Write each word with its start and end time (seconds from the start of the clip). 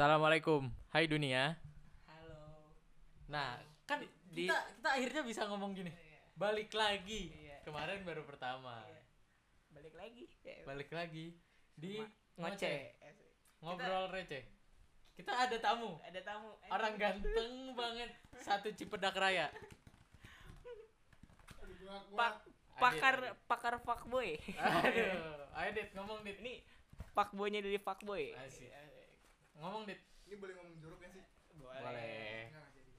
Assalamualaikum, 0.00 0.64
Hai 0.96 1.04
dunia. 1.04 1.60
Halo. 2.08 2.72
Nah, 3.28 3.60
kan 3.84 4.00
Di- 4.32 4.48
kita 4.48 4.56
kita 4.80 4.88
akhirnya 4.96 5.22
bisa 5.28 5.44
ngomong 5.44 5.76
gini. 5.76 5.92
Balik 6.40 6.72
lagi. 6.72 7.28
Iya. 7.28 7.60
Kemarin 7.68 8.00
baru 8.08 8.24
pertama. 8.24 8.80
Iya. 8.88 9.04
Balik 9.76 9.92
lagi. 10.00 10.24
Ya, 10.40 10.64
Balik 10.64 10.88
lagi 10.88 11.36
di 11.76 12.00
Ma- 12.00 12.48
ngoceh. 12.48 12.96
ngobrol 13.60 14.08
receh. 14.08 14.40
Kita 15.20 15.36
ada 15.36 15.56
tamu, 15.60 16.00
Ada 16.00 16.20
tamu. 16.24 16.48
Eh, 16.64 16.70
orang 16.72 16.94
ganteng 16.96 17.52
banget, 17.84 18.08
satu 18.40 18.72
Cipedak 18.72 19.12
Raya. 19.20 19.52
Pak 22.16 22.48
pakar 22.80 23.36
pakar 23.44 23.76
fuckboy. 23.84 24.40
Aduh, 24.56 25.44
ayo 25.60 25.68
Dit 25.76 25.92
ngomong 25.92 26.24
Dit. 26.24 26.40
Ini 26.40 26.64
fuckboynya 27.12 27.60
dari 27.60 27.76
fuckboy. 27.76 28.32
Asik. 28.40 28.80
Ngomong 29.60 29.84
Dit. 29.84 30.00
Ini 30.24 30.34
boleh 30.40 30.54
ngomong 30.56 30.74
jorok 30.80 30.98
gak 31.04 31.10
sih? 31.12 31.24
Boleh. 31.60 32.48
Enggak, 32.48 32.60
nggak 32.64 32.72
jadi. 32.72 32.92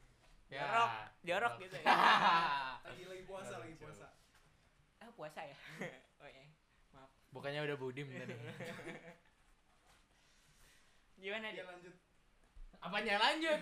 Ya. 0.52 0.62
Jorok, 0.62 0.92
jorok 1.26 1.54
gitu 1.64 1.76
ya. 1.82 1.86
Lagi 2.92 3.04
lagi 3.08 3.24
puasa, 3.26 3.54
lagi 3.58 3.76
puasa. 3.82 4.06
Ah, 5.02 5.10
puasa 5.16 5.42
ya. 5.42 5.58
oh 6.22 6.28
iya. 6.30 6.46
Maaf. 6.94 7.10
Bukannya 7.34 7.62
udah 7.66 7.78
budim 7.80 8.08
tadi. 8.14 8.36
Gimana 11.22 11.50
Ya 11.50 11.62
dia? 11.62 11.66
lanjut. 11.66 11.96
Apanya 12.82 13.14
lanjut? 13.22 13.60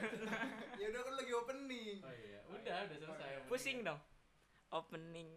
Ya 0.79 0.85
udah 0.91 1.01
kan 1.03 1.13
lagi 1.19 1.31
opening. 1.35 1.97
Oh 1.99 2.13
iya, 2.15 2.39
udah 2.47 2.75
udah 2.87 2.97
selesai. 2.99 3.31
Pusing 3.51 3.83
dong. 3.83 3.99
Opening. 4.71 5.27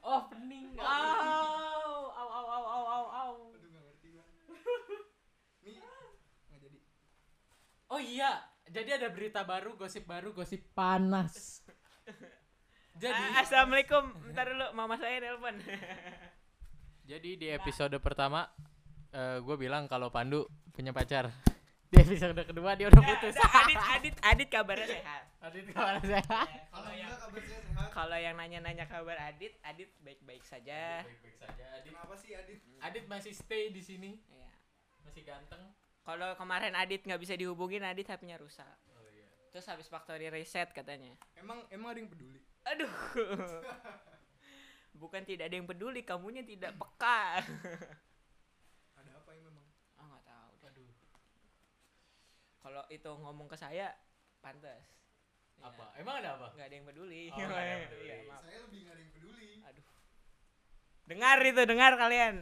Opening. 0.00 0.78
Au, 0.78 2.06
au, 2.06 2.28
au, 2.30 2.44
au, 2.46 2.64
au, 2.66 2.84
au, 2.86 3.06
au. 3.10 3.34
Aduh 3.50 3.68
gak 3.68 3.82
ngerti 3.82 4.08
gua. 4.14 4.24
Oh 7.92 8.00
iya, 8.00 8.40
jadi 8.64 8.96
ada 8.96 9.12
berita 9.12 9.44
baru, 9.44 9.76
gosip 9.76 10.08
baru, 10.08 10.32
gosip 10.32 10.64
panas. 10.72 11.60
Jadi, 13.02 13.12
Ah, 13.12 13.40
Assalamualaikum. 13.40 14.04
Bentar 14.24 14.48
dulu, 14.48 14.68
mama 14.72 14.96
saya 14.96 15.16
nelpon. 15.20 15.56
jadi 17.10 17.30
di 17.36 17.48
episode 17.48 17.96
pertama, 18.00 18.48
gue 19.12 19.56
bilang 19.56 19.88
kalau 19.88 20.08
Pandu 20.08 20.44
punya 20.72 20.92
pacar. 20.92 21.28
Di 21.92 22.00
episode 22.00 22.32
kedua 22.48 22.72
dia 22.72 22.88
udah 22.88 23.04
putus. 23.04 23.36
Adit, 23.36 23.76
Adit, 23.76 24.14
Adit 24.24 24.48
kabarnya 24.48 24.88
sehat. 24.88 25.24
Adit 25.44 25.64
kabar 25.68 26.00
sehat. 26.00 26.48
Kalau 26.72 26.72
Kalau 26.72 26.92
yang 26.96 27.12
kabar 27.12 27.42
sehat. 27.44 27.88
kalau 27.92 28.16
yang 28.16 28.34
nanya-nanya 28.36 28.88
kabar 28.88 29.16
Adit, 29.20 29.52
Adit 29.60 29.92
baik-baik 30.00 30.40
saja. 30.40 31.04
Baik-baik 31.04 31.36
saja. 31.36 31.64
Adit, 31.76 31.92
Kenapa 31.92 32.16
sih 32.16 32.32
Adit? 32.32 32.64
Adit 32.80 33.04
masih 33.04 33.32
stay 33.36 33.68
di 33.68 33.84
sini, 33.84 34.16
Iya. 34.24 34.48
masih 35.04 35.20
ganteng. 35.20 35.64
Kalau 36.02 36.34
kemarin 36.34 36.74
Adit 36.74 37.06
nggak 37.06 37.20
bisa 37.20 37.34
dihubungin, 37.38 37.86
Adit 37.86 38.10
HP-nya 38.10 38.34
rusak. 38.34 38.66
Oh 38.90 39.06
iya. 39.08 39.26
Terus 39.54 39.70
habis 39.70 39.86
factory 39.86 40.26
reset 40.28 40.74
katanya. 40.74 41.14
Emang 41.38 41.62
emang 41.70 41.94
ada 41.94 41.98
yang 42.02 42.10
peduli? 42.10 42.42
Aduh. 42.66 42.90
Bukan 45.02 45.22
tidak 45.22 45.46
ada 45.46 45.56
yang 45.56 45.66
peduli, 45.66 46.02
kamunya 46.02 46.42
tidak 46.42 46.74
peka. 46.74 47.42
Ada 48.98 49.10
apa 49.18 49.30
yang 49.34 49.44
memang? 49.48 49.66
Ah 49.96 50.04
nggak 50.06 50.22
tahu. 50.22 50.50
deh. 50.54 50.68
Aduh, 50.68 50.90
Kalau 52.60 52.82
itu 52.86 53.10
ngomong 53.10 53.46
ke 53.46 53.56
saya, 53.56 53.90
pantas. 54.38 54.78
Iya. 55.58 55.66
apa? 55.70 55.84
Emang 55.98 56.14
ada 56.18 56.38
apa? 56.38 56.46
Nggak 56.54 56.66
ada 56.66 56.74
yang 56.76 56.86
peduli. 56.86 57.22
Oh, 57.30 57.38
ada 57.38 57.62
yang 57.66 57.82
peduli. 57.90 58.06
Iya, 58.06 58.16
maaf. 58.26 58.42
Saya 58.42 58.58
lebih 58.62 58.78
nggak 58.82 58.94
ada 58.94 59.02
yang 59.02 59.12
peduli. 59.14 59.50
Aduh. 59.62 59.84
Dengar 61.02 61.38
itu, 61.42 61.62
dengar 61.66 61.92
kalian. 61.98 62.34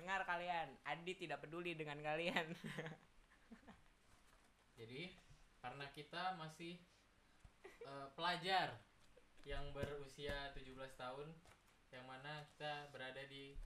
Dengar 0.00 0.24
kalian. 0.24 0.72
Adit 0.88 1.20
tidak 1.20 1.44
peduli 1.44 1.76
dengan 1.76 2.00
kalian. 2.00 2.56
Jadi 4.80 5.12
karena 5.60 5.84
kita 5.92 6.40
masih 6.40 6.80
eh, 7.84 8.08
pelajar 8.16 8.80
yang 9.44 9.68
berusia 9.76 10.56
17 10.56 10.72
tahun 10.96 11.28
yang 11.92 12.04
mana 12.08 12.48
kita 12.56 12.88
berada 12.88 13.20
di 13.28 13.60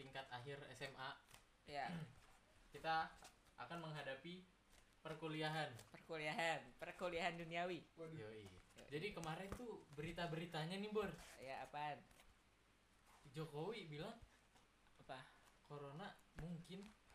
tingkat 0.00 0.24
akhir 0.32 0.56
SMA, 0.72 1.10
ya, 1.68 1.92
kita 2.72 3.12
akan 3.60 3.78
menghadapi 3.84 4.40
perkuliahan. 5.04 5.68
perkuliahan, 5.92 6.60
perkuliahan 6.80 7.36
duniawi. 7.36 7.84
Waduh. 8.00 8.16
Yoi. 8.16 8.48
Jadi 8.90 9.12
kemarin 9.14 9.52
tuh 9.54 9.84
berita-beritanya 9.94 10.80
nih, 10.80 10.90
Bor. 10.90 11.12
Ya 11.44 11.62
apaan? 11.62 12.00
Jokowi 13.30 13.86
bilang 13.86 14.16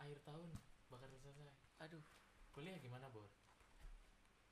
akhir 0.06 0.22
tahun 0.22 0.50
bakal 0.88 1.10
selesai. 1.10 1.50
Aduh, 1.82 2.04
Kuliah 2.52 2.78
gimana, 2.78 3.10
Bor? 3.10 3.28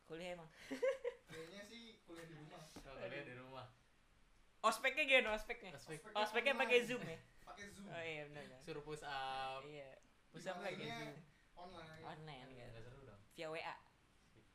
kuliah 0.03 0.36
emang. 0.36 0.50
Kayaknya 1.31 1.62
sih 1.64 2.03
kuliah 2.03 2.28
di 2.28 2.36
rumah. 2.36 2.59
Kalau 2.75 3.00
kuliah 3.00 3.24
di 3.24 3.36
rumah. 3.40 3.66
Ospeknya 4.59 5.03
gimana 5.03 5.30
ospeknya? 5.34 5.72
Aspek 5.74 6.03
Ospeknya 6.12 6.53
pakai 6.56 6.84
Zoom 6.84 7.00
ya? 7.02 7.16
Pakai 7.47 7.72
Zoom. 7.72 7.88
Oh 7.88 8.00
iya 8.00 8.28
benar. 8.28 8.44
benar. 8.46 8.59
suruh 8.59 8.84
push 8.84 9.03
up. 9.03 9.63
Iya. 9.63 10.00
Pusat 10.30 10.44
Di 10.44 10.52
mana 10.52 10.63
pakai 10.66 10.75
ini 10.75 10.92
Zoom. 10.92 11.16
Online. 11.56 12.03
Online 12.03 12.47
Nggak 12.50 12.68
kan. 12.68 12.81
seru 12.81 13.00
dong. 13.03 13.22
Via 13.31 13.47
WA. 13.47 13.75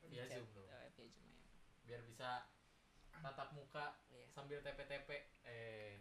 Via 0.04 0.25
Chat. 0.25 0.37
Zoom 0.37 0.48
dong. 0.53 0.66
Oh, 0.66 0.78
via 0.92 1.08
Zoom 1.08 1.28
ya. 1.32 1.41
biar 1.84 2.00
bisa 2.04 2.31
tatap 3.14 3.48
muka 3.50 3.87
Iya. 4.06 4.26
sambil 4.28 4.60
TP-TP 4.60 5.08
eh 5.42 5.97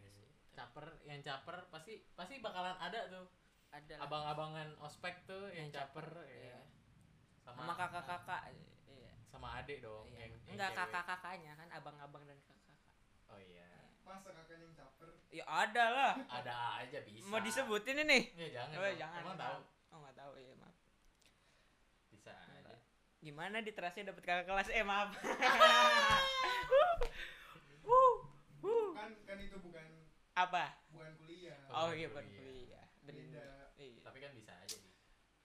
caper 0.51 0.85
yang 1.03 1.21
caper 1.21 1.65
pasti 1.67 2.03
pasti 2.11 2.39
bakalan 2.39 2.75
ada 2.75 3.07
tuh 3.07 3.31
Ada 3.67 3.93
abang-abangan 4.01 4.73
ospek 4.79 5.23
tuh 5.23 5.51
yang, 5.51 5.69
Yang 5.69 5.79
caper, 5.91 6.07
Iya. 6.23 6.55
ya. 6.55 6.61
Sama 7.43 7.73
kakak-kakak. 7.73 8.41
Iya. 8.87 9.11
sama 9.27 9.59
adik 9.59 9.83
dong 9.83 10.07
Iya. 10.07 10.23
yang, 10.23 10.31
yang 10.41 10.55
Enggak 10.55 10.71
kakak-kakaknya 10.73 11.51
kan 11.53 11.67
abang-abang 11.69 12.23
dan 12.23 12.39
kakak-kakak. 12.39 12.79
oh 13.27 13.39
iya 13.39 13.67
Masa 14.01 14.31
kakaknya 14.31 14.63
yang 14.63 14.73
caper? 14.73 15.09
Ya 15.29 15.43
ada 15.43 15.85
lah. 15.91 16.13
ada 16.25 16.53
aja 16.79 16.97
bisa 17.03 17.27
Mau 17.27 17.43
disebutin 17.43 18.01
ini? 18.01 18.31
ya 18.33 18.47
jangan 18.55 18.71
Oh, 18.73 18.81
dong. 18.81 18.97
jangan. 18.97 19.19
emang 19.21 19.37
tahu 19.37 19.57
Oh, 19.87 19.97
enggak 19.99 20.15
tahu 20.15 20.31
ya, 20.37 20.53
maaf. 20.55 20.75
bisa 22.09 22.31
aja 22.33 22.75
Gimana 23.19 23.59
di 23.59 23.71
terasnya 23.71 24.09
dapat 24.09 24.23
kakak 24.23 24.45
kelas? 24.45 24.69
Eh, 24.69 24.81
maaf. 24.81 25.11
Kan 28.97 29.11
kan 29.23 29.37
itu 29.37 29.57
bukan 29.57 29.85
Apa? 30.33 30.65
bukan 30.89 31.11
kuliah. 31.17 31.57
Oh, 31.67 31.87
bukan 31.87 31.95
iya, 31.95 32.07
bukan 32.09 32.25
kuliah. 32.25 32.43
kuliah. 32.43 32.76
Beda. 33.07 33.23
Bener. 33.23 33.51
Iya. 33.77 34.01
tapi 34.01 34.17
kan 34.19 34.31
bisa 34.33 34.51
aja 34.53 34.75
di 34.75 34.91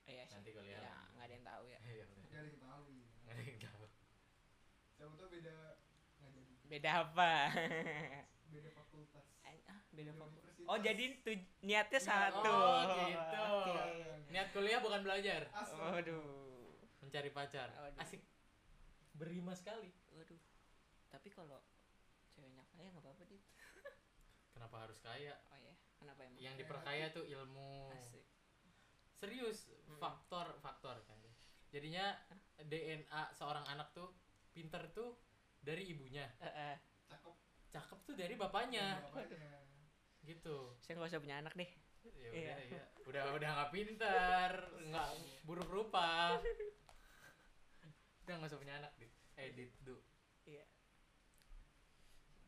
Iya 0.02 0.24
sih. 0.24 0.34
nanti 0.34 0.50
kuliah 0.50 0.80
Ya, 0.80 0.96
enggak 1.12 1.24
ada 1.24 1.34
yang 1.34 1.46
tahu 1.46 1.64
ya. 1.66 1.78
Iya, 1.92 2.04
bener. 2.06 2.26
Gak 2.26 2.40
ada 2.40 2.48
yang 2.48 2.60
tahu. 2.60 2.84
Nggak 3.22 3.32
ada 3.32 3.42
yang 3.44 3.60
tahu 3.62 3.84
Siapa 4.92 5.14
tahu 5.14 5.28
beda 5.30 5.56
nggak 6.16 6.30
jadi. 6.32 6.52
Beda 6.64 6.90
apa? 7.00 7.32
Beda 8.52 8.68
fakultas. 8.70 9.26
Ah, 9.42 9.80
beda 9.88 10.12
Beda 10.12 10.12
fakultas. 10.14 10.54
Oh, 10.62 10.78
jadi 10.78 11.04
tu 11.18 11.32
niatnya 11.60 11.96
satu. 11.98 12.44
Oh, 12.44 12.84
gitu. 13.00 13.40
Oke. 13.56 13.80
niat 14.28 14.48
kuliah 14.50 14.78
bukan 14.78 15.00
belajar 15.00 15.48
Asal. 15.52 15.76
Waduh. 15.78 16.72
mencari 16.98 17.28
pacar 17.28 17.68
Waduh. 17.68 17.98
asik 17.98 18.22
berima 19.12 19.52
sekali 19.52 19.90
Waduh. 20.10 20.38
Tapi 21.08 21.28
kalau 21.28 21.60
ceweknya 22.30 22.64
kaya 22.70 22.88
nggak 22.88 23.02
apa-apa 23.02 23.24
dit. 23.26 23.42
kenapa 24.50 24.76
harus 24.80 24.96
kaya 24.98 25.34
Oh 25.44 25.58
ya, 25.58 25.74
kenapa 26.02 26.20
emang? 26.22 26.38
yang 26.38 26.54
diperkaya 26.54 27.06
tuh 27.08 27.24
ilmu 27.24 27.90
Asik. 27.92 28.24
serius 29.14 29.70
Mm. 29.82 29.98
faktor 29.98 30.46
faktor 30.58 30.96
kan 31.04 31.18
jadinya 31.68 32.16
DNA 32.58 33.06
seorang 33.32 33.64
anak 33.64 33.92
tuh 33.92 34.12
pinter 34.50 34.82
tuh 34.90 35.16
dari 35.58 35.86
ibunya 35.86 36.26
Eh, 36.36 36.46
eh. 36.48 36.76
Cakep. 37.06 37.34
cakep 37.70 37.98
tuh 38.02 38.14
dari 38.14 38.34
bapaknya 38.34 38.98
Bapaknya. 39.02 39.62
gitu 40.22 40.74
Saya 40.78 40.96
nggak 40.96 41.08
usah 41.08 41.20
punya 41.20 41.38
anak 41.38 41.54
deh. 41.54 41.70
ya 42.02 42.28
Iya. 42.28 42.52
udah 42.52 42.58
ya 42.66 42.82
udah 43.04 43.22
udah 43.32 43.48
nggak 43.52 43.70
pinter 43.70 44.50
nggak 44.84 45.08
buruk 45.42 45.68
rupa 45.68 46.34
udah 48.20 48.34
nggak 48.36 48.48
usah 48.48 48.58
punya 48.58 48.74
anak 48.76 48.92
dit 48.96 49.12
edit 49.36 49.70
du 49.80 49.96
Iya. 50.42 50.66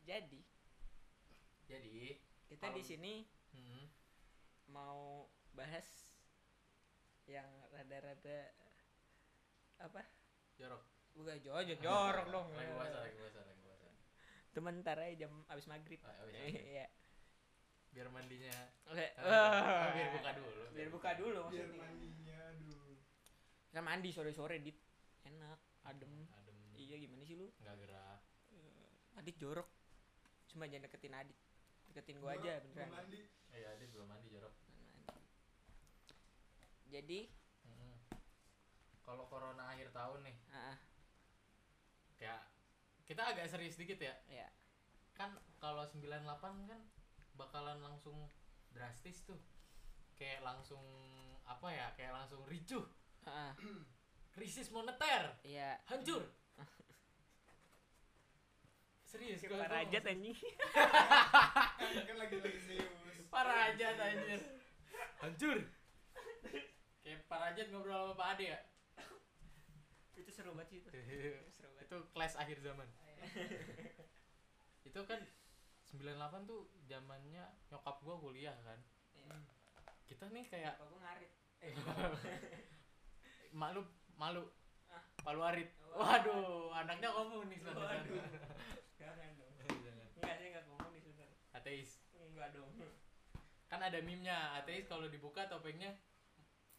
Jadi 0.05 0.43
jadi 1.65 2.19
kita 2.45 2.67
di 2.69 2.83
sini 2.83 3.13
hmm, 3.55 3.85
mau 4.67 5.25
bahas 5.51 5.87
yang 7.25 7.47
rada-rada 7.71 8.51
apa? 9.77 10.01
jorok 10.55 10.83
Bukan 11.15 11.39
jorok, 11.39 11.63
jorok 11.79 12.27
dong. 12.27 12.47
lagi 12.51 12.71
puasa 12.71 12.97
lagi 12.99 13.15
puasa 13.15 13.39
lagi 13.41 13.61
puasa 13.61 13.87
Temen 14.51 14.75
ntar 14.79 14.99
aja 14.99 15.15
jam 15.17 15.31
abis 15.47 15.65
maghrib. 15.65 15.99
Abis 15.99 16.35
maghrib. 16.35 16.63
Iya. 16.65 16.87
biar 17.91 18.07
mandinya 18.09 18.51
Oke. 18.85 19.07
Ah, 19.17 19.87
biar 19.89 20.09
buka 20.11 20.31
dulu 20.39 20.61
Biar 20.71 20.89
buka 20.91 21.09
dulu 21.15 21.39
Biar 21.47 21.63
maksudnya. 21.65 21.79
mandinya 21.81 22.37
aduh. 22.51 22.99
Kan 23.71 23.83
mandi 23.83 24.09
sore-sore 24.11 24.59
dit. 24.59 24.75
Enak, 25.23 25.59
adem. 25.83 26.27
adem 26.29 26.57
Iya 26.75 26.95
gimana 26.99 27.23
sih 27.23 27.35
lu? 27.35 27.47
nggak 27.57 27.75
gerak 27.79 28.19
Eh, 28.51 29.15
Adit 29.15 29.35
jorok. 29.35 29.67
Cuma 30.45 30.67
jangan 30.67 30.85
deketin 30.85 31.15
Adit. 31.15 31.37
Deketin 31.87 32.19
gua 32.19 32.35
aja 32.35 32.59
beneran. 32.61 32.91
mandi. 32.91 33.23
Iya 33.55 33.71
dia 33.79 33.87
belum 33.89 34.07
mandi 34.07 34.27
jorok. 34.31 34.53
Jadi? 36.91 37.27
Mm-mm. 37.65 37.95
kalau 39.01 39.25
corona 39.27 39.73
akhir 39.73 39.89
tahun 39.91 40.21
nih 40.25 40.37
Ah, 40.53 40.77
kayak 42.15 42.41
kita 43.05 43.21
agak 43.21 43.49
serius 43.49 43.77
dikit 43.77 43.99
ya. 44.01 44.15
Ya 44.29 44.47
kan 45.15 45.31
kalau 45.63 45.87
98 45.87 46.27
kan 46.67 46.81
bakalan 47.39 47.79
langsung 47.79 48.27
drastis 48.75 49.23
tuh. 49.23 49.39
Kayak 50.15 50.43
langsung 50.47 50.83
apa 51.43 51.67
ya 51.71 51.87
kayak 51.95 52.15
langsung 52.15 52.43
ricuh. 52.47 52.83
Ah, 53.27 53.51
krisis 54.35 54.71
moneter. 54.71 55.35
Iya. 55.43 55.79
Hancur 55.87 56.23
serius 59.15 59.41
gua 59.47 59.57
Parajat 59.63 60.03
ngomong 60.03 60.11
anjing. 60.11 60.37
Kan, 62.07 62.17
lagi 62.19 62.35
lagi 62.43 62.59
serius. 62.59 63.17
Parajat 63.31 63.95
anjir. 63.95 64.41
Hancur. 65.23 65.57
Kayak 66.99 67.19
Parajat 67.31 67.65
ngobrol 67.71 68.11
sama 68.11 68.19
Pak 68.19 68.27
Ade 68.35 68.45
ya? 68.51 68.59
Itu 70.19 70.29
seru 70.31 70.51
banget 70.51 70.67
sih 70.71 70.77
itu. 70.83 70.89
Seru 71.55 71.71
banget. 71.71 71.87
Itu 71.87 71.97
kelas 72.11 72.33
akhir 72.35 72.57
zaman. 72.59 72.87
Itu 74.87 74.99
kan 75.07 75.19
98 75.95 76.49
tuh 76.49 76.67
zamannya 76.91 77.43
nyokap 77.71 78.03
gua 78.03 78.15
kuliah 78.19 78.55
kan. 78.67 78.79
Iya. 79.15 79.37
kita 80.05 80.29
nih 80.29 80.45
kayak 80.45 80.77
Bapak 80.77 80.87
gua 80.91 80.99
ngarit. 81.01 81.31
Eh 81.63 81.73
malu 83.61 83.81
malu. 84.19 84.43
Ah. 84.91 85.01
palu 85.23 85.41
arit. 85.41 85.71
Oh. 85.95 86.03
waduh 86.03 86.75
anaknya 86.75 87.09
komunis 87.09 87.63
kan 87.63 87.73
Waduh. 87.73 88.21
Jangan 89.05 89.29
dong. 89.37 89.53
Enggak 90.15 90.33
sih 90.35 90.45
enggak 90.49 90.65
komunis 90.65 91.05
bener 91.05 91.29
ateis. 91.51 91.91
Enggak 92.11 92.49
dong. 92.51 92.69
Kan 93.69 93.81
ada 93.81 93.99
meme-nya. 93.99 94.55
Ateis 94.55 94.85
kalau 94.85 95.05
dibuka 95.05 95.45
topengnya 95.45 95.93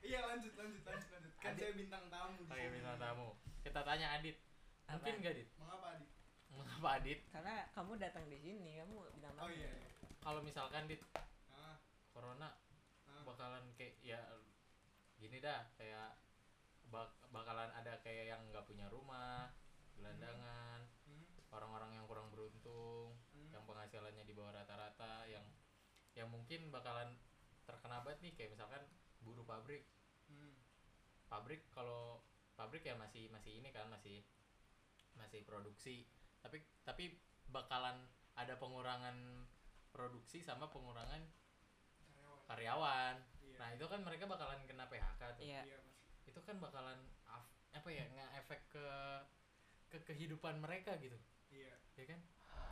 iya 0.00 0.20
lanjut 0.22 0.54
lanjut 0.54 0.82
lanjut 0.82 1.08
lanjut. 1.10 1.32
Kan 1.36 1.52
Adit. 1.52 1.60
saya 1.60 1.72
bintang 1.74 2.04
tamu 2.06 2.40
Pakai 2.46 2.62
sini. 2.62 2.74
bintang 2.78 2.96
tamu. 2.96 3.28
Kita 3.60 3.80
tanya 3.82 4.06
Adit. 4.14 4.36
Mungkin 4.86 5.12
Apa? 5.12 5.22
gak 5.22 5.32
Adit? 5.34 5.48
Mengapa 5.58 5.86
adik 5.92 6.10
mengapa 6.46 6.88
Adit? 6.94 7.18
Karena 7.28 7.54
kamu 7.68 7.92
datang 7.98 8.24
di 8.26 8.38
sini 8.38 8.78
kamu 8.78 8.96
bilang 9.12 9.34
oh 9.36 9.50
iya, 9.50 9.66
iya. 9.68 9.90
kalau 10.16 10.40
misalkan 10.40 10.86
Dit 10.86 11.02
Ah, 11.50 11.76
corona 12.08 12.54
ah. 13.04 13.22
bakalan 13.26 13.66
kayak 13.74 13.98
ya 14.00 14.20
gini 15.16 15.42
dah. 15.42 15.66
Kayak 15.74 16.16
bak- 16.86 17.25
bakalan 17.36 17.68
ada 17.76 18.00
kayak 18.00 18.32
yang 18.32 18.40
nggak 18.48 18.64
punya 18.64 18.88
rumah 18.88 19.52
gelandangan 19.96 20.80
Hmm, 21.06 21.22
orang-orang 21.54 21.94
yang 21.94 22.04
kurang 22.10 22.32
beruntung 22.32 23.14
hmm. 23.30 23.52
yang 23.54 23.62
penghasilannya 23.62 24.24
di 24.24 24.34
bawah 24.34 24.50
rata-rata 24.50 25.28
yang 25.30 25.44
yang 26.16 26.26
mungkin 26.32 26.72
bakalan 26.72 27.14
terkena 27.62 28.00
banget 28.02 28.18
nih 28.24 28.32
kayak 28.34 28.50
misalkan 28.56 28.82
buruh 29.20 29.44
pabrik 29.44 29.84
Hmm. 30.26 30.58
pabrik 31.30 31.62
kalau 31.70 32.18
pabrik 32.58 32.82
ya 32.82 32.98
masih 32.98 33.30
masih 33.30 33.62
ini 33.62 33.70
kan 33.70 33.86
masih 33.86 34.26
masih 35.14 35.46
produksi 35.46 36.02
tapi 36.42 36.58
tapi 36.82 37.14
bakalan 37.46 37.94
ada 38.34 38.58
pengurangan 38.58 39.46
produksi 39.94 40.42
sama 40.42 40.66
pengurangan 40.66 41.22
Karyawan. 42.02 42.42
karyawan 42.50 43.14
Iya. 43.46 43.56
nah 43.56 43.68
itu 43.70 43.86
kan 43.86 44.00
mereka 44.02 44.26
bakalan 44.26 44.58
kena 44.66 44.90
PHK 44.90 45.22
tuh 45.38 45.46
iya 45.46 45.62
Iya, 45.62 45.78
itu 46.26 46.40
kan 46.42 46.58
bakalan 46.58 46.98
apa 47.76 47.88
ya 47.92 48.04
nge-efek 48.08 48.60
ke 48.72 48.86
ke 49.86 49.98
kehidupan 50.08 50.58
mereka 50.58 50.96
gitu. 50.98 51.16
Iya. 51.52 51.76
ya 51.96 52.04
kan? 52.08 52.20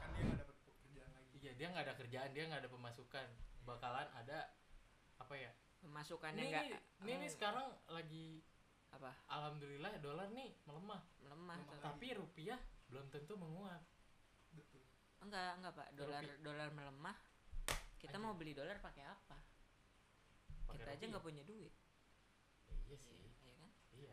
Kan 0.01 0.09
dia 0.17 0.23
nggak 0.27 0.41
dapat 0.43 0.57
pekerjaan 0.65 1.11
lagi. 1.13 1.35
iya 1.39 1.53
dia 1.55 1.67
nggak 1.71 1.85
ada 1.85 1.95
kerjaan 1.95 2.31
dia 2.33 2.45
nggak 2.49 2.61
ada 2.65 2.71
pemasukan. 2.73 3.29
Bakalan 3.65 4.09
ada 4.13 4.53
apa 5.17 5.35
ya 5.39 5.53
pemasukannya 5.81 6.41
ini 6.41 6.49
enggak 6.51 6.65
nih, 6.65 6.81
ini 7.05 7.13
nih 7.25 7.31
sekarang 7.33 7.69
lagi 7.89 8.41
apa? 8.93 9.13
Alhamdulillah 9.29 9.93
dolar 10.01 10.29
nih 10.33 10.57
melemah. 10.65 11.03
Melemah 11.21 11.57
Melemah. 11.61 11.81
tapi 11.85 12.07
rupiah 12.17 12.61
belum 12.89 13.07
tentu 13.13 13.37
menguat. 13.37 13.81
Betul. 14.53 14.85
enggak 15.21 15.53
enggak 15.61 15.73
pak. 15.77 15.89
Dolar 15.97 16.23
Rupi- 16.25 16.41
dolar 16.41 16.69
melemah. 16.73 17.17
Kita 18.01 18.17
Aja. 18.17 18.25
mau 18.25 18.37
beli 18.37 18.53
dolar 18.53 18.77
pakai 18.81 19.05
apa? 19.09 19.37
Pakai 20.69 20.77
kita 20.77 20.85
aja 20.85 20.97
rupiah. 20.97 21.09
nggak 21.13 21.25
punya 21.25 21.43
duit. 21.45 21.73
Iya 22.89 22.97
sih. 23.01 23.17
Iya 23.45 23.55
kan? 23.57 23.71
Iya 23.97 24.09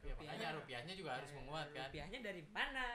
Pakai 0.00 0.10
rupiah. 0.10 0.16
pakai 0.16 0.36
Iya, 0.40 0.50
rupiah. 0.50 0.50
makanya 0.50 0.50
rupiahnya- 0.50 0.56
rupiahnya 0.56 0.94
juga 0.96 1.10
harus 1.14 1.30
menguat 1.32 1.66
kan 1.70 1.86
rupiahnya 1.86 2.18
dari 2.22 2.42
mana 2.48 2.86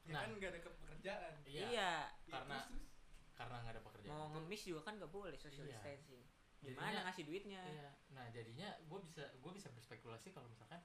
Ya 0.00 0.10
Nah. 0.10 0.20
kan 0.20 0.30
nggak 0.32 0.50
ada 0.50 0.60
ke- 0.60 0.76
pekerjaan. 0.78 1.32
iya 1.44 1.62
iya 1.62 1.90
Ya, 2.24 2.32
karena- 2.32 2.58
terus, 2.58 2.74
terus. 2.74 2.86
karena 3.34 3.56
nggak 3.58 3.72
ada 3.72 3.82
pekerjaan 3.82 4.10
mau 4.10 4.26
ngemis 4.32 4.62
juga 4.64 4.80
kan 4.82 4.94
nggak 4.96 5.12
boleh 5.12 5.36
social 5.36 5.64
Iya. 5.64 5.72
distancing 5.74 6.22
Jadinya- 6.58 6.74
gimana 6.82 6.98
ngasih 7.04 7.24
duitnya 7.24 7.62
Iya. 7.62 7.90
Nah 8.10 8.24
jadinya 8.28 8.68
gue 8.80 8.98
bisa 9.00 9.22
gue 9.32 9.52
bisa 9.52 9.68
berspekulasi 9.70 10.28
kalau 10.28 10.48
misalkan 10.48 10.80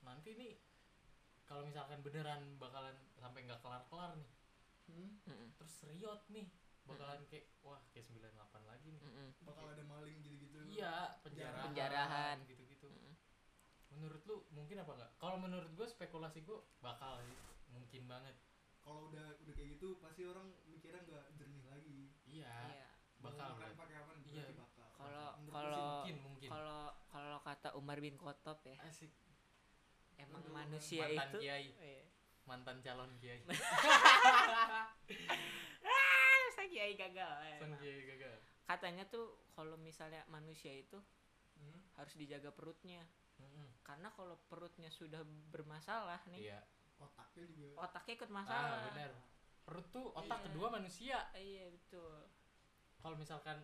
nanti 0.00 0.30
nih 0.32 0.52
kalau 1.44 1.62
misalkan 1.62 2.00
beneran 2.00 2.56
bakalan 2.56 2.96
sampai 3.14 3.40
nggak 3.42 3.60
kelar 3.60 3.84
kelar 3.86 4.16
nih 4.16 4.30
Hmm, 4.88 5.20
terus 5.54 5.84
riot 5.84 6.24
nih 6.28 6.48
bakalan 6.82 7.20
kayak 7.26 7.52
wah 7.60 7.76
kayak 7.90 8.06
98 8.06 8.32
lagi 8.64 8.88
nih 8.90 9.04
bakal 9.38 9.68
ada 9.68 9.84
maling 9.84 10.16
gitu-gitu. 10.18 10.56
iya 10.66 11.12
penjarahan 11.20 11.64
Penjarahan. 11.66 12.36
gitu. 12.42 12.64
Menurut 13.98 14.22
lu 14.24 14.46
mungkin 14.48 14.78
apa 14.78 14.92
enggak 14.94 15.10
kalau 15.16 15.36
menurut 15.36 15.66
gue 15.68 15.86
spekulasi 15.86 16.40
gue 16.40 16.54
bakal 16.78 17.18
sih. 17.20 17.34
mungkin 17.68 18.06
banget 18.06 18.36
Kalau 18.78 19.10
udah 19.10 19.36
udah 19.38 19.52
kayak 19.52 19.76
gitu 19.76 19.98
pasti 19.98 20.22
orang 20.22 20.48
mikirnya 20.64 21.02
nggak 21.02 21.24
jernih 21.34 21.66
lagi. 21.66 22.08
iya 22.24 22.48
iya 22.70 22.86
bakal 23.18 23.52
pakai 23.74 23.98
apa? 23.98 24.12
Iya. 24.24 24.46
Bakal. 24.54 24.86
Kalau- 24.94 25.34
kalau- 25.44 26.02
kalau 26.46 26.80
kalau 27.06 27.38
kata 27.42 27.68
Umar 27.74 27.98
bin 27.98 28.14
Khattab 28.14 28.62
ya 28.62 28.78
asik 28.82 29.10
emang 30.16 30.40
Aduh, 30.40 30.52
manusia 30.52 31.04
mantan 31.04 31.28
itu 31.28 31.38
kiai 31.40 31.68
Iya. 31.74 32.02
mantan 32.44 32.76
calon 32.80 33.10
kiai 33.18 33.42
Masa 35.78 36.62
kiai 36.66 36.94
gagal 36.94 37.32
Son 37.56 37.68
emang. 37.68 37.78
kiai 37.78 38.02
gagal 38.06 38.36
katanya 38.64 39.04
tuh 39.04 39.26
kalau 39.50 39.76
misalnya 39.76 40.22
manusia 40.26 40.72
itu 40.72 40.96
Hmm, 41.54 41.74
harus 41.92 42.14
dijaga 42.14 42.54
perutnya 42.54 43.02
Mm-mm. 43.38 43.68
karena 43.82 44.08
kalau 44.10 44.36
perutnya 44.46 44.90
sudah 44.90 45.22
bermasalah 45.48 46.20
nih 46.28 46.50
iya. 46.50 46.60
Otaknya 46.98 47.46
juga. 47.46 47.78
otaknya 47.78 48.12
ikut 48.18 48.30
ah 48.30 48.34
masalah. 48.34 48.78
benar 48.90 49.10
perut 49.62 49.86
tuh 49.88 50.06
otak 50.12 50.38
Iya. 50.40 50.44
kedua 50.48 50.66
manusia. 50.72 51.18
Iya 51.32 51.64
betul. 51.68 52.24
Kalau 52.98 53.14
misalkan 53.14 53.60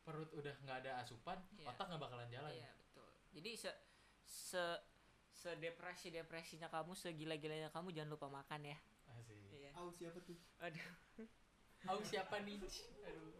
perut 0.00 0.30
udah 0.30 0.54
nggak 0.62 0.78
ada 0.84 0.92
asupan 1.00 1.40
Iya. 1.56 1.66
otak 1.66 1.88
nggak 1.88 1.98
bakalan 1.98 2.28
jalan. 2.28 2.52
Iya 2.52 2.70
betul. 2.76 3.08
Jadi 3.32 3.50
se 3.56 3.70
se 4.22 4.64
sedepresi 5.32 6.12
depresinya 6.12 6.68
kamu 6.68 6.92
segila 6.92 7.34
gilanya 7.34 7.72
kamu 7.72 7.90
jangan 7.90 8.12
lupa 8.12 8.28
makan 8.28 8.68
ya. 8.68 8.78
Asik. 9.10 9.40
Iya. 9.50 9.70
Au 9.74 9.90
siapa 9.90 10.20
tuh? 10.20 10.38
aduh. 10.60 10.86
Aku 11.88 12.04
siapa 12.04 12.36
nih? 12.44 12.60
Aduh. 13.02 13.32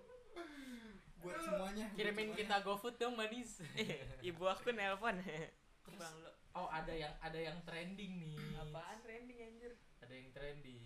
Buat 1.21 1.37
semuanya. 1.45 1.87
kirimin 1.93 2.33
kita 2.33 2.65
GoFood 2.65 2.97
dong 2.97 3.13
manis. 3.15 3.61
Ibu 4.27 4.43
aku 4.43 4.73
nelpon 4.73 5.21
bang 6.01 6.15
lo 6.19 6.31
oh 6.53 6.69
ada 6.69 6.91
yang 6.91 7.13
ada 7.21 7.39
yang 7.39 7.59
trending 7.63 8.13
nih 8.25 8.57
apaan 8.59 8.99
trending 9.01 9.39
anjir 9.39 9.73
ada 10.01 10.11
yang 10.11 10.29
trending 10.31 10.81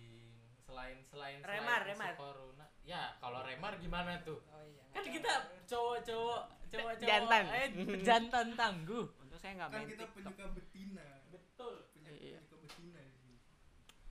selain 0.59 0.97
selain 1.01 1.39
Remar, 1.39 1.81
selain 1.81 1.95
Remar. 1.95 2.13
corona 2.15 2.65
ya 2.83 3.15
kalau 3.17 3.39
remar 3.41 3.73
gimana 3.77 4.19
tuh 4.21 4.43
oh 4.45 4.61
iya 4.61 4.83
kan 4.91 5.03
kita 5.05 5.31
cowok-cowok 5.65 6.41
cowok-cowok 6.67 6.93
Jantan. 7.01 7.43
eh, 7.49 7.67
jantan 8.01 8.47
tangguh 8.53 9.05
untung 9.15 9.39
saya 9.39 9.53
nggak 9.55 9.69
Kan 9.69 9.77
main 9.77 9.87
kita 9.87 10.03
TikTok. 10.03 10.15
penyuka 10.17 10.45
betina. 10.51 11.07
betul 11.27 11.75
Penyuka, 11.93 12.11
Iya. 12.11 12.39
penyuka 12.41 12.55
betina 12.59 13.01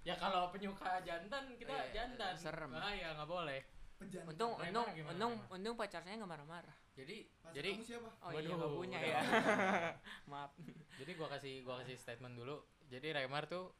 ya 0.02 0.14
kalau 0.14 0.42
penyuka 0.49 0.90
jantan 1.00 1.44
kita 1.54 1.73
Iya, 1.73 1.84
jantan 1.92 2.34
serem. 2.34 2.70
bahaya 2.70 3.08
nggak 3.14 3.28
boleh 3.28 3.61
Pejantan. 3.94 4.28
untung 4.28 4.52
Remar 4.54 4.68
untung 4.68 4.86
gimana, 4.92 5.12
untung 5.12 5.32
untung 5.50 5.74
pacar 5.74 6.00
saya 6.00 6.14
nggak 6.16 6.28
marah-marah. 6.28 6.76
Jadi 6.94 7.16
Pacar 7.36 7.54
jadi 7.54 7.70
kamu 7.72 7.84
siapa? 7.84 8.10
oh 8.16 8.30
iya 8.30 8.36
Waduh, 8.36 8.54
nggak 8.54 8.72
punya 8.72 8.98
udah. 8.98 9.10
ya. 9.10 9.20
Maaf. 10.30 10.50
Jadi 10.94 11.10
gua 11.14 11.28
kasih 11.28 11.54
gua 11.62 11.74
kasih 11.80 11.96
statement 11.96 12.34
dulu. 12.34 12.56
Jadi 12.86 13.08
Remar 13.10 13.44
tuh 13.44 13.70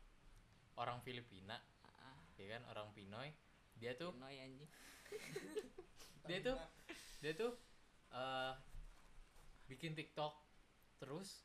orang 0.75 0.99
Filipina 1.01 1.55
Ah, 1.85 2.19
ya 2.35 2.47
kan? 2.51 2.63
Orang 2.69 2.91
Pinoy. 2.91 3.31
Dia 3.75 3.95
tuh 3.95 4.11
Pinoy 4.11 4.37
anjing. 4.39 4.71
Dia 6.27 6.39
tuh- 6.41 6.61
dia 7.21 7.33
tuh 7.33 7.53
eh 8.11 8.53
bikin 9.67 9.93
TikTok. 9.93 10.33
Terus 10.97 11.45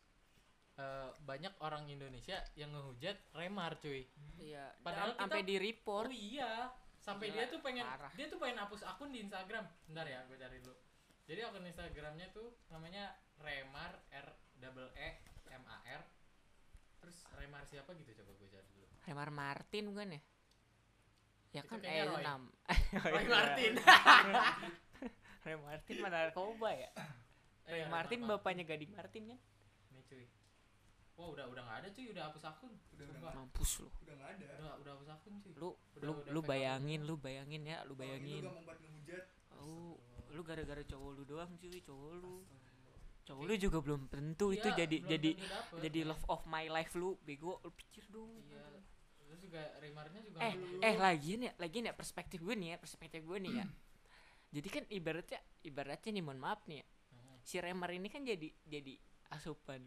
eh, 0.76 1.10
banyak 1.22 1.52
orang 1.60 1.86
Indonesia 1.86 2.40
yang 2.54 2.72
ngehujat 2.72 3.16
Remar 3.34 3.76
cuy. 3.76 4.08
Iya 4.38 4.72
Padahal 4.80 5.14
sampai 5.14 5.44
di 5.44 5.60
report 5.60 6.08
oh 6.08 6.16
iya 6.16 6.72
sampai 7.00 7.28
Gila, 7.28 7.36
dia 7.36 7.46
tuh 7.48 7.60
pengen 7.60 7.84
parah. 7.84 8.12
dia 8.14 8.28
tuh 8.28 8.38
pengen 8.38 8.58
hapus 8.60 8.82
akun 8.84 9.10
di 9.10 9.20
Instagram. 9.20 9.66
Bentar 9.86 10.06
ya 10.06 10.20
gue 10.24 10.36
cari 10.36 10.58
dulu. 10.60 10.76
Jadi 11.24 11.40
akun 11.42 11.64
Instagramnya 11.64 12.28
tuh 12.30 12.54
namanya 12.68 13.12
Remar 13.38 13.92
R 14.10 14.28
double 14.56 14.92
E 14.94 15.10
M 15.50 15.64
A 15.66 15.78
R. 15.82 16.02
Terus 17.00 17.24
Remar 17.34 17.64
siapa 17.64 17.94
gitu? 17.94 18.12
Coba 18.14 18.32
gue 18.34 18.50
cari 18.50 18.70
dulu. 18.70 18.86
Remar 19.04 19.30
Martin 19.30 19.84
bukan 19.90 20.10
ya? 20.12 20.22
Ya 21.50 21.62
Itu 21.62 21.68
kan 21.68 21.80
kayaknya 21.80 21.98
eh 21.98 22.08
Roy. 22.08 22.22
enam 22.22 22.42
Roy 22.94 23.26
Martin. 23.34 23.74
Ray 25.40 25.58
Martin 25.66 25.96
mana 25.98 26.16
narkoba 26.22 26.70
ya? 26.72 26.90
Eh, 27.66 27.72
Ray 27.72 27.84
Martin 27.88 28.20
apa- 28.22 28.38
bapaknya 28.38 28.64
Gading 28.64 28.92
Martin 28.92 29.24
kan? 29.28 29.40
Nih 29.90 30.04
cuy. 30.06 30.26
Wah 31.20 31.28
udah 31.30 31.46
udah 31.46 31.62
nggak 31.62 31.78
ada 31.78 31.88
cuy, 31.92 32.06
udah 32.10 32.24
hapus 32.32 32.44
akun. 32.46 32.72
Udah 32.96 33.06
mampus 33.36 33.72
lu. 33.78 33.90
Udah 34.00 34.14
nggak 34.16 34.30
ada. 34.34 34.46
Udah 34.56 34.72
udah 34.80 34.92
hapus 34.96 35.10
akun 35.12 35.34
cuy. 35.38 35.52
lu 35.52 35.60
Udah- 35.60 35.76
lu 36.00 36.12
udah 36.16 36.32
lu 36.32 36.40
bayangin 36.42 37.00
lu 37.04 37.16
bayangin 37.20 37.62
ya 37.66 37.78
lu 37.84 37.94
bayangin. 37.94 38.44
ngehujat. 38.48 39.26
Oh 39.60 40.00
lu 40.30 40.42
gara-gara 40.42 40.80
cowok 40.82 41.12
lu 41.12 41.24
doang 41.26 41.52
cuy 41.54 41.76
cowok 41.78 42.12
lu. 42.16 42.36
Cowok 43.28 43.44
lu 43.44 43.54
juga 43.60 43.78
belum 43.78 44.02
tentu 44.08 44.50
itu 44.50 44.64
Iya, 44.66 44.80
jadi 44.80 44.98
belum 44.98 45.12
jadi 45.12 45.32
dapet. 45.36 45.80
jadi 45.84 46.00
love 46.08 46.26
of 46.26 46.42
my 46.48 46.66
life 46.66 46.96
lu. 46.96 47.20
Bego 47.20 47.60
lu 47.60 47.70
pikir 47.70 48.08
dong. 48.08 48.32
Iya. 48.48 48.80
Terus 49.20 49.40
juga 49.44 49.62
remarnya 49.78 50.22
juga 50.24 50.38
eh 50.40 50.54
nggak- 50.56 50.82
eh 50.82 50.96
lagian 50.98 51.40
ya 51.44 51.52
lagian 51.60 51.84
ya 51.84 51.94
perspektif 51.94 52.40
gue 52.40 52.56
nih 52.56 52.70
ya 52.74 52.78
perspektif 52.80 53.22
gue 53.22 53.38
nih 53.38 53.54
ya. 53.54 53.66
Jadi 54.56 54.68
kan 54.68 54.84
ibaratnya 54.90 55.38
ibaratnya 55.62 56.10
nih 56.10 56.24
mohon 56.24 56.40
maaf 56.40 56.64
nih 56.66 56.80
ya. 56.80 56.86
Si 57.40 57.56
Remar 57.58 57.90
ini 57.90 58.08
kan 58.08 58.22
jadi 58.22 58.50
jadi 58.64 58.94
asupan 59.30 59.82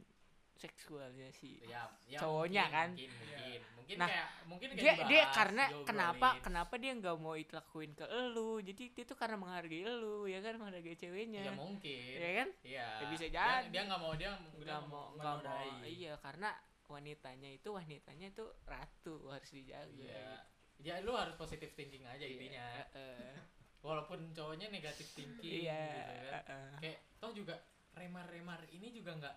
seksualnya 0.56 1.28
si 1.34 1.58
ya, 1.66 1.88
ya 2.06 2.20
Cowoknya 2.22 2.68
mungkin, 2.68 2.76
kan? 2.76 2.88
mungkin 2.92 3.10
mungkin. 3.10 3.60
Mungkin 3.82 3.96
Nah, 3.98 4.08
kayak 4.08 4.28
mungkin 4.46 4.68
kayak 4.72 4.80
dia 4.82 4.94
dia 5.10 5.22
karena 5.34 5.64
diobrolin. 5.68 5.86
kenapa 5.90 6.28
kenapa 6.38 6.74
dia 6.78 6.92
nggak 6.96 7.16
mau 7.18 7.34
itu 7.34 7.52
lakuin 7.52 7.92
ke 7.98 8.06
elu? 8.06 8.52
Jadi 8.62 8.82
dia 8.94 9.04
tuh 9.04 9.16
karena 9.18 9.36
menghargai 9.36 9.82
elu 9.82 10.18
ya 10.30 10.38
kan? 10.38 10.54
Menghargai 10.56 10.96
ceweknya. 10.96 11.42
Ya 11.42 11.52
mungkin. 11.52 12.14
Ya 12.16 12.30
kan? 12.44 12.48
Iya. 12.62 12.88
Ya 13.02 13.06
bisa 13.10 13.26
jadi. 13.26 13.66
dia 13.68 13.82
nggak 13.90 14.00
mau 14.00 14.12
dia 14.14 14.30
nggak 14.38 14.82
mau 14.86 15.04
nggak 15.18 15.34
mau. 15.42 15.82
iya 15.82 16.12
karena 16.22 16.54
wanitanya 16.92 17.48
itu 17.48 17.68
wanitanya 17.72 18.26
itu 18.28 18.44
ratu 18.68 19.32
harus 19.32 19.48
dijaga 19.48 19.88
iya. 19.96 20.44
ya 20.82 21.00
lu 21.00 21.16
harus 21.16 21.32
positive 21.40 21.72
thinking 21.72 22.04
aja 22.04 22.20
intinya. 22.20 22.84
Heeh. 22.92 23.32
walaupun 23.80 24.30
cowoknya 24.36 24.68
negatif 24.68 25.08
thinking 25.16 25.64
iya 25.66 25.88
gitu 25.88 26.12
kan. 26.28 26.42
heeh. 26.44 26.70
kayak 26.84 26.98
toh 27.16 27.32
juga 27.32 27.56
remar-remar 27.96 28.60
ini 28.70 28.92
juga 28.92 29.16
nggak 29.16 29.36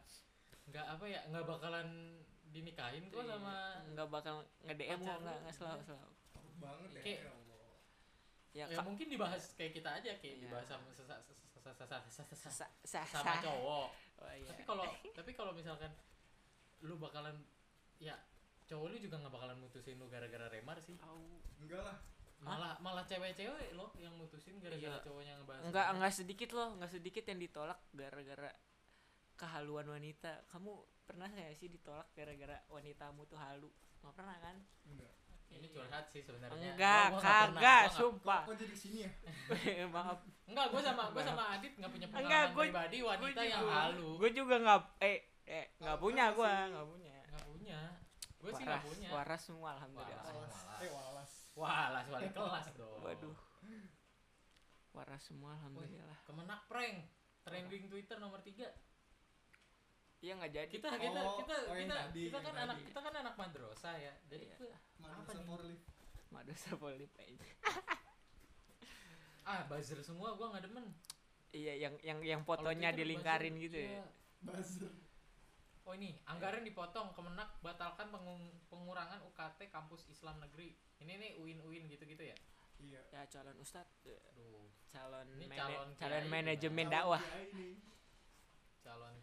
nggak 0.65 0.85
apa 0.87 1.05
ya 1.05 1.21
nggak 1.29 1.45
bakalan 1.45 1.87
dinikahin 2.49 3.05
kok 3.09 3.21
Iya. 3.21 3.35
sama 3.35 3.55
nggak 3.91 4.07
bakal 4.09 4.35
nge 4.63 4.73
DM 4.73 4.99
kok 4.99 5.19
nggak 5.19 5.37
nggak 5.43 5.53
selalu. 5.53 5.81
Selalu 5.83 6.09
banget 6.57 6.89
ya 6.89 7.01
Kayak- 7.03 7.21
ya 8.55 8.55
ya, 8.55 8.65
ya 8.71 8.81
mungkin 8.81 9.11
dibahas 9.11 9.51
kayak 9.53 9.73
kita 9.73 9.89
aja 9.91 10.11
kayak 10.15 10.35
Iya. 10.39 10.43
dibahas 10.47 10.65
sama 10.65 10.87
sama 10.95 11.05
sa- 13.35 13.41
cowok. 13.41 13.89
Oh, 14.15 14.31
iya. 14.31 14.47
tapi 14.47 14.63
kalau 14.63 14.85
tapi 15.11 15.31
kalau 15.33 15.51
misalkan 15.51 15.91
lu 16.79 16.95
bakalan 16.95 17.43
ya 17.97 18.15
cowok 18.65 18.87
lu 18.89 18.97
juga 18.97 19.19
nggak 19.19 19.33
bakalan 19.33 19.57
mutusin 19.59 19.97
lu 19.97 20.07
gara-gara 20.07 20.47
remar 20.47 20.79
sih. 20.79 20.95
Enggak 21.59 21.83
lah. 21.83 21.97
Malah 22.37 22.77
malah 22.79 23.03
cewek-cewek 23.03 23.73
loh 23.73 23.89
yang 23.97 24.13
mutusin 24.13 24.59
gara-gara 24.59 24.93
Iya. 24.93 25.03
cowoknya 25.03 25.33
ngebahas 25.35 25.63
enggak 25.65 25.87
enggak 25.91 26.13
sedikit 26.13 26.49
loh 26.53 26.69
enggak 26.75 26.91
sedikit 26.91 27.23
yang 27.25 27.39
ditolak 27.39 27.79
gara-gara 27.91 28.51
kehaluan 29.35 29.85
wanita. 29.85 30.43
Kamu 30.47 30.71
pernah 31.03 31.27
nggak 31.27 31.53
sih 31.53 31.67
ditolak 31.67 32.09
gara-gara 32.11 32.57
wanitamu 32.67 33.23
tuh 33.25 33.37
halu? 33.37 33.69
Nggak 33.99 34.15
pernah 34.15 34.37
kan? 34.39 34.55
Enggak. 34.85 35.13
Ini 35.45 35.67
curhat 35.69 36.09
sih 36.09 36.19
sebenarnya. 36.19 36.73
Enggak 36.73 37.07
kagak 37.17 37.83
sumpah. 37.89 38.43
Kok 38.43 38.57
jadi 38.57 38.75
sini 38.75 38.97
ya? 39.05 39.11
Maaf. 39.93 40.19
Enggak 40.45 40.65
gue 40.67 40.81
sama 40.81 41.03
gue 41.09 41.21
sama 41.21 41.43
Adit 41.53 41.73
nggak 41.75 41.91
punya 41.91 42.07
Enggak, 42.07 42.19
pengalaman 42.19 42.49
gua- 42.49 42.63
pribadi 42.65 42.97
wanita 42.99 43.23
Gua 43.31 43.43
yang 43.45 43.61
juga- 43.61 43.77
halu. 43.77 44.09
gue 44.17 44.29
juga 44.33 44.55
nggak 44.57 44.79
eh 44.99 45.17
eh 45.45 45.65
nggak 45.77 45.97
punya 45.97 46.25
gue 46.33 46.51
nggak 46.73 46.87
punya. 46.89 47.17
Nggak 47.25 47.45
punya. 47.45 47.79
Gue 48.35 48.51
sih 48.51 48.63
nggak 48.63 48.77
waras 48.77 48.89
punya. 48.89 49.09
waras 49.13 49.41
semua 49.43 49.69
alhamdulillah. 49.73 50.25
Waras. 50.25 50.33
walas. 50.33 50.55
Malas. 50.57 50.81
eh 50.81 50.91
walas. 50.91 51.31
Wah 51.55 51.85
lah 51.89 52.03
wali 52.09 52.27
kelas 52.29 52.67
dong. 52.75 52.99
Waduh. 52.99 53.35
Waras 54.91 55.21
semua 55.21 55.49
alhamdulillah. 55.53 56.17
Kemenak 56.23 56.61
prank 56.65 56.97
trending 57.43 57.85
Twitter 57.85 58.17
nomor 58.17 58.41
tiga 58.41 58.65
iya 60.25 60.33
nggak 60.33 60.51
jadi. 60.51 60.73
Kita 60.73 60.89
kita 60.97 61.21
Oh, 61.21 61.37
kita 61.37 61.55
oh, 61.69 61.75
kita 61.77 61.95
tadi, 62.01 62.21
kita 62.25 62.39
kan 62.41 62.49
tadi. 62.49 62.63
anak 62.65 62.77
kita 62.81 62.99
kan 62.99 63.13
anak 63.15 63.33
madrasah 63.37 63.95
ya. 63.95 64.13
Jadi 64.25 64.45
Iya. 64.49 64.77
madrasah 64.97 65.37
life 65.61 65.85
madrasah 66.33 66.73
aja 66.81 67.07
ah 69.45 69.61
buzzer 69.69 70.01
semua 70.01 70.33
gua 70.33 70.49
nggak 70.49 70.65
demen. 70.65 70.89
Iya 71.53 71.73
yang 71.77 71.93
yang 72.01 72.19
yang 72.25 72.41
fotonya 72.41 72.89
dilingkarin 72.91 73.53
buzzer, 73.53 73.65
gitu 73.69 73.77
ya? 73.77 73.89
iya. 73.93 74.05
buzzer. 74.41 74.89
Oh 75.85 75.93
ini 75.93 76.17
anggaran 76.25 76.65
dipotong 76.65 77.13
kemenak 77.13 77.61
batalkan 77.61 78.09
pengung- 78.09 78.57
pengurangan 78.65 79.21
UKT 79.21 79.69
kampus 79.69 80.09
Islam 80.09 80.41
negeri. 80.41 80.73
Ini 80.97 81.13
nih 81.13 81.31
UIN 81.37 81.61
UIN 81.61 81.85
gitu 81.85 82.03
gitu 82.03 82.25
ya? 82.25 82.33
Iya. 82.75 83.01
Ya 83.07 83.21
calon 83.29 83.55
ustad 83.55 83.87
Aduh, 84.03 84.67
calon 84.91 85.23
Ini 85.37 85.47
calon 85.47 85.87
calon 85.95 86.25
manajemen 86.27 86.87
Calon 86.87 86.91
dakwah 86.91 87.21
calon 88.83 89.15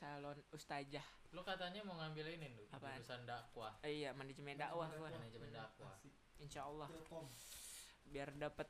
calon 0.00 0.38
ustazah. 0.50 1.04
Lu 1.30 1.44
katanya 1.44 1.84
mau 1.84 1.94
ngambil 1.94 2.26
ini 2.32 2.48
lu 2.50 2.64
Apaan? 2.72 2.96
jurusan 2.96 3.22
dakwah. 3.22 3.76
Eh, 3.84 4.00
iya 4.00 4.10
manajemen 4.10 4.56
dakwah 4.56 4.88
gua. 4.90 5.12
Manajemen 5.12 5.52
dakwah. 5.52 5.92
Asik. 5.92 6.10
insya 6.40 6.64
Allah 6.64 6.88
Telkom. 6.88 7.28
biar 8.08 8.32
dapat 8.32 8.64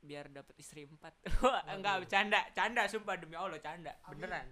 biar 0.00 0.26
dapat 0.26 0.56
istri 0.56 0.82
empat. 0.82 1.12
Wah, 1.44 1.60
enggak 1.68 2.00
bercanda 2.00 2.40
canda 2.50 2.88
sumpah 2.88 3.14
demi 3.14 3.36
Allah 3.36 3.60
canda. 3.60 3.92
Amin. 4.08 4.24
beneran. 4.24 4.48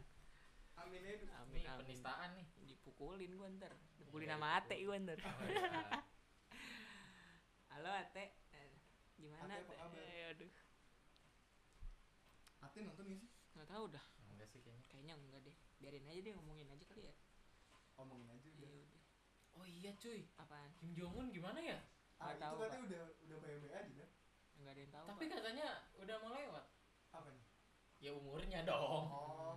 Amin 0.78 1.00
amin 1.00 1.16
ini 1.56 1.64
amin. 1.64 1.80
penistaan 1.82 2.28
nih. 2.36 2.46
Dipukulin 2.68 3.32
gua 3.32 3.48
ntar. 3.56 3.72
Dipukulin 3.96 4.28
Iya, 4.28 4.36
sama 4.36 4.48
ate 4.54 4.76
gua 4.84 4.96
ntar. 5.00 5.18
Halo 7.72 7.90
ate. 7.90 8.24
Eh, 8.52 8.70
gimana 9.16 9.48
Ate, 9.48 9.64
apa 9.64 9.64
ate? 9.64 9.74
kabar? 9.80 9.98
Eh, 10.04 10.30
aduh. 10.30 10.52
Ate 12.60 12.78
nonton 12.84 13.04
gak 13.08 13.18
sih? 13.18 13.28
Nggak 13.56 13.66
tahu 13.66 13.84
dah 13.88 14.04
sih 14.48 14.60
kayaknya. 14.64 14.84
Kayaknya 14.88 15.14
enggak 15.20 15.40
deh. 15.44 15.56
Biarin 15.78 16.08
aja 16.08 16.20
deh 16.24 16.32
ngomongin 16.34 16.68
aja 16.72 16.84
kali 16.88 17.02
ya. 17.06 17.14
Omongin 18.00 18.28
aja 18.32 18.48
iya 18.48 18.68
udah. 18.72 19.02
Oh 19.58 19.66
iya 19.66 19.90
cuy. 20.00 20.20
Apaan? 20.40 20.70
Kim 20.80 20.90
Jong 20.96 21.14
Un 21.14 21.26
gimana 21.30 21.60
ya? 21.60 21.78
Ah 22.18 22.34
Nggak 22.34 22.34
itu 22.34 22.42
tahu, 22.42 22.56
katanya 22.58 22.82
udah 22.88 23.02
udah 23.28 23.36
baik-baik 23.42 23.74
aja 23.74 23.92
kan? 23.94 24.10
Enggak 24.58 24.72
ada 24.72 24.80
yang 24.80 24.92
tahu 24.92 25.04
tapi 25.06 25.24
Pak. 25.24 25.34
katanya 25.38 25.66
udah 26.02 26.16
mau 26.18 26.30
lewat. 26.34 26.64
Apa 27.14 27.28
nih? 27.30 27.46
Ya 27.98 28.10
umurnya 28.14 28.60
dong. 28.66 29.04
Oh. 29.10 29.56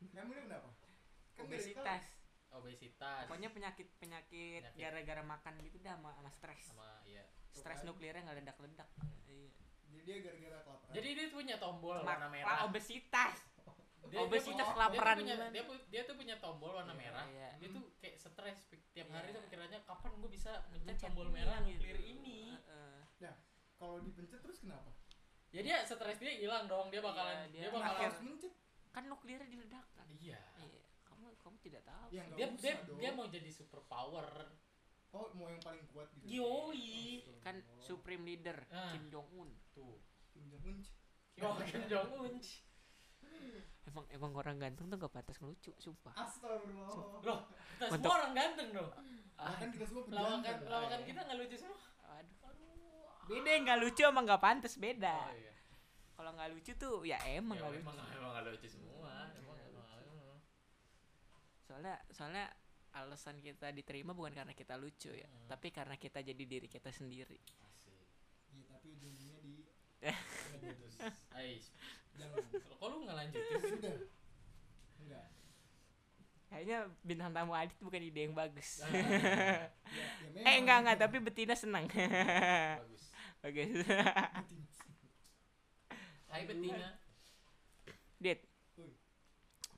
Emangnya 0.00 0.44
kenapa? 0.48 0.70
Kan 1.36 1.44
nggak 1.48 1.56
obesitas. 1.56 2.04
obesitas. 2.50 3.24
Pokoknya 3.24 3.48
penyakit 3.48 3.88
penyakit 3.96 4.62
gara-gara 4.76 5.22
makan 5.24 5.54
gitu 5.64 5.78
dah 5.80 5.96
sama, 5.96 6.10
sama 6.16 6.30
stres. 6.32 6.62
Sama 6.68 6.90
iya. 7.06 7.24
Stres 7.54 7.80
kan. 7.80 7.86
nuklirnya 7.88 8.20
nggak 8.26 8.38
ledak-ledak. 8.44 8.88
Iya. 9.24 9.50
Jadi 9.90 10.00
dia 10.06 10.16
gara-gara 10.22 10.58
kelaparan. 10.66 10.92
Jadi 10.94 11.08
dia 11.14 11.26
punya 11.30 11.56
tombol 11.56 11.96
warna 12.02 12.26
Pak, 12.26 12.32
merah 12.32 12.58
obesitas 12.66 13.49
dia, 14.02 14.18
obesitas 14.20 14.56
dia, 14.56 14.64
punya- 14.64 14.72
kelaparan 14.72 15.16
dia, 15.16 15.24
punya, 15.26 15.34
dia, 15.50 15.62
dia 15.86 16.02
tuh 16.02 16.14
punya 16.14 16.36
tombol 16.36 16.70
warna 16.72 16.90
Iya, 16.90 17.00
merah 17.00 17.26
iya. 17.28 17.50
dia 17.56 17.68
tuh 17.70 17.82
kayak 17.98 18.16
stres 18.16 18.58
tiap 18.90 19.06
Iya. 19.06 19.12
hari 19.12 19.28
tuh 19.30 19.42
pikirannya 19.44 19.80
kapan 19.82 20.10
gue 20.16 20.30
bisa 20.30 20.50
mencet 20.66 20.86
Mencet 20.88 21.04
tombol 21.04 21.26
ini 21.26 21.34
merah 21.34 21.58
gitu. 21.58 21.68
nuklir 21.76 21.98
ini 22.00 22.38
Heeh. 22.56 23.34
kalau 23.74 23.96
dipencet 23.98 24.40
terus 24.40 24.58
kenapa 24.58 24.90
ya 25.50 25.60
dia 25.60 25.76
stres 25.82 26.16
dia 26.16 26.32
hilang 26.34 26.64
dong 26.64 26.88
dia 26.88 27.00
bakalan 27.00 27.36
Iya, 27.36 27.46
dia, 27.50 27.60
dia 27.60 27.70
bakalan 27.70 28.00
harus 28.02 28.20
mencet 28.20 28.52
kan 28.88 29.02
nuklirnya 29.04 29.46
diledakkan 29.46 30.06
iya 30.10 30.40
iya 30.58 30.80
kamu 31.02 31.26
kamu 31.36 31.56
tidak 31.60 31.82
tahu 31.84 32.06
Ya, 32.10 32.22
dia 32.30 32.46
dia, 32.52 32.74
dong. 32.82 32.96
dia 32.96 33.10
mau 33.10 33.26
jadi 33.26 33.48
super 33.48 33.80
power 33.82 34.26
oh 35.10 35.26
mau 35.32 35.46
yang 35.46 35.58
paling 35.58 35.82
kuat 35.88 36.06
gitu 36.14 36.38
Yoi. 36.38 37.26
kan 37.40 37.54
Astagfirullah. 37.54 37.82
supreme 37.82 38.24
leader 38.24 38.58
Ah. 38.68 38.90
Kim 38.90 39.04
Jong 39.08 39.28
Un 39.34 39.50
tuh 39.70 39.98
Kim 40.28 40.46
Jong 40.46 40.64
Un 40.64 40.78
Oh, 41.40 41.56
Kim 41.58 41.82
Jong 41.86 42.10
Un 42.16 42.34
emang 43.82 44.04
emang 44.08 44.30
orang 44.32 44.56
ganteng 44.56 44.86
tuh 44.86 44.96
gak 44.96 45.10
pantas 45.10 45.36
ngelucu 45.36 45.72
sumpah. 45.76 46.14
Astagfirullah. 46.14 47.20
Loh 47.20 47.38
kita 47.48 47.84
Untuk- 47.88 48.06
semua 48.06 48.14
orang 48.16 48.32
ganteng 48.32 48.68
dong 48.70 48.90
Lah 49.34 49.54
kan 49.56 49.68
kita 49.68 49.84
semua 49.84 50.02
lawakan 50.06 50.38
pejantan. 50.38 50.68
lawakan 50.68 51.00
kita 51.02 51.20
nggak 51.22 51.38
lucu 51.38 51.56
semua. 51.56 51.78
Aduh 52.12 52.38
beda 53.26 53.48
yang 53.48 53.62
nggak 53.64 53.80
lucu 53.80 54.02
emang 54.04 54.24
nggak 54.24 54.42
pantas 54.42 54.74
beda. 54.76 55.16
Oh, 55.16 55.32
iya. 55.32 55.54
kalau 56.12 56.30
nggak 56.32 56.50
lucu 56.50 56.72
tuh 56.74 56.96
ya 57.02 57.16
emang 57.26 57.56
Ya, 57.56 57.62
nggak 57.62 57.80
emang 57.80 57.94
lucu. 57.96 58.12
emang 58.12 58.30
nggak 58.32 58.44
lucu 58.50 58.68
semua 58.68 59.10
emang 59.32 59.56
emang 59.56 59.86
emang. 59.96 60.36
soalnya 61.60 61.94
soalnya 62.10 62.44
alasan 62.92 63.38
kita 63.38 63.70
diterima 63.70 64.10
bukan 64.10 64.34
karena 64.34 64.52
kita 64.52 64.74
lucu 64.74 65.08
ya 65.08 65.24
Hmm. 65.24 65.46
tapi 65.46 65.70
karena 65.70 65.94
kita 65.94 66.20
jadi 66.20 66.42
diri 66.44 66.66
kita 66.66 66.90
sendiri. 66.90 67.38
Asik. 67.38 68.02
Iya 68.50 68.64
tapi 68.68 68.86
ujung-ujungnya 68.90 69.38
di 69.40 69.54
Ais, 71.32 71.70
jangan. 72.18 72.42
Kok 72.50 72.86
lu 72.86 72.96
nggak 73.04 73.16
lanjutin? 73.16 73.58
Sudah 73.60 73.94
enggak. 75.00 75.26
Kayaknya 76.50 76.78
bintang 77.00 77.30
tamu 77.30 77.52
Adit 77.54 77.78
bukan 77.78 78.02
ide 78.02 78.20
yang 78.26 78.34
bagus. 78.34 78.82
Ah, 78.82 78.90
ya, 78.90 79.02
ya 79.94 80.06
memang. 80.26 80.44
eh 80.46 80.54
enggak 80.58 80.78
enggak 80.82 80.96
tapi 80.98 81.16
betina 81.18 81.54
senang. 81.54 81.84
Bagus. 81.86 83.02
Bagus. 83.44 83.86
Hai 86.28 86.42
betina. 86.46 86.88
Dit. 88.18 88.40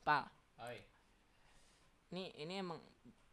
Pal. 0.03 0.27
Oi 0.59 0.77
ini 2.13 2.29
ini 2.37 2.61
emang 2.61 2.77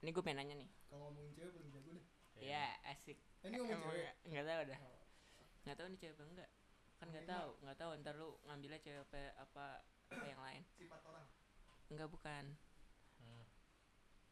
ini 0.01 0.09
gue 0.09 0.25
pengen 0.25 0.41
nanya 0.41 0.55
nih. 0.57 0.69
Kalau 0.89 1.13
ngomongin 1.13 1.37
cewek 1.37 1.53
paling 1.53 1.69
jago 1.69 1.91
deh? 1.93 2.05
Ya 2.41 2.65
asik. 2.89 3.21
Eh, 3.45 3.53
ini 3.53 3.61
ngomongin 3.61 3.77
cewek? 3.85 3.93
nggak- 4.01 4.17
nggak 4.25 4.45
tahu 4.49 4.63
dah. 4.73 4.79
Oh, 4.81 5.01
nggak 5.61 5.77
tahu 5.77 5.87
nih 5.93 5.99
cewek 6.01 6.15
apa 6.17 6.23
enggak 6.25 6.51
kan 7.01 7.09
nggak 7.09 7.27
tahu 7.27 7.51
nggak 7.61 7.77
tahu 7.77 7.91
ntar 7.99 8.15
lu 8.15 8.29
ngambilnya 8.45 8.79
cewek 8.79 9.01
apa 9.03 9.19
apa 9.41 9.65
apa 10.11 10.27
yang 10.27 10.39
lain 10.39 10.63
sifat 10.71 11.01
orang 11.03 11.27
enggak 11.89 12.09
bukan 12.09 12.45
Hmm. 13.21 13.45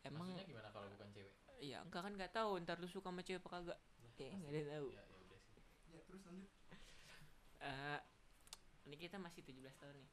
emang 0.03 0.33
Maksudnya 0.33 0.49
gimana 0.49 0.69
kalau 0.73 0.89
bukan 0.89 1.09
cewek? 1.13 1.33
iya 1.61 1.85
enggak 1.85 2.01
kan 2.01 2.13
nggak 2.13 2.33
tahu 2.33 2.51
ntar 2.63 2.77
lu 2.77 2.89
suka 2.89 3.09
sama 3.09 3.21
cewek 3.21 3.41
apa 3.41 3.51
kagak 3.51 3.79
ya 4.17 4.33
nggak 4.33 4.49
ada 4.51 4.63
tahu 4.75 4.87
Ya, 4.91 5.03
ya 5.03 5.17
udah 5.19 5.39
sih. 5.43 5.63
ya 5.89 6.01
terus 6.05 6.23
lanjut 6.25 6.51
Eh, 7.59 8.01
ini 8.87 8.97
kita 8.97 9.19
masih 9.19 9.43
17 9.43 9.75
tahun 9.77 9.99
nih 9.99 10.11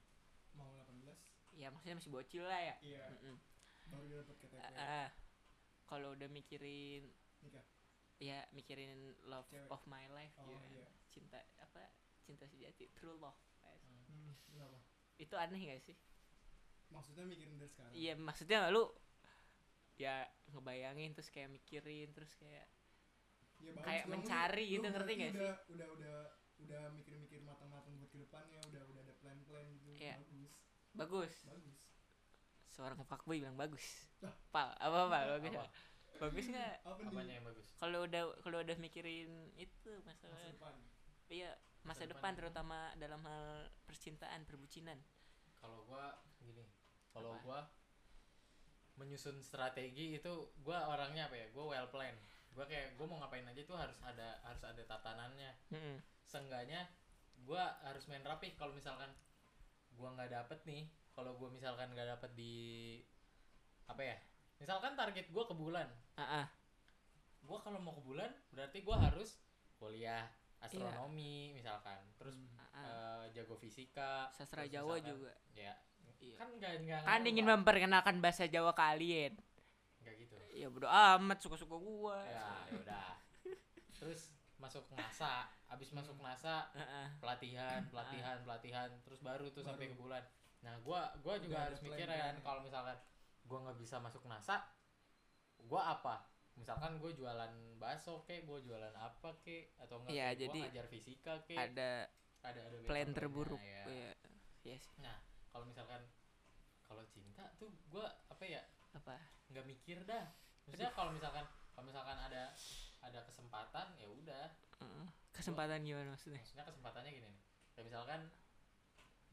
mau 0.54 0.68
18 0.74 1.14
ya 1.54 1.70
maksudnya 1.70 1.96
masih 1.96 2.12
bocil 2.12 2.44
lah 2.44 2.58
ya 2.60 2.76
iya 2.82 3.06
Mm-mm. 3.08 3.38
baru 3.88 4.06
dapat 4.20 4.36
KTP 4.42 4.60
Ah, 4.60 4.74
ah. 4.76 5.10
kalau 5.86 6.12
udah 6.12 6.28
mikirin 6.28 7.06
nikah 7.40 7.64
ya 8.18 8.44
mikirin 8.52 8.98
love 9.24 9.46
Cewek. 9.48 9.70
of 9.70 9.80
my 9.86 10.04
life 10.10 10.34
oh 10.36 10.50
ya. 10.50 10.60
iya 10.74 10.88
cinta 11.08 11.40
apa 11.62 11.86
cinta 12.26 12.46
sejati 12.50 12.90
true 12.98 13.16
love 13.18 13.38
hmm, 14.10 14.34
kenapa? 14.50 14.78
Itu 15.18 15.36
aneh 15.38 15.62
gak 15.70 15.82
sih? 15.82 15.96
Maksudnya 16.94 17.26
mikirin 17.26 17.58
dari 17.60 17.70
sekarang? 17.70 17.92
Iya 17.94 18.14
maksudnya 18.18 18.58
lu 18.74 18.84
ya 19.96 20.16
ngebayangin 20.52 21.16
terus 21.16 21.30
kayak 21.32 21.50
mikirin 21.56 22.12
terus 22.12 22.32
kayak 22.36 22.68
Ya, 23.58 23.72
bagus 23.72 23.88
kayak 23.88 24.06
lu- 24.06 24.12
mencari 24.12 24.66
lu 24.68 24.72
gitu, 24.76 24.84
ngerti 24.84 24.94
berarti 24.94 25.14
nggak 25.16 25.32
sih? 25.32 25.40
udah, 25.40 25.56
udah 25.74 25.88
udah 25.96 26.18
udah 26.56 26.82
mikir-mikir 26.92 27.40
matang-matang 27.44 27.94
buat 28.00 28.10
ke 28.12 28.18
depannya 28.20 28.60
udah 28.64 28.82
udah 28.84 29.02
ada 29.02 29.14
plan-plan 29.20 29.66
gitu. 29.76 29.90
Iya. 29.96 30.16
bagus. 30.20 30.52
Bagus. 30.96 31.34
Bagus. 31.44 31.80
Seorang 32.76 33.00
fuckboy 33.08 33.40
bilang 33.40 33.56
bagus. 33.56 33.86
Lah. 34.22 34.36
pal 34.52 34.70
apa 34.78 34.98
pal? 35.08 35.26
Bagus 35.40 35.52
Apa? 35.56 35.66
bagus 36.16 36.46
nggak? 36.48 36.74
Apa 36.88 37.02
Apanya 37.08 37.34
yang 37.36 37.46
bagus? 37.46 37.68
kalau 37.80 38.00
udah 38.08 38.24
kalau 38.44 38.58
udah 38.64 38.78
mikirin 38.80 39.32
itu 39.56 39.92
masalah 40.04 40.36
masa 40.36 40.52
depan. 40.52 40.76
Iya 41.28 41.52
masa, 41.86 42.10
depan, 42.10 42.34
depan. 42.34 42.34
terutama 42.34 42.92
dalam 42.98 43.22
hal 43.24 43.70
percintaan 43.86 44.44
perbucinan 44.50 44.98
Kalau 45.62 45.86
gua 45.86 46.14
gini, 46.42 46.66
kalau 47.14 47.38
gua 47.42 47.66
menyusun 48.98 49.42
strategi 49.42 50.18
itu 50.18 50.34
gua 50.62 50.90
orangnya 50.90 51.30
apa 51.30 51.36
ya? 51.38 51.48
Gua 51.54 51.74
well 51.74 51.90
plan. 51.90 52.14
Gua 52.54 52.66
kayak 52.70 52.98
gua 52.98 53.06
mau 53.10 53.18
ngapain 53.22 53.46
aja 53.46 53.62
tuh 53.66 53.78
harus 53.78 53.98
ada 54.06 54.42
harus 54.46 54.62
ada 54.62 54.82
tatanannya. 54.86 55.52
Mm-mm. 55.74 55.98
Seenggaknya 56.26 56.86
gua 57.46 57.78
harus 57.86 58.06
main 58.10 58.22
rapi 58.26 58.54
kalau 58.58 58.74
misalkan 58.74 59.10
gua 59.98 60.14
nggak 60.14 60.32
dapet 60.32 60.60
nih, 60.70 60.86
kalau 61.18 61.34
gua 61.38 61.50
misalkan 61.50 61.92
nggak 61.94 62.18
dapet 62.18 62.32
di 62.38 62.56
apa 63.90 64.02
ya? 64.02 64.18
Misalkan 64.62 64.94
target 64.94 65.30
gua 65.34 65.50
ke 65.50 65.56
bulan. 65.58 65.90
ah 66.18 66.46
ah. 66.46 66.48
Gua 67.46 67.62
kalau 67.62 67.78
mau 67.82 67.94
ke 67.94 68.02
bulan 68.06 68.32
berarti 68.54 68.82
gua 68.86 69.02
harus 69.02 69.38
kuliah 69.76 70.30
astronomi 70.60 71.52
misalkan. 71.52 72.00
Terus 72.16 72.36
ah. 72.72 72.80
eh, 72.80 73.24
jago 73.34 73.56
fisika 73.56 74.30
sastra 74.32 74.64
Jawa 74.66 74.96
misalkan- 74.96 75.10
juga. 75.12 75.34
ya. 75.54 75.76
Iya. 76.16 76.42
kan 76.42 76.50
nggak 76.50 76.72
nggak 76.82 77.00
kan 77.06 77.22
ngaruh, 77.22 77.30
ingin 77.30 77.46
memperkenalkan 77.46 78.16
bahasa 78.18 78.50
Jawa 78.50 78.74
kalian 78.74 79.38
nggak 80.02 80.16
gitu. 80.18 80.36
Ya 80.54 80.68
bodo 80.70 80.90
amat 80.90 81.38
suka-suka 81.38 81.78
gua. 81.78 82.18
Ya 82.26 82.46
ya 82.66 82.74
udah. 82.82 83.10
Terus 83.94 84.34
masuk 84.58 84.90
NASA. 84.96 85.46
Abis 85.70 85.94
masuk 85.94 86.18
NASA 86.18 86.66
Ah, 86.72 86.82
ah. 86.82 87.08
pelatihan 87.22 87.86
pelatihan. 87.94 88.42
Pelatihan 88.42 88.90
terus 89.06 89.22
baru 89.22 89.54
tuh 89.54 89.62
sampai 89.62 89.92
ke 89.92 89.96
bulan. 89.96 90.24
Nah 90.66 90.74
gua 90.82 91.14
gua 91.22 91.38
juga 91.38 91.62
Udah 91.62 91.66
harus 91.70 91.80
mikir 91.86 92.10
kan 92.10 92.36
kalau 92.42 92.66
misalkan 92.66 92.98
gua 93.46 93.60
nggak 93.70 93.78
bisa 93.78 94.02
masuk 94.02 94.26
NASA 94.26 94.66
gua 95.66 95.94
apa 95.94 96.26
misalkan 96.56 96.98
gue 97.04 97.12
jualan 97.14 97.54
bakso 97.78 98.24
kek 98.24 98.48
gue 98.48 98.60
jualan 98.64 98.96
apa 98.96 99.30
kek 99.44 99.76
atau 99.80 100.00
enggak 100.02 100.16
Iya, 100.16 100.28
gue 100.32 100.40
jadi 100.48 100.60
ngajar 100.68 100.86
fisika 100.88 101.34
kek 101.44 101.60
ada 101.60 102.08
ada 102.46 102.62
ada 102.62 102.78
plan 102.88 103.10
terburuk. 103.12 103.60
ya. 103.60 103.84
Iya. 103.90 104.12
Iya 104.66 104.78
sih. 104.82 104.98
nah 105.02 105.18
kalau 105.52 105.66
misalkan 105.68 106.02
kalau 106.86 107.04
cinta 107.10 107.54
tuh 107.58 107.70
gua 107.90 108.06
apa 108.30 108.44
ya 108.46 108.62
apa? 108.94 109.18
nggak 109.52 109.66
mikir 109.66 109.98
dah. 110.06 110.26
Maksudnya 110.66 110.94
kalau 110.94 111.12
misalkan 111.14 111.46
kalau 111.74 111.86
misalkan 111.86 112.18
ada 112.18 112.54
ada 113.06 113.20
kesempatan 113.26 113.86
ya 114.02 114.08
udah. 114.10 114.46
Kesempatan 115.36 115.84
gimana 115.84 116.16
maksudnya? 116.16 116.40
maksudnya 116.42 116.66
kesempatannya 116.66 117.12
gini 117.12 117.28
nih. 117.30 117.44
Kayak 117.76 117.86
misalkan 117.92 118.20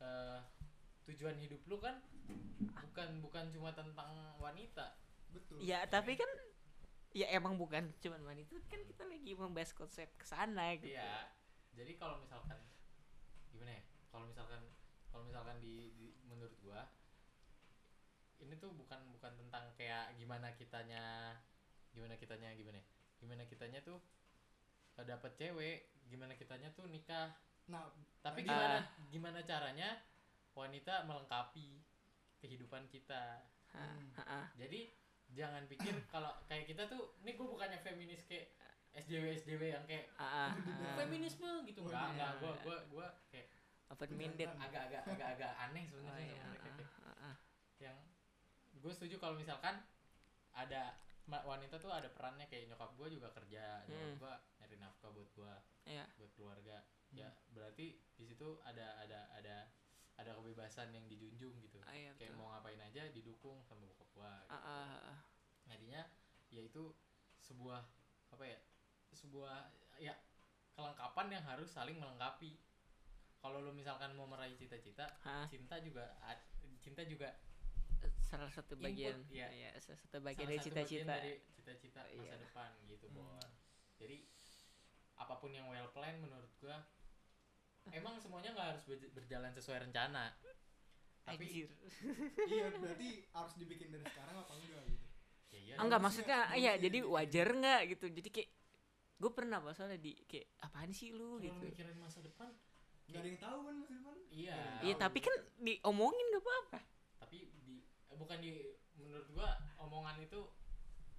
eh 0.03 0.41
tujuan 1.07 1.37
hidup 1.39 1.61
lu 1.71 1.77
kan 1.79 2.03
bukan 2.83 3.09
bukan 3.23 3.45
cuma 3.55 3.71
tentang 3.73 4.11
wanita. 4.37 4.99
Betul. 5.33 5.63
Ya 5.65 5.87
tapi 5.89 6.19
kan 6.19 6.29
ya 7.13 7.27
emang 7.31 7.55
bukan. 7.55 7.93
Cuman 7.99 8.21
wanita 8.23 8.57
kan 8.67 8.81
kita 8.83 9.05
lagi 9.05 9.33
membahas 9.33 9.73
konsep 9.73 10.09
ke 10.17 10.25
sana 10.25 10.73
gitu. 10.77 10.93
Iya. 10.93 11.29
Jadi 11.73 11.97
kalau 11.97 12.19
misalkan 12.19 12.59
gimana 13.49 13.73
ya? 13.73 13.83
Kalau 14.09 14.25
misalkan 14.27 14.63
kalau 15.09 15.25
misalkan 15.25 15.57
di, 15.59 15.93
di- 15.95 16.17
menurut 16.25 16.53
gua 16.59 16.89
ini 18.39 18.59
tuh 18.59 18.75
bukan 18.75 18.99
bukan 19.13 19.33
tentang 19.39 19.71
kayak 19.77 20.19
gimana 20.19 20.51
kitanya 20.53 21.37
gimana 21.93 22.17
kitanya 22.17 22.51
gimana 22.53 22.81
ya? 22.81 22.87
gimana 23.23 23.43
kitanya 23.47 23.79
tuh 23.81 24.03
eh, 24.99 25.05
dapet 25.07 25.31
cewek 25.39 25.79
gimana 26.11 26.35
kitanya 26.35 26.73
tuh 26.75 26.91
nikah. 26.91 27.31
Nah 27.71 27.87
tapi 28.19 28.43
Tadi- 28.43 28.51
gimana 28.51 28.79
gimana 29.09 29.39
caranya 29.43 30.01
wanita 30.53 31.07
melengkapi 31.07 31.81
kehidupan 32.39 32.89
kita. 32.89 33.47
Hmm. 33.73 34.13
jadi 34.53 34.93
jangan 35.33 35.65
pikir 35.67 35.95
kalau 36.15 36.33
kayak 36.45 36.65
kita 36.67 36.87
tuh 36.87 37.17
ini 37.21 37.33
gue 37.33 37.47
bukannya 37.47 37.79
feminis 37.79 38.25
kayak 38.25 38.53
SJW 38.93 39.25
SJW 39.35 39.63
yang 39.73 39.85
kayak 39.85 40.13
Ah, 40.15 40.49
ah, 40.49 40.51
ah. 40.53 40.95
feminisme 40.95 41.49
gitu 41.65 41.81
Oh, 41.81 41.89
enggak 41.89 42.05
iya. 42.05 42.13
enggak 42.13 42.33
gue 42.39 42.53
gue 42.61 42.77
gue 42.91 43.07
kayak 43.29 43.47
open 43.89 44.11
minded 44.13 44.49
agak-agak 44.55 45.03
agak-agak 45.07 45.53
aneh 45.59 45.85
oh, 45.85 45.89
sebenarnya 45.91 46.25
iya, 46.27 46.37
sama 46.37 46.49
mereka 46.51 46.69
kayak 46.71 46.91
ah, 47.01 47.25
ah. 47.25 47.35
yang 47.79 47.97
gue 48.75 48.93
setuju 48.93 49.17
kalau 49.17 49.35
misalkan 49.35 49.75
ada 50.53 50.93
wanita 51.25 51.79
tuh 51.79 51.89
ada 51.89 52.09
perannya 52.09 52.45
kayak 52.45 52.69
nyokap 52.69 52.93
gue 52.93 53.09
juga 53.11 53.29
kerja 53.33 53.81
nyokap 53.83 54.05
Hmm. 54.05 54.17
gue 54.19 54.33
nyari 54.59 54.77
nafkah 54.77 55.11
buat 55.11 55.31
gue 55.31 55.55
Iya. 55.87 56.05
buat 56.15 56.33
keluarga 56.33 56.77
Hmm. 57.09 57.19
ya 57.19 57.29
berarti 57.49 57.87
di 58.13 58.25
situ 58.27 58.61
ada 58.63 58.97
ada 58.99 59.29
ada 59.33 59.57
ada 60.23 60.33
kebebasan 60.33 60.91
yang 60.91 61.05
dijunjung 61.07 61.55
gitu 61.61 61.79
Ah, 61.83 61.93
iya, 61.93 62.11
kayak 62.15 62.33
betul. 62.33 62.41
mau 62.41 62.55
ngapain 62.55 62.79
aja 62.79 63.03
didukung 63.11 63.59
sama 63.63 63.83
bokap 63.85 64.09
gua 64.13 64.33
Ah, 64.47 64.55
ah, 64.57 64.87
ah. 65.11 65.19
jadinya 65.67 66.03
ya 66.49 66.63
itu 66.63 66.95
sebuah 67.39 67.83
apa 68.31 68.45
ya 68.45 68.59
sebuah 69.13 69.57
ya 69.99 70.15
kelengkapan 70.73 71.27
yang 71.31 71.45
harus 71.45 71.69
saling 71.69 71.99
melengkapi 71.99 72.57
kalau 73.39 73.59
lu 73.59 73.71
misalkan 73.71 74.15
mau 74.15 74.25
meraih 74.25 74.55
cita-cita 74.55 75.05
Hah? 75.21 75.45
cinta 75.47 75.77
juga 75.79 76.15
cinta 76.79 77.03
juga 77.03 77.35
salah 78.19 78.49
satu 78.49 78.75
Input, 78.75 78.87
bagian 78.89 79.19
iya. 79.29 79.47
ya 79.53 79.71
salah 79.79 80.01
satu 80.01 80.17
bagian 80.19 80.47
salah 80.47 80.57
dari 80.57 80.65
cita-cita 80.65 81.15
cita-cita 81.53 82.01
masa 82.09 82.17
Iya. 82.17 82.35
depan 82.41 82.71
gitu 82.87 83.07
Hmm. 83.11 83.21
Bon. 83.21 83.51
jadi 83.99 84.17
apa 85.15 85.35
pun 85.37 85.53
yang 85.53 85.69
well 85.69 85.87
plan 85.93 86.17
menurut 86.19 86.51
gua 86.59 86.83
emang 87.91 88.15
semuanya 88.17 88.51
nggak 88.53 88.69
harus 88.71 88.83
berj- 88.87 89.11
berjalan 89.11 89.51
sesuai 89.51 89.79
rencana. 89.83 90.31
Tapi 91.23 91.45
Anjir. 91.47 91.71
iya 92.47 92.67
berarti 92.73 93.09
harus 93.29 93.55
dibikin 93.55 93.91
dari 93.91 94.03
sekarang 94.05 94.37
apa 94.37 94.53
enggak 94.53 94.83
gitu? 94.87 95.07
Ya 95.51 95.59
iya. 95.59 95.75
Enggak 95.79 95.99
Harusnya- 95.99 96.27
maksudnya 96.27 96.39
iya 96.55 96.73
jadi 96.77 96.99
jadi- 96.99 97.09
wajar 97.09 97.49
nggak 97.53 97.81
gitu? 97.91 98.07
Jadi 98.11 98.29
kayak 98.31 98.51
gue 99.23 99.31
pernah 99.31 99.59
pak 99.59 99.73
soalnya 99.73 99.99
di 99.99 100.19
kayak 100.27 100.47
apaan 100.61 100.91
sih 100.91 101.15
lu? 101.15 101.39
Kalau 101.39 101.43
gitu. 101.43 101.63
mikirin 101.63 101.99
masa 101.99 102.19
depan 102.21 102.51
nggak 103.03 103.19
ada 103.19 103.29
yang 103.29 103.41
tahu 103.41 103.59
kan 103.63 103.75
masa 103.77 103.93
depan? 103.95 104.17
Iya. 104.31 104.59
Iya 104.83 104.95
tapi 104.97 105.19
gitu. 105.19 105.27
kan 105.29 105.37
diomongin 105.59 106.27
gak 106.29 106.43
apa-apa. 106.43 106.81
Tapi 107.21 107.39
di 107.61 107.75
eh, 107.83 108.17
bukan 108.17 108.39
di 108.39 108.51
menurut 108.97 109.27
gua 109.31 109.49
omongan 109.79 110.17
itu 110.19 110.41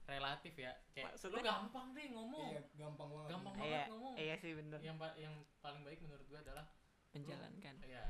relatif 0.04 0.54
ya. 0.56 0.72
Kayak 0.92 1.10
lu 1.10 1.16
Maksudnya? 1.16 1.44
gampang 1.44 1.88
deh 1.96 2.08
ngomong. 2.12 2.48
Iya 2.52 2.62
gampang 2.76 3.08
banget. 3.10 3.30
Gampang 3.32 3.54
gitu. 3.54 3.62
banget 3.64 3.72
iya 3.74 3.84
ngomong. 3.92 4.14
iya 4.20 4.36
sih 4.36 4.52
bener. 4.54 4.80
Yang 4.84 4.98
pa- 5.00 5.18
yang 5.18 5.36
paling 5.60 5.82
baik 5.84 6.00
menurut 6.04 6.26
gua 6.28 6.40
adalah 6.44 6.66
menjalankan. 7.14 7.76
ya 7.86 8.06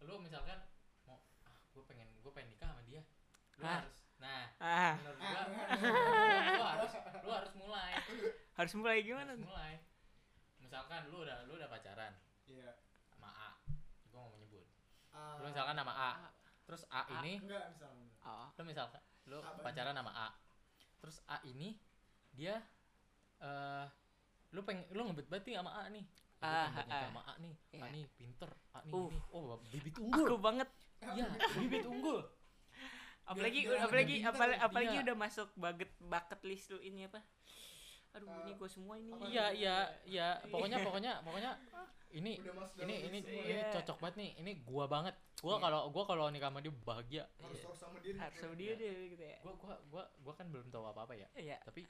lu 0.00 0.14
misalkan 0.20 0.60
mau 1.02 1.18
ah 1.44 1.56
gue 1.72 1.82
pengen 1.88 2.06
gue 2.20 2.30
pengen 2.30 2.52
nikah 2.52 2.68
sama 2.72 2.82
dia. 2.84 3.02
Lu 3.56 3.64
Ah. 3.64 3.80
harus 3.80 3.98
nah 4.16 4.44
ah. 4.60 4.94
menurut 4.96 5.18
gua 5.20 5.36
ah, 5.36 5.44
lu, 5.44 5.56
lu 6.56 6.64
harus 6.64 6.92
lu 7.20 7.30
harus 7.32 7.52
mulai. 7.56 7.92
Harus 8.56 8.72
mulai 8.76 8.96
gimana 9.02 9.32
harus 9.32 9.40
tuh? 9.44 9.48
mulai. 9.50 9.72
Misalkan 10.60 11.00
lu 11.10 11.20
udah 11.20 11.44
lu 11.44 11.52
udah 11.56 11.68
pacaran 11.68 12.12
iya. 12.46 12.70
sama 13.12 13.28
A 13.28 13.50
gue 14.06 14.16
mau 14.16 14.30
menyebut 14.32 14.64
Ah, 15.12 15.36
lu 15.40 15.48
misalkan 15.48 15.76
sama 15.76 15.92
A 15.92 16.12
terus 16.64 16.82
A 16.88 17.00
A. 17.04 17.20
ini 17.20 17.40
enggak 17.44 17.64
misalnya. 17.72 18.08
Oh. 18.24 18.48
Lu 18.56 18.62
misalkan 18.64 19.00
lu 19.26 19.36
A 19.40 19.50
pacaran 19.60 19.92
sama 19.92 20.12
A 20.12 20.28
terus 21.06 21.22
A 21.30 21.38
ini 21.46 21.78
dia 22.34 22.58
eh 23.38 23.86
lu 24.50 24.66
pengen 24.66 24.82
lu 24.90 25.06
ngebet 25.06 25.30
banget 25.30 25.44
nih 25.46 25.56
sama 25.62 25.70
A 25.70 25.82
nih. 25.86 26.02
Ah, 26.42 26.66
ah. 26.66 27.02
sama 27.06 27.22
A 27.30 27.32
nih. 27.38 27.54
A 27.54 27.76
Iya. 27.78 27.86
nih 27.94 28.04
pinter 28.18 28.50
A 28.74 28.82
nih 28.82 28.90
Uh. 28.90 29.06
ini. 29.06 29.20
Oh 29.30 29.54
bibit 29.70 29.94
aku 29.94 30.02
unggul. 30.02 30.38
banget. 30.42 30.68
Iya 31.14 31.26
bibit 31.54 31.86
unggul. 31.86 32.18
Apalagi 33.22 33.58
biar 33.62 33.78
anak 33.78 33.86
apalagi 33.86 34.14
apalagi, 34.18 34.58
apalagi 34.66 34.96
udah 35.06 35.16
masuk 35.18 35.48
bucket 35.54 35.90
bucket 36.02 36.40
list 36.42 36.66
lu 36.74 36.82
ini 36.82 37.06
apa? 37.06 37.22
Aduh 38.18 38.26
Eh, 38.26 38.38
ini 38.42 38.52
gue 38.58 38.68
semua 38.70 38.94
ini. 38.98 39.10
iya 39.30 39.46
iya 39.54 39.76
iya. 40.02 40.28
Pokoknya 40.50 40.82
pokoknya 40.82 41.22
pokoknya 41.22 41.54
ini 42.16 42.32
ini 42.80 42.94
ini 43.04 43.18
ini 43.20 43.52
Iya. 43.52 43.68
cocok 43.72 43.96
banget 44.00 44.16
nih. 44.16 44.30
Ini 44.40 44.52
gua 44.64 44.84
banget. 44.86 45.12
Gua 45.38 45.56
Iya. 45.56 45.62
kalau 45.62 45.80
gua 45.92 46.04
kalau 46.04 46.24
nikah 46.28 46.48
sama 46.48 46.60
dia 46.60 46.72
bahagia. 46.72 47.24
Harus 47.36 47.60
harus 47.60 47.78
sama 47.78 47.96
dia 48.00 48.12
harus 48.16 48.34
sama 48.34 48.52
Fred. 48.52 48.58
dia 48.58 48.72
deh 48.74 48.92
gitu 49.12 49.24
ya. 49.24 49.38
Gua 49.40 49.52
gua 49.54 49.74
gua 49.86 50.04
gua 50.18 50.32
kan 50.32 50.46
belum 50.48 50.66
tahu 50.68 50.84
apa 50.86 51.00
apa 51.04 51.14
ya. 51.14 51.28
Iya. 51.36 51.58
Tapi 51.60 51.84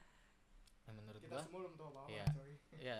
eh, 0.83 0.93
menurut 0.93 1.19
kita 1.19 1.31
gua 1.31 1.43
semua 1.43 1.59
belum 1.63 1.75
tahu 1.75 1.87
apa 1.87 1.99
apa 2.01 2.09
Iya. 2.11 2.25
coy. 2.29 2.51
Ya 2.77 2.99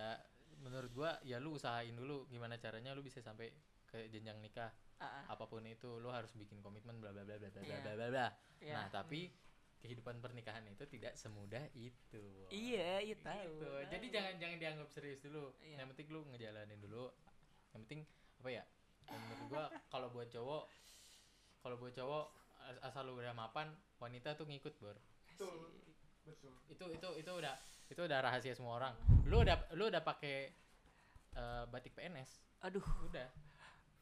menurut 0.58 0.90
gua 0.90 1.10
ya 1.22 1.36
lu 1.38 1.54
usahain 1.54 1.94
dulu 1.94 2.24
gimana 2.26 2.56
caranya 2.56 2.90
lu 2.90 3.00
bisa 3.00 3.20
sampai 3.20 3.52
ke 3.84 4.08
jenjang 4.08 4.40
nikah. 4.40 4.72
Ah, 4.98 5.22
ah, 5.22 5.24
apa 5.30 5.46
pun 5.46 5.62
itu 5.62 5.86
lu 5.96 6.10
harus 6.10 6.34
bikin 6.34 6.58
komitmen 6.58 6.98
bla 6.98 7.14
bla 7.14 7.22
bla 7.22 7.36
bla 7.36 7.46
bla 7.46 7.60
bla 7.60 7.62
Iya. 7.62 7.78
bla 7.78 7.92
bla. 7.94 8.06
Bla 8.10 8.26
iya. 8.58 8.74
nah 8.74 8.86
tapi 8.90 9.30
kehidupan 9.78 10.18
pernikahan 10.18 10.66
itu 10.66 10.84
tidak 10.90 11.14
semudah 11.14 11.62
itu. 11.74 12.24
Iya 12.50 13.02
iya 13.02 13.16
tahu. 13.22 13.52
Gitu. 13.62 13.72
jadi 13.94 14.06
tahu. 14.06 14.14
jangan 14.14 14.32
jangan 14.42 14.56
dianggap 14.58 14.88
serius 14.90 15.20
dulu. 15.22 15.54
Iya. 15.62 15.82
yang 15.82 15.88
penting 15.94 16.06
lu 16.10 16.20
ngejalanin 16.34 16.80
dulu. 16.82 17.14
Yang 17.74 17.80
penting 17.86 18.00
apa 18.38 18.50
ya 18.54 18.64
yang 19.08 19.20
menurut 19.24 19.44
gua 19.48 19.64
kalau 19.88 20.08
buat 20.12 20.28
cowok 20.28 20.64
kalau 21.64 21.76
buat 21.80 21.92
cowok 21.96 22.24
as- 22.68 22.82
asal 22.92 23.08
lu 23.08 23.18
udah 23.18 23.34
mapan 23.34 23.72
wanita 24.02 24.34
tuh 24.34 24.46
ngikut 24.46 24.74
bor. 24.82 24.98
Betul. 25.34 25.70
Itu 26.68 26.86
itu 26.92 27.08
itu 27.22 27.32
udah 27.32 27.54
itu 27.88 28.00
udah 28.02 28.18
rahasia 28.20 28.52
semua 28.52 28.76
orang. 28.82 28.94
Lu 29.24 29.40
udah 29.40 29.56
lu 29.78 29.88
udah 29.88 30.02
pakai 30.02 30.52
eh, 31.38 31.64
batik 31.70 31.94
PNS 31.94 32.42
aduh. 32.66 32.84
Udah 33.06 33.30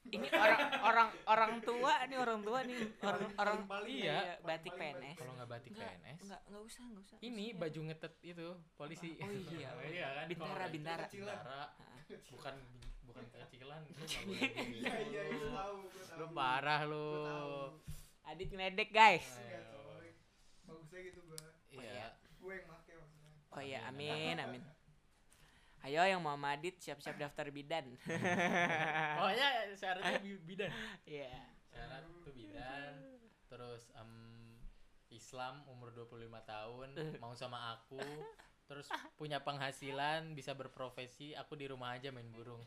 ini 0.06 0.26
orang 0.30 0.60
orang 0.80 1.08
orang 1.26 1.52
tua 1.60 1.92
nih 2.04 2.16
orang 2.16 2.40
tua 2.40 2.58
nih. 2.62 2.76
Orang 2.76 2.94
Paling- 3.00 3.34
orang 3.36 3.58
paling- 3.66 3.96
iya, 3.96 4.16
iya. 4.16 4.34
batik 4.40 4.72
paling 4.72 4.94
PNS. 4.94 5.16
kalau 5.16 5.32
nggak 5.34 5.50
batik 5.50 5.70
Nggak, 5.72 5.90
PNS. 5.92 6.18
enggak 6.22 6.40
enggak 6.46 6.62
usah 6.62 6.82
enggak 6.84 7.02
usah. 7.02 7.16
Ini 7.18 7.28
Maksudnya- 7.28 7.58
baju 7.58 7.80
ngetet 7.82 8.14
itu 8.22 8.46
polisi. 8.74 9.08
Oh 9.16 9.30
iya. 9.50 9.70
iya 9.90 10.06
kan 10.14 10.24
Bintara, 10.26 10.64
bintara. 10.68 11.04
bintara. 11.06 11.62
Bukan 12.30 12.54
bukan 13.02 13.24
kecilan 13.28 13.80
lu 13.86 13.92
nggak 13.96 14.10
iya 14.26 14.94
iya 15.02 15.22
gitu. 15.26 15.36
itu 15.36 15.48
tahu 15.48 15.76
lu 16.16 16.26
parah 16.32 16.80
lu. 16.84 17.08
Adit 18.24 18.48
ngeledek 18.48 18.90
guys. 18.90 19.26
Bagusnya 20.62 21.00
gitu 21.04 21.20
gua. 21.24 21.38
Iya. 21.72 22.06
Gue 22.36 22.52
yang 22.52 22.66
make 22.66 22.94
maksudnya. 22.94 23.54
Oh 23.54 23.62
iya 23.62 23.80
amin 23.88 24.36
amin 24.36 24.62
ayo 25.86 26.02
yang 26.02 26.18
mau 26.18 26.34
sama 26.34 26.58
Adit 26.58 26.82
siap-siap 26.82 27.14
daftar 27.14 27.46
bidan. 27.48 27.86
Oh 29.22 29.30
ya 29.30 29.70
syaratnya 29.72 30.18
bi- 30.18 30.42
bidan. 30.50 30.70
Iya. 31.06 31.30
Syarat 31.70 32.02
tuh 32.20 32.34
bidan. 32.34 32.94
Terus 33.46 33.86
em, 33.94 34.10
Islam 35.08 35.62
umur 35.70 35.94
25 35.94 36.26
tahun 36.42 36.88
mau 37.22 37.32
sama 37.32 37.78
aku. 37.78 38.02
Terus 38.66 38.90
punya 39.14 39.38
penghasilan 39.38 40.34
bisa 40.34 40.50
berprofesi 40.52 41.38
aku 41.38 41.54
di 41.54 41.70
rumah 41.70 41.94
aja 41.94 42.10
main 42.10 42.26
burung. 42.34 42.58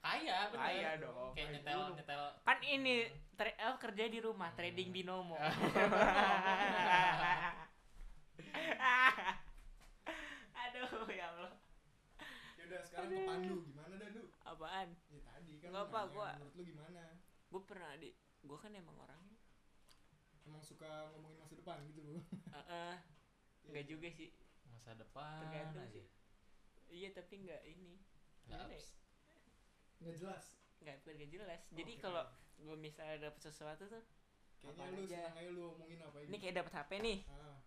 Kaya 0.00 0.48
dong. 0.48 0.56
kaya 0.56 0.56
bener. 0.56 0.56
Kaya 0.56 0.90
dong. 0.96 1.30
kayak 1.36 1.48
nyetel 1.52 1.76
burung. 1.76 1.96
nyetel. 2.00 2.22
Kan 2.48 2.58
ini 2.64 2.94
tra- 3.36 3.58
oh, 3.68 3.76
kerja 3.76 4.04
di 4.08 4.18
rumah 4.24 4.48
trading 4.56 4.88
binomo 4.88 5.36
aduh 10.56 11.08
ya 11.12 11.26
Allah 11.30 11.52
ya 12.55 12.55
udah 12.66 12.80
sekarang 12.82 13.08
ke 13.08 13.20
Pandu 13.24 13.56
gimana 13.64 13.94
dah 13.94 14.08
lu 14.10 14.22
apaan? 14.42 14.88
Ya 15.08 15.20
tadi 15.22 15.52
kan 15.58 15.68
Nggak 15.70 15.84
apa, 15.86 16.00
gua- 16.10 16.36
menurut 16.36 16.54
lu 16.54 16.62
gimana? 16.66 17.02
gue 17.46 17.62
pernah 17.62 17.90
di 17.96 18.10
gue 18.42 18.58
kan 18.58 18.72
emang 18.72 18.96
orangnya 18.96 19.38
emang 20.44 20.62
suka 20.62 21.10
ngomongin 21.10 21.38
masa 21.38 21.54
depan 21.54 21.78
gitu 21.84 22.00
bu. 22.00 22.14
Heeh. 22.52 22.94
nggak 23.66 23.84
juga 23.84 24.08
sih. 24.08 24.30
Masa 24.68 24.94
depan 24.94 25.42
Tergantung 25.42 25.82
aja. 25.82 25.90
sih. 25.92 26.06
iya 26.88 27.08
tapi 27.10 27.34
nggak 27.40 27.62
ini. 27.66 27.98
Nggak 28.46 28.70
ya? 28.70 30.14
jelas. 30.14 30.44
Nggak 30.78 30.96
nggak 31.02 31.30
jelas. 31.32 31.60
Jadi 31.72 31.92
Oke. 31.92 32.02
kalau 32.02 32.22
gue 32.56 32.76
misalnya 32.76 33.26
dapet 33.26 33.40
sesuatu 33.42 33.86
tuh 33.86 34.04
kayaknya 34.62 34.86
lu 34.88 35.02
aja. 35.04 35.18
senang 35.22 35.36
aja 35.36 35.50
lu 35.52 35.62
ngomongin 35.68 35.98
apa 36.00 36.16
ini 36.20 36.36
kayak 36.36 36.54
dapet 36.56 36.72
HP 36.74 36.90
nih. 37.00 37.18
Ah. 37.28 37.58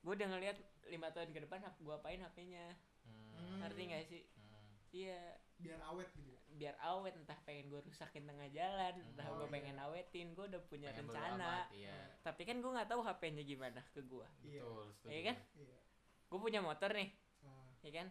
gue 0.00 0.12
udah 0.12 0.28
ngeliat 0.30 0.56
lima 0.86 1.08
tahun 1.10 1.32
ke 1.32 1.40
depan 1.42 1.64
gue 1.64 1.94
apain 1.94 2.20
HP-nya 2.20 2.76
Hmm, 3.34 3.58
ngerti 3.62 3.82
nggak 3.90 4.04
sih 4.06 4.22
hmm. 4.24 4.66
iya 4.94 5.20
biar 5.54 5.80
awet 5.90 6.08
gitu 6.14 6.30
ya 6.30 6.40
biar 6.54 6.74
awet 6.82 7.14
entah 7.18 7.38
pengen 7.42 7.66
gue 7.66 7.80
rusakin 7.82 8.24
tengah 8.26 8.46
jalan 8.50 8.94
entah 8.94 9.26
Oh, 9.26 9.42
gue 9.42 9.46
iya. 9.50 9.54
pengen 9.54 9.76
awetin 9.82 10.28
gue 10.34 10.44
udah 10.46 10.62
punya 10.70 10.88
Pengen 10.94 11.10
rencana 11.10 11.34
amat, 11.34 11.66
iya 11.74 11.98
tapi 12.22 12.42
kan 12.46 12.56
gue 12.62 12.70
nggak 12.70 12.88
tahu 12.90 13.00
HP-nya 13.02 13.42
gimana 13.42 13.80
ke 13.90 14.00
gue 14.02 14.26
Iya. 14.46 14.62
betul. 14.62 15.08
Iya 15.10 15.20
kan? 15.32 15.36
iya 15.58 15.78
gue 16.30 16.38
punya 16.42 16.60
motor 16.62 16.90
nih 16.90 17.10
ah. 17.42 17.70
ya 17.82 17.90
kan 17.94 18.06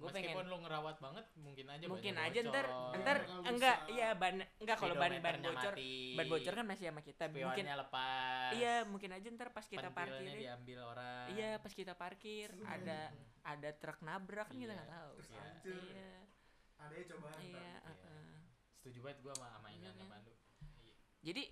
Gua 0.00 0.08
meskipun 0.08 0.32
pengen- 0.32 0.48
lu 0.48 0.56
ngerawat 0.60 0.96
banget 0.96 1.24
mungkin 1.36 1.66
aja 1.66 1.84
mungkin 1.84 2.14
aja 2.16 2.38
ntar 2.42 2.66
bocor. 2.66 2.96
ntar 2.96 3.18
Kalau 3.20 3.42
enggak 3.46 3.76
bisa 3.78 3.92
iya 3.92 4.08
ban 4.14 4.34
enggak 4.56 4.76
kalau 4.78 4.94
ban 4.94 5.12
ban 5.14 5.36
bocor 5.38 5.74
mati, 5.74 5.92
ban 6.14 6.26
bocor 6.26 6.52
kan 6.54 6.66
masih 6.66 6.84
sama 6.86 7.00
kita 7.02 7.24
mungkin 7.26 7.44
spionnya 7.60 7.74
lepas 7.76 8.50
iya 8.54 8.74
mungkin 8.82 9.10
aja 9.10 9.26
ntar 9.30 9.48
pas 9.50 9.66
kita 9.66 9.88
pentilnya 9.88 9.92
parkir 9.92 10.36
diambil 10.38 10.78
orang 10.86 11.24
iya 11.30 11.50
pas 11.58 11.72
kita 11.74 11.92
parkir 11.94 12.48
Seru 12.50 12.64
ada 12.64 13.00
ada 13.42 13.70
truk 13.74 13.98
nabrak 14.00 14.46
kan 14.46 14.56
kita 14.58 14.68
Iya. 14.68 14.78
nggak 14.78 14.90
tahu 14.90 15.12
terus 15.14 15.28
Iya. 15.28 15.44
iya 15.68 16.10
ada 16.78 16.94
ya 16.94 17.04
cobaan 17.06 17.36
iya 17.36 17.44
ntar. 17.46 17.60
Iya. 17.60 17.76
heeh. 17.82 18.28
setuju 18.74 18.98
banget 19.02 19.18
gua 19.20 19.32
sama 19.34 19.46
sama 19.50 19.68
ini 19.68 19.78
Iya 19.78 19.90
sama? 19.94 20.04
Pandu 20.10 20.32
jadi 21.20 21.42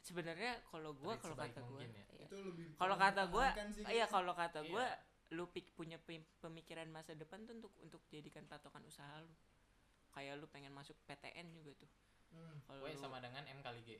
sebenarnya 0.00 0.52
kalau 0.64 0.90
gua 0.92 1.12
Treat 1.12 1.22
kalau 1.24 1.36
kata 1.36 1.60
gua 1.60 1.70
mungkin 1.74 1.90
ya. 1.92 2.04
iya. 2.08 2.24
itu 2.24 2.36
lebih 2.40 2.64
kalau 2.72 2.94
kata 2.96 3.22
sih 3.68 3.82
iya 3.84 4.06
kalau 4.06 4.32
kata 4.32 4.60
gua 4.64 4.86
Iya. 4.86 5.09
Lu 5.30 5.46
pik- 5.46 5.70
punya 5.72 5.96
pem- 5.96 6.26
pemikiran 6.38 6.86
masa 6.86 7.14
depan 7.14 7.42
tuh 7.44 7.54
untuk 7.54 7.72
untuk 7.80 8.02
jadikan 8.08 8.42
patokan 8.44 8.82
usaha 8.82 9.20
lu. 9.20 9.30
Kayak 10.10 10.38
lu 10.38 10.46
pengen 10.46 10.70
masuk 10.70 10.98
PTN 11.04 11.54
juga 11.54 11.74
tuh. 11.76 11.90
Hmm, 12.30 12.58
kalau 12.64 12.86
sama 12.92 13.18
dengan 13.18 13.42
M 13.44 13.58
kali 13.60 13.78
G. 13.80 13.98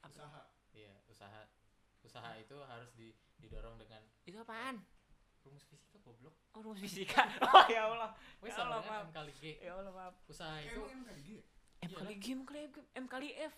Apa- 0.00 0.10
usaha. 0.10 0.42
Iya 0.72 0.90
usaha. 1.06 1.42
Usaha 2.02 2.34
itu 2.34 2.56
harus 2.64 2.90
di, 2.92 3.14
didorong 3.36 3.78
dengan 3.78 4.02
itu 4.22 4.34
apaan? 4.36 4.82
Rumus 5.42 5.62
fisika 5.64 5.98
goblok. 5.98 6.34
Oh 6.52 6.62
rumus 6.62 6.78
fisika. 6.78 7.22
Oh 7.46 7.66
ya 7.66 7.86
Allah. 7.86 8.10
Weh, 8.38 8.46
Ya 8.46 8.54
sama 8.54 8.66
Allah, 8.68 8.78
dengan 8.80 8.90
maaf. 8.92 9.06
M 9.06 9.12
kali 9.12 9.32
G. 9.32 9.42
Ya 9.58 9.72
Allah 9.72 9.92
maaf. 9.92 10.14
Usaha 10.26 10.58
itu 10.58 10.82
M 10.82 11.02
kali 11.04 11.20
G 11.22 11.30
ya? 11.38 11.44
M 11.78 11.88
Iya. 11.88 11.96
kali 11.96 12.14
G 12.16 12.26
M 12.28 12.42
kali 12.42 12.60
F 12.64 12.74
M 12.92 13.06
kali 13.06 13.28
F. 13.36 13.54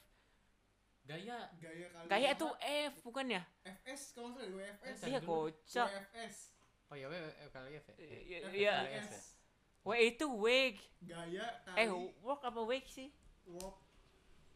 Gaya. 1.05 1.39
Gaya 1.55 1.87
kali 2.09 2.25
apa? 2.27 2.37
tuh 2.39 2.53
F 2.59 2.95
bukan 3.01 3.27
ya? 3.31 3.43
FS 3.63 4.13
kalau 4.13 4.33
nggak 4.33 4.45
salah 4.45 4.57
WFS 4.57 4.99
iya 5.05 5.19
dulu. 5.21 5.29
kocak. 5.49 5.89
WFS 5.91 6.37
oh 6.95 6.97
ya 6.97 7.11
W 7.11 7.15
M 7.19 7.51
kali 7.51 7.71
F 7.75 7.87
ya 7.91 7.95
Eh, 7.99 8.21
iya 8.23 8.39
F- 8.41 8.55
iya. 8.55 8.75
ya? 8.87 9.03
W 9.83 9.91
itu 9.99 10.27
wig. 10.31 10.79
Gaya 11.03 11.47
kali. 11.61 11.77
Eh 11.77 11.89
work 12.23 12.41
apa 12.41 12.61
wig 12.63 12.87
sih? 12.87 13.11
Work 13.45 13.83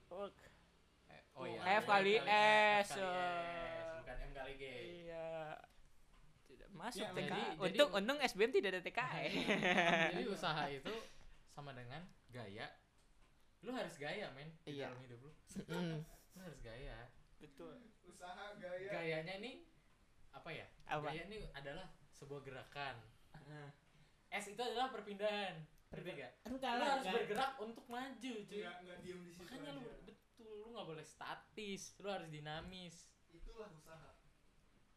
work 0.08 0.38
Eh, 1.08 1.22
oh 1.34 1.44
iya. 1.44 1.60
F 1.76 1.84
kali 1.84 2.14
S, 2.14 2.22
kali 2.22 2.22
eh. 2.22 2.78
S 2.80 2.90
bukan 3.98 4.16
M 4.16 4.30
kali 4.32 4.52
G. 4.54 4.64
Iya. 5.02 5.26
Tidak 6.46 6.70
masuk 6.72 7.02
Ya, 7.02 7.10
TK 7.10 7.18
jadi- 7.26 7.50
untung 7.58 7.90
jadi- 7.90 7.96
untung 7.98 8.18
SBM 8.22 8.50
tidak 8.52 8.70
ada 8.70 8.80
TKE 8.80 9.26
jadi 10.14 10.26
usaha 10.38 10.64
itu 10.70 10.94
sama 11.50 11.74
dengan 11.74 12.06
gaya. 12.30 12.70
Lu 13.58 13.74
harus 13.74 13.98
gaya 13.98 14.30
men 14.32 14.54
di 14.62 14.78
Iya. 14.78 14.88
dalam 14.88 15.02
hidup 15.02 15.18
lu. 15.20 15.30
Lu 16.32 16.38
harus 16.38 16.60
gaya. 16.62 17.10
Betul. 17.36 17.82
Usaha 18.00 18.54
gaya. 18.54 18.86
Gayanya 18.88 19.34
ini 19.36 19.66
apa 20.30 20.48
ya? 20.48 20.66
Apa? 20.86 21.10
gaya 21.10 21.26
ini 21.26 21.50
adalah 21.52 21.90
sebuah 22.18 22.40
gerakan. 22.42 22.96
S 24.28 24.44
itu 24.52 24.60
adalah 24.60 24.92
perpindahan. 24.92 25.56
Enggak 26.44 26.72
lu 26.76 26.84
harus 26.84 27.06
bergerak 27.08 27.52
untuk 27.64 27.84
maju 27.88 28.32
cuy. 28.44 28.60
Nggak 28.60 28.76
nggak 28.84 28.98
diem 29.00 29.20
di 29.24 29.32
situ 29.32 29.48
makanya 29.48 29.70
lu 29.72 29.80
aja. 29.88 29.96
betul 30.04 30.50
lu 30.60 30.66
nggak 30.76 30.86
boleh 30.86 31.06
statis 31.06 31.96
lu 31.96 32.08
harus 32.12 32.28
dinamis. 32.28 33.08
Itulah 33.32 33.72
usaha. 33.72 34.12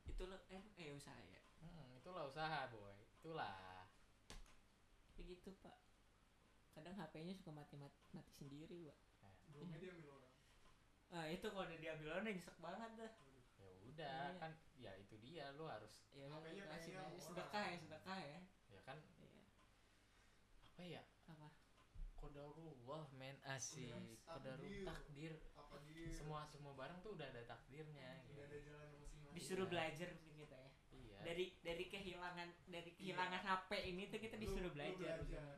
Itu 0.03 0.27
lo 0.27 0.35
eh 0.51 0.63
eh 0.75 0.91
usaha 0.91 1.15
ya? 1.31 1.39
Hmm, 1.63 1.95
itulah 1.95 2.27
usaha 2.27 2.67
boy. 2.67 2.91
Itulah. 3.23 3.87
Kayak 5.15 5.39
gitu 5.39 5.55
pak. 5.63 5.79
Kadang 6.75 6.95
HP-nya 6.99 7.33
suka 7.39 7.55
mati 7.55 7.79
mati, 7.79 8.01
mati 8.11 8.31
sendiri 8.35 8.91
pak. 8.91 8.99
Belum 9.55 9.71
Iya. 9.71 9.79
dia 9.79 9.91
ambil 9.95 10.09
orang. 10.19 10.35
Ah 11.11 11.25
itu 11.31 11.45
kalau 11.47 11.63
udah 11.63 11.79
diambil 11.79 12.07
orang 12.19 12.35
nyesek 12.35 12.57
banget 12.59 12.91
dah. 12.99 13.11
ya 13.11 13.30
udah 13.91 14.17
Iya. 14.31 14.39
kan 14.39 14.51
ya 14.75 14.91
itu 14.95 15.15
dia 15.17 15.51
lu 15.53 15.65
harus 15.65 15.91
ya 16.11 16.25
kasih 16.67 16.95
orang. 16.95 17.13
sedekah 17.17 17.63
ya 17.65 17.77
sedekah 17.77 18.17
ya. 18.19 18.39
Ya 18.67 18.81
kan? 18.81 18.97
Iya. 19.19 19.43
Apa 20.65 20.81
ya? 20.83 21.03
Apa? 21.27 21.47
Kodarullah 22.15 23.05
men. 23.11 23.35
Asik. 23.43 23.91
Udah, 23.91 24.01
kodarullah 24.25 24.95
takdir. 24.97 25.33
semua 26.11 26.45
semua 26.45 26.71
barang 26.73 27.01
tuh 27.01 27.13
udah 27.13 27.27
ada 27.27 27.43
takdirnya 27.45 28.21
gitu. 28.23 28.33
udah 28.33 28.45
ada 28.45 28.57
jalan 28.59 28.89
masing-masing. 28.95 29.33
Disuruh 29.33 29.63
Iya. 29.63 29.71
belajar 29.71 30.07
mungkin 30.13 30.33
kita 30.37 30.55
ya. 30.57 30.71
Iya. 30.91 31.17
Dari 31.21 31.45
dari 31.61 31.85
kehilangan 31.87 32.47
dari 32.67 32.91
kehilangan 32.93 33.41
HP 33.41 33.69
ini 33.85 34.03
tuh 34.07 34.19
kita 34.19 34.35
Lu- 34.35 34.41
disuruh 34.41 34.69
lu 34.69 34.75
belajar. 34.75 35.17
belajar. 35.19 35.57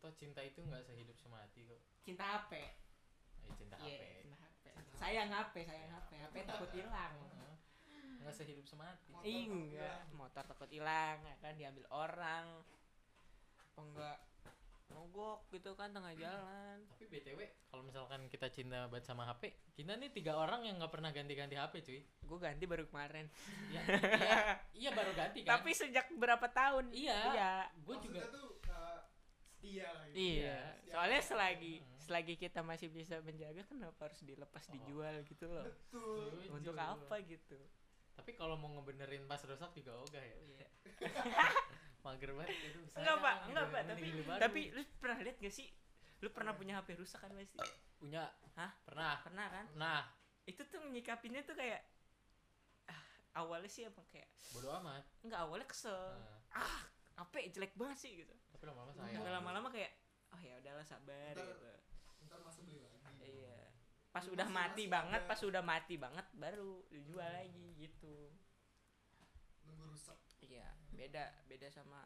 Toh 0.00 0.12
cinta 0.14 0.40
itu 0.40 0.60
nggak 0.60 0.80
sehidup 0.82 1.12
semati 1.14 1.60
kok. 1.62 1.80
cinta 2.00 2.24
HP 2.24 2.52
Eh, 2.56 2.72
cinta 3.52 3.76
iya 3.80 3.98
HP. 3.98 4.04
cinta 4.22 4.36
HP 4.36 4.39
sayang 4.92 5.28
HP 5.28 5.54
sayang 5.62 5.90
HP 5.90 6.10
HP 6.18 6.34
takut 6.44 6.70
hilang. 6.70 7.14
Nggak 8.20 8.34
sehidup 8.34 8.64
semati. 8.64 9.08
Enggak 9.08 9.24
hilang. 9.24 10.04
motor 10.12 10.44
takut 10.44 10.68
hilang 10.68 11.16
ya 11.20 11.34
kan 11.38 11.52
diambil 11.54 11.84
orang 11.88 12.46
apa 13.56 13.80
enggak 13.80 14.18
mogok 14.90 15.46
gitu 15.48 15.72
kan 15.72 15.88
tengah 15.88 16.10
jalan 16.12 16.82
Tapi 16.90 17.06
BTW 17.08 17.40
kalau 17.64 17.80
misalkan 17.80 18.26
kita 18.26 18.50
cinta 18.50 18.84
banget 18.84 19.06
sama 19.06 19.22
HP, 19.24 19.48
kita 19.72 19.94
nih 19.94 20.10
tiga 20.10 20.34
orang 20.34 20.66
yang 20.66 20.76
nggak 20.76 20.90
pernah 20.90 21.08
ganti-ganti 21.08 21.54
HP 21.54 21.74
cuy. 21.80 22.00
gue 22.02 22.38
ganti 22.38 22.64
baru 22.66 22.84
kemarin 22.84 23.30
Iya, 23.70 23.80
iya, 23.86 24.36
iya 24.74 24.90
baru 24.90 25.14
ganti 25.14 25.40
kan. 25.40 25.56
tapi 25.56 25.70
sejak 25.72 26.10
berapa 26.12 26.42
tahun 26.44 26.90
Iya. 26.90 27.18
iya 27.30 27.52
gue 27.72 27.96
juga 28.02 28.20
tuh 28.28 28.59
gitu. 29.60 30.16
iya 30.16 30.74
Setiap 30.74 30.92
soalnya 30.92 31.20
selagi 31.20 31.74
Hmm. 31.78 31.98
selagi 32.00 32.34
kita 32.36 32.60
masih 32.60 32.88
bisa 32.88 33.20
menjaga 33.20 33.62
kenapa 33.64 34.00
harus 34.02 34.20
dilepas 34.20 34.64
Oh. 34.64 34.72
dijual 34.74 35.14
gitu 35.22 35.46
loh 35.46 35.62
Betul. 35.64 36.50
Untuk 36.50 36.74
apa 36.74 37.16
gitu 37.22 37.58
Tapi 38.12 38.30
kalau 38.32 38.52
mau 38.54 38.68
ngebenerin 38.70 39.24
pas 39.24 39.40
rusak 39.40 39.70
juga 39.72 39.96
ogah 39.96 40.20
ya. 40.20 40.36
Iya. 40.42 40.68
Mager 42.00 42.32
banget 42.32 42.56
itu. 42.58 42.80
enggak 42.94 43.16
pak 43.18 43.36
enggak 43.46 43.66
pak 43.66 43.82
tapi 43.86 44.02
tapi 44.38 44.60
lu 44.70 44.82
pernah 44.96 45.18
lihat 45.20 45.36
gak 45.38 45.52
sih 45.52 45.68
lu 46.18 46.28
pernah 46.28 46.52
punya 46.52 46.76
HP 46.76 46.96
rusak 46.96 47.16
kan 47.18 47.30
pasti 47.30 47.56
punya 47.94 48.24
Hah? 48.54 48.72
pernah. 48.82 49.20
pernah 49.20 49.46
kan 49.46 49.64
Nah, 49.74 50.00
itu 50.42 50.64
tuh 50.64 50.80
menyikapinya 50.80 51.40
tuh 51.42 51.52
kayak 51.54 51.80
ah, 52.86 53.02
awalnya 53.36 53.68
sih 53.68 53.84
emang 53.84 54.04
kayak 54.06 54.28
bodo 54.50 54.72
amat. 54.74 55.04
enggak 55.20 55.40
awalnya 55.40 55.66
kesel 55.66 55.92
Nah, 56.50 56.58
ah 56.58 56.80
HP 57.18 57.52
jelek 57.52 57.72
banget 57.74 57.98
sih 57.98 58.12
gitu 58.18 58.32
tapi 58.60 58.68
lama-lama 58.68 58.92
Iya. 58.92 59.00
sayang. 59.00 59.20
Nggak 59.20 59.34
lama-lama 59.34 59.68
kayak 59.70 59.92
oh 60.30 60.40
ya 60.40 60.54
udahlah 60.54 60.84
sabar 60.84 61.32
Ntar- 61.32 61.48
gitu 61.48 61.70
Ntar 62.22 62.40
masa 62.40 62.60
beli 62.60 62.78
lagi. 62.78 63.00
iya 63.24 63.58
pas 64.10 64.20
Masih- 64.20 64.32
udah 64.32 64.48
mati 64.50 64.84
masih 64.84 64.86
banget 64.90 65.20
ada. 65.22 65.28
pas 65.28 65.40
udah 65.40 65.62
mati 65.62 65.94
banget 65.96 66.26
baru 66.34 66.72
dijual 66.88 67.30
lagi 67.30 67.66
gitu 67.78 68.16
Nunggu 69.64 69.84
rusak. 69.88 70.18
iya 70.40 70.68
beda 70.90 71.24
beda 71.46 71.68
sama 71.68 72.04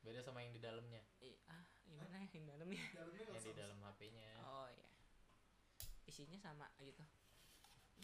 Beda 0.00 0.22
sama 0.22 0.38
yang 0.38 0.54
di 0.54 0.62
dalamnya, 0.62 1.02
i- 1.18 1.34
ah 1.44 1.66
gimana 1.82 2.14
ya 2.16 2.30
yang 2.30 2.46
dalamnya 2.46 2.78
Dalamnya 2.94 3.26
yang 3.26 3.42
di 3.42 3.52
dalam 3.52 3.78
HP-nya. 3.82 4.30
oh 4.40 4.70
iya 4.70 4.86
isinya 6.06 6.38
sama 6.38 6.70
gitu 6.78 7.02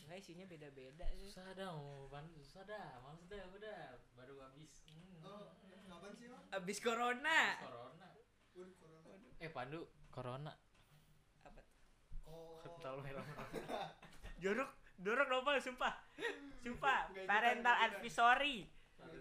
enggak 0.03 0.19
isinya 0.19 0.43
beda-beda 0.45 1.07
sih 1.15 1.31
Susah 1.31 1.55
dah 1.55 1.71
mau 1.71 2.11
susah 2.35 2.67
dah. 2.67 2.99
Males 2.99 3.23
dah 3.25 3.47
udah 3.47 3.81
baru 4.13 4.35
habis. 4.43 4.83
Hmm. 4.91 5.23
Oh, 5.23 5.55
ngapain 5.93 6.15
sih, 6.15 6.29
abis 6.51 6.79
corona 6.79 7.39
Corona. 7.59 8.09
Waduh, 8.53 8.75
corona. 8.75 9.17
Eh 9.39 9.49
Pandu, 9.49 9.81
corona. 10.09 10.53
apa? 11.43 11.61
Oh. 12.25 12.61
Terlalu 12.79 13.01
merah 13.05 13.25
jorok 14.43 14.71
jorok 14.99 15.27
nopal 15.29 15.57
sumpah 15.59 15.95
sumpah 16.59 16.99
parental 17.25 17.77
advisory 17.81 18.67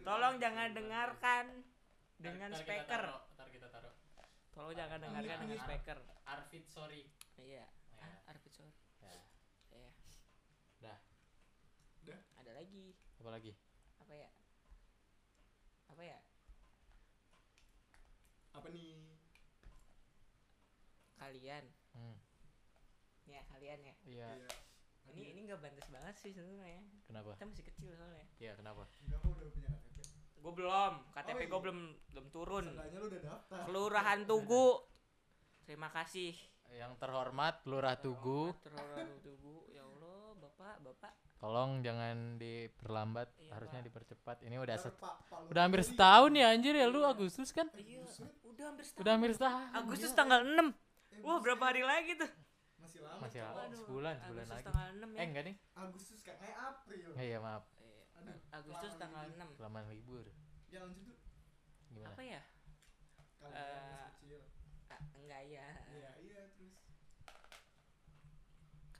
tolong 0.01 0.37
jangan 0.37 0.71
dengarkan 0.71 1.61
dengan 2.15 2.49
speaker 2.51 3.01
Ntar 3.31 3.47
kita 3.49 3.67
taruh. 3.67 3.93
tolong 4.51 4.73
jangan 4.73 4.97
dengarkan 4.99 5.37
dengan 5.41 5.57
speaker 5.59 5.97
Arvid 6.23 6.65
sorry. 6.65 7.05
iya 7.37 7.65
Ya. 7.93 8.01
ah 8.01 8.29
Arvid 8.29 8.49
sorry 8.51 8.73
Ya. 8.99 9.21
iya 9.71 9.89
Dah. 10.79 10.97
Dah. 12.03 12.21
ada 12.37 12.51
lagi 12.55 12.93
Apa 13.17 13.29
lagi? 13.31 13.53
apa 13.97 14.13
ya 14.15 14.29
apa 15.87 16.01
ya 16.03 16.19
Apa 18.61 18.69
nih? 18.69 18.93
kalian 21.17 21.65
Hmm. 21.91 22.17
ya 23.25 23.41
kalian 23.47 23.79
ya 23.83 23.95
Iya. 24.03 24.29
Iya. 24.31 24.49
ini 25.07 25.21
ini 25.27 25.39
nggak 25.43 25.59
bantes 25.59 25.85
banget 25.87 26.13
sih 26.15 26.29
sebenarnya 26.31 26.81
Kenapa? 27.03 27.33
kita 27.35 27.45
masih 27.47 27.65
kecil 27.67 27.91
soalnya 27.91 28.25
Iya, 28.37 28.53
kenapa? 28.55 28.85
Enggak 29.01 29.19
kok 29.19 29.29
udah 29.31 29.49
punya 29.51 29.69
KTP. 29.71 29.97
gue 30.35 30.51
belum 30.55 30.93
KTP 31.11 31.29
Oh, 31.31 31.37
gue 31.37 31.49
iya. 31.51 31.57
belum 31.59 31.79
belum 32.07 32.25
turun 32.31 32.65
lu 32.69 33.05
udah 33.07 33.21
daftar. 33.23 33.61
kelurahan 33.65 34.19
Tugu 34.23 34.67
terima 35.63 35.89
kasih 35.89 36.33
Yang 36.71 36.93
terhormat 36.97 37.55
Lurah 37.65 37.95
Tugu, 37.95 38.53
terlalu 38.61 39.17
Tugu 39.19 39.65
ya 39.67 39.83
Allah 39.83 40.37
bapak 40.37 40.75
bapak 40.81 41.13
tolong 41.41 41.81
jangan 41.81 42.37
diperlambat, 42.37 43.27
Iya, 43.35 43.49
harusnya 43.51 43.79
Pak. 43.79 43.87
dipercepat. 43.89 44.37
Ini 44.41 44.55
udah 44.55 44.75
set, 44.77 44.93
Pak- 44.95 45.25
Pak 45.25 45.39
udah 45.49 45.61
hampir 45.63 45.81
setahun 45.81 46.31
ya 46.31 46.47
anjir 46.47 46.71
ya 46.71 46.85
lu 46.85 47.01
Agustus 47.03 47.49
kan? 47.49 47.65
Eh, 47.73 47.81
iya 47.83 47.99
buset. 47.99 48.29
udah 48.43 48.65
hampir 48.67 48.85
setahun 48.85 49.01
Udah 49.01 49.11
hampir 49.11 49.31
setahun. 49.33 49.63
Agustus 49.73 50.07
Gila. 50.07 50.19
tanggal 50.19 50.41
6 50.45 50.67
Eh, 51.09 51.19
wah 51.19 51.37
berapa 51.39 51.63
hari 51.65 51.81
lagi 51.83 52.13
tuh 52.15 52.29
Masih 52.77 52.99
lama. 52.99 53.19
Masih 53.19 53.39
lama. 53.39 53.57
Waduh, 53.59 53.77
sebulan, 53.79 54.15
sebulan 54.19 54.21
Agustus 54.39 54.53
lagi. 54.55 54.65
tanggal 54.65 54.87
6 54.95 55.09
ya 55.09 55.17
Eh 55.17 55.25
enggak 55.27 55.43
nih? 55.43 55.55
Agustus 55.75 56.19
kan 56.21 56.35
eh 56.39 56.53
April. 56.55 57.09
Eh, 57.11 57.25
iya 57.27 57.37
maaf, 57.37 57.63
Eh, 57.75 58.05
Aduh, 58.15 58.37
Agustus 58.51 58.93
tanggal 58.95 59.21
lagi. 59.23 59.35
6 59.35 59.49
kelamaan 59.55 59.85
libur. 59.87 60.25
Ya 60.67 60.79
lanjut 60.79 61.03
tuh. 61.03 61.17
Gimana? 61.89 62.09
apa 62.11 62.21
ya 62.23 62.41
Kalian 63.35 63.51
Eh, 63.51 63.65
masih 63.65 63.97
kecil. 64.15 64.39
Ah, 64.87 65.01
enggak 65.13 65.41
ya 65.43 65.67
Iya, 65.89 66.09
iya 66.19 66.39
terus. 66.39 66.50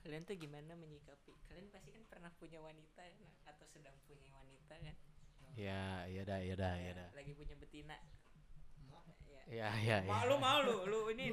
Kalian 0.02 0.22
tuh 0.22 0.34
gimana 0.34 0.74
menyikapi 0.74 1.30
kalian 1.46 1.70
pasti 1.70 1.90
kan 1.90 2.02
pernah 2.06 2.30
punya 2.34 2.58
wanita 2.58 3.02
ya, 3.02 3.30
atau 3.46 3.66
sedang 3.66 3.94
punya 4.04 4.28
wanita 4.32 4.74
kan 4.76 4.96
Ya, 5.52 6.08
iya 6.08 6.24
dah, 6.24 6.40
iya 6.40 6.54
dah, 6.56 6.74
iya 6.74 6.90
Ya, 6.90 6.92
dah. 6.96 7.08
lagi 7.12 7.32
punya 7.32 7.54
betina 7.54 7.96
ya 8.00 9.00
Iya, 9.42 9.68
iya, 9.78 9.96
iya. 10.00 10.08
malu 10.08 10.36
malu 10.38 10.76
lu 10.86 11.00
ini. 11.12 11.28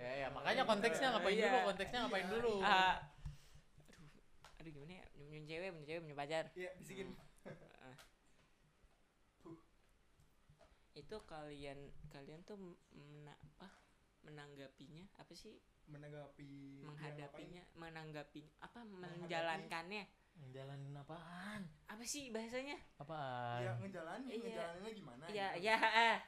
Ya, 0.00 0.10
ya, 0.24 0.28
makanya 0.32 0.64
konteksnya 0.64 1.12
ngapain 1.12 1.36
Iya. 1.36 1.50
dulu? 1.50 1.58
Konteksnya 1.68 1.98
ngapain 2.06 2.28
dulu? 2.30 2.54
Ah, 2.64 2.96
aduh 3.76 3.98
aduh 4.56 4.70
gimana 4.72 4.92
ya 4.94 5.04
punya 5.12 5.42
cewek 5.44 5.68
punya 5.74 5.84
cewek 5.84 6.00
punya 6.00 6.16
pacar 6.16 6.44
Iya, 6.56 6.70
bisikin. 6.80 7.08
Ah. 7.82 7.96
itu 10.94 11.16
kalian 11.26 11.78
kalian 12.08 12.40
tuh 12.46 12.56
mena, 12.94 13.33
menanggapinya 14.24 15.04
apa 15.16 15.32
sih 15.32 15.54
Menanggapi 15.84 16.80
menghadapinya 16.80 17.62
menanggapinya 17.76 18.52
apa 18.58 18.80
menjalankannya 18.82 20.04
Ngejalanin 20.34 20.96
apaan? 20.98 21.62
apa 21.86 22.02
sih 22.02 22.34
bahasanya. 22.34 22.74
Apaan? 22.98 23.62
Ya 23.62 23.70
ngejalanin, 23.78 24.26
Iya. 24.26 24.42
ngejalaninnya 24.42 24.92
gimana? 24.98 25.24
Iya, 25.30 25.46
gitu. 25.54 25.62
ya, 25.62 25.76
ah. 25.78 26.18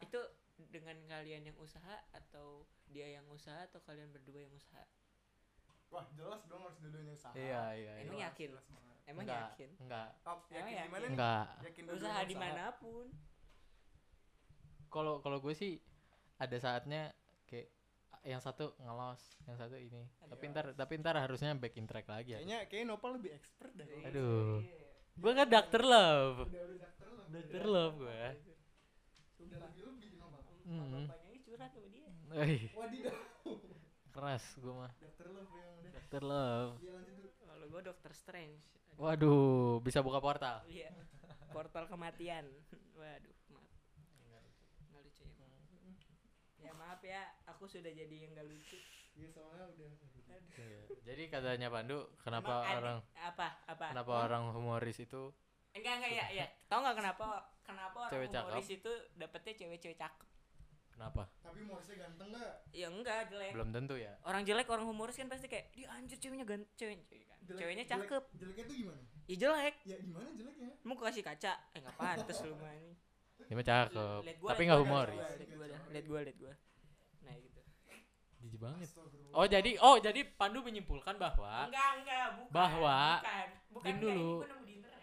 itu 0.00 0.20
dengan 0.72 0.96
kalian 1.04 1.44
yang 1.44 1.58
usaha 1.60 1.92
atau 2.08 2.64
dia 2.88 3.12
yang 3.12 3.28
usaha 3.28 3.68
atau 3.68 3.84
kalian 3.84 4.08
berdua 4.16 4.40
yang 4.40 4.54
usaha 4.56 4.80
Wah, 5.92 6.08
jelas 6.16 6.40
dong 6.48 6.64
harus 6.64 6.80
dua-duanya 6.80 7.12
usaha. 7.12 7.36
Iya, 7.36 7.62
iya, 7.76 7.92
Emang 8.00 8.16
iya. 8.16 8.32
Jelas, 8.32 8.32
yakin? 8.32 8.48
jelas 8.48 8.66
banget. 8.72 8.96
emang 9.04 9.22
Enggak, 9.28 9.40
yakin 9.44 9.70
Enggak. 9.76 10.08
Oh, 10.24 10.30
Emang 10.32 10.48
yakin 10.48 10.72
yakin? 10.72 10.86
gimana 10.88 11.02
nih? 11.04 11.12
Enggak. 11.12 11.46
Yakin 11.68 11.84
usaha 11.92 12.20
di 12.24 12.36
mana 12.40 12.64
pun 12.80 13.06
Kalau 14.88 15.14
kalau 15.20 15.38
gue 15.40 15.52
sih 15.52 15.72
ada 16.42 16.56
saatnya 16.58 17.14
kayak 17.44 17.70
yang 18.22 18.38
satu 18.38 18.74
ngelos, 18.78 19.18
yang 19.44 19.56
satu 19.56 19.74
ini. 19.74 20.02
Tapi 20.22 20.42
Iya. 20.42 20.52
ntar 20.52 20.66
tapi 20.74 20.92
ntar 20.96 21.14
harusnya 21.16 21.54
back 21.54 21.74
in 21.74 21.86
track 21.86 22.06
lagi 22.06 22.34
ya. 22.34 22.38
Kayaknya 22.38 22.58
kayaknya 22.66 22.86
Nopal 22.88 23.10
lebih 23.16 23.30
expert 23.32 23.72
dah. 23.72 23.86
Aduh. 24.04 24.58
Iya. 24.58 24.78
Gue 25.12 25.32
kan 25.32 25.46
Dr. 25.46 25.82
Love. 25.82 26.38
Udah 26.44 26.62
udah 26.64 26.78
dokter 26.78 27.08
lah. 27.08 27.26
Dr. 27.28 27.64
Love 27.64 27.94
gue. 27.96 28.10
Udah 28.12 28.34
Sumpah. 29.32 29.58
lebih 29.64 29.82
lebih 29.84 30.08
Nopal. 30.16 30.40
Hmm. 30.62 31.04
bapaknya 31.04 31.28
ini 31.28 31.40
curhat 31.42 31.70
sama 31.70 31.88
dia 31.88 32.06
Wadidaw. 32.72 33.16
keras 34.10 34.44
gue 34.56 34.72
mah. 34.72 34.92
Dokter 34.94 35.26
love 35.26 35.50
yang 35.50 35.68
udah. 35.74 35.90
Dr. 35.92 36.22
Love. 36.22 36.72
Iya 36.78 36.90
lanjut 36.94 37.14
dulu. 37.16 37.30
kalau 37.42 37.66
gue 37.68 37.80
dokter 37.82 38.12
strange 38.12 38.62
Aduh. 38.92 39.00
Waduh, 39.00 39.40
bisa 39.80 39.98
buka 40.00 40.18
portal. 40.18 40.62
iya 40.66 40.88
portal 41.50 41.84
kematian 41.84 42.48
waduh 42.94 43.36
maaf 43.50 43.68
nggak 44.88 45.02
lucu 45.02 45.22
ya 45.22 45.32
ya 46.62 46.72
maaf 46.72 47.00
ya 47.00 47.20
aku 47.44 47.64
sudah 47.64 47.90
jadi 47.90 48.14
yang 48.20 48.32
nggak 48.32 48.46
lucu 48.46 48.78
Iya 49.12 49.28
soalnya 49.28 49.68
udah. 49.68 49.92
Iya. 50.56 50.80
Jadi 51.04 51.22
katanya 51.28 51.68
Pandu, 51.68 52.00
kenapa 52.18 52.64
Emang 52.64 52.76
orang 52.78 52.96
apa 53.12 53.46
apa 53.66 53.86
kenapa 53.90 54.08
Hah? 54.10 54.24
orang 54.24 54.42
humoris 54.50 54.96
itu 54.98 55.28
enggak 55.70 56.00
enggak 56.00 56.12
ya 56.14 56.24
ya 56.32 56.46
tau 56.72 56.80
nggak 56.80 56.96
kenapa 56.96 57.26
kenapa 57.60 57.98
orang 58.02 58.12
Cewek 58.14 58.28
cakep. 58.30 58.40
humoris 58.46 58.68
itu 58.72 58.92
dapetnya 59.12 59.52
cewek-cewek 59.54 59.98
cakep 59.98 60.28
kenapa? 60.90 61.22
Tapi 61.38 61.60
Morrisnya 61.62 61.96
ganteng 62.00 62.28
gak? 62.30 62.52
ya 62.70 62.86
enggak 62.86 63.20
jelek 63.26 63.52
Belum 63.52 63.68
tentu 63.70 63.94
ya. 63.96 64.12
orang 64.22 64.42
jelek 64.44 64.68
orang 64.70 64.86
humoris 64.86 65.12
kan 65.14 65.26
pasti 65.26 65.46
kayak 65.46 65.66
dia 65.72 65.88
anjir 65.90 66.16
ceweknya 66.16 66.44
ganteng 66.44 66.72
cewek, 66.74 66.96
cewek 67.04 67.26
kan. 67.26 67.38
ceweknya 67.52 67.84
cakep 67.86 68.22
jeleknya 68.32 68.64
tuh 68.64 68.76
gimana? 68.78 69.00
ya 69.22 69.36
jelek 69.38 69.74
Ya 69.82 69.96
gimana 69.98 70.28
jeleknya? 70.30 70.70
mau 70.82 70.96
kasih 70.96 71.20
kaca 71.20 71.52
eh 71.68 71.78
nggak 71.78 71.96
pantas 71.96 72.38
lu 72.40 72.54
mah 72.54 72.72
ini 72.72 72.92
Dia 73.44 73.54
mah 73.54 73.64
cakep, 73.64 74.20
gua, 74.38 74.50
tapi 74.50 74.62
nggak 74.64 74.80
humoris. 74.80 75.18
liat 75.18 75.50
gua 75.50 75.66
dah 75.66 75.80
liat 75.88 76.04
gua 76.06 76.20
liat 76.22 76.36
gua 76.36 76.52
nah 77.22 77.34
gitu 77.36 77.60
Jijik 78.40 78.58
banget. 78.58 78.88
Oh 79.30 79.46
jadi 79.46 79.70
oh 79.78 79.96
jadi 79.96 80.20
Pandu 80.28 80.58
menyimpulkan 80.60 81.14
bahwa 81.14 81.66
enggak 81.66 81.90
enggak 81.96 82.24
bukan 82.34 82.50
Bahwa- 82.50 83.20
bukan 83.70 83.94
dulu. 83.98 84.32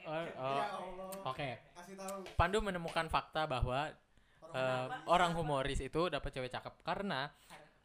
Oh, 0.01 0.25
Ya 0.25 0.33
oh, 0.35 0.57
Allah. 0.57 1.11
oke. 1.27 1.49
Kasih 1.77 1.95
tahu 1.95 2.17
Pandu 2.33 2.57
menemukan 2.59 3.05
fakta 3.07 3.45
bahwa 3.45 3.93
orang 4.41 4.89
Kenapa? 4.89 5.05
orang 5.07 5.31
humoris 5.33 5.79
itu 5.79 6.01
dapat 6.09 6.29
cewek 6.31 6.49
cakep 6.49 6.73
karena 6.81 7.29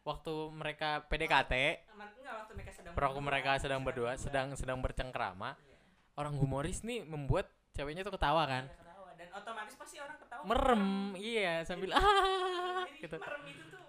waktu 0.01 0.33
mereka 0.51 1.05
PDKT, 1.07 1.53
waktu 1.93 2.53
mereka 2.55 2.73
sedang 2.73 2.93
berdua, 2.93 3.21
mereka 3.21 3.51
sedang 3.57 3.81
berdua, 3.81 4.13
sedang 4.17 4.47
sedang 4.55 4.79
bercengkrama, 4.79 5.53
Iya. 5.55 5.77
orang 6.15 6.35
humoris 6.35 6.81
nih 6.81 7.05
membuat 7.05 7.45
ceweknya 7.73 8.01
tuh 8.03 8.13
ketawa 8.13 8.45
kan. 8.45 8.65
Otomatis 9.35 9.75
pasti 9.75 9.97
orang 9.99 10.17
ketawa 10.17 10.43
merem 10.45 10.85
iya 11.17 11.61
sambil 11.63 11.91
ah 11.91 12.87
gitu. 12.95 13.17
merem 13.19 13.43
itu 13.47 13.65
tuh. 13.69 13.83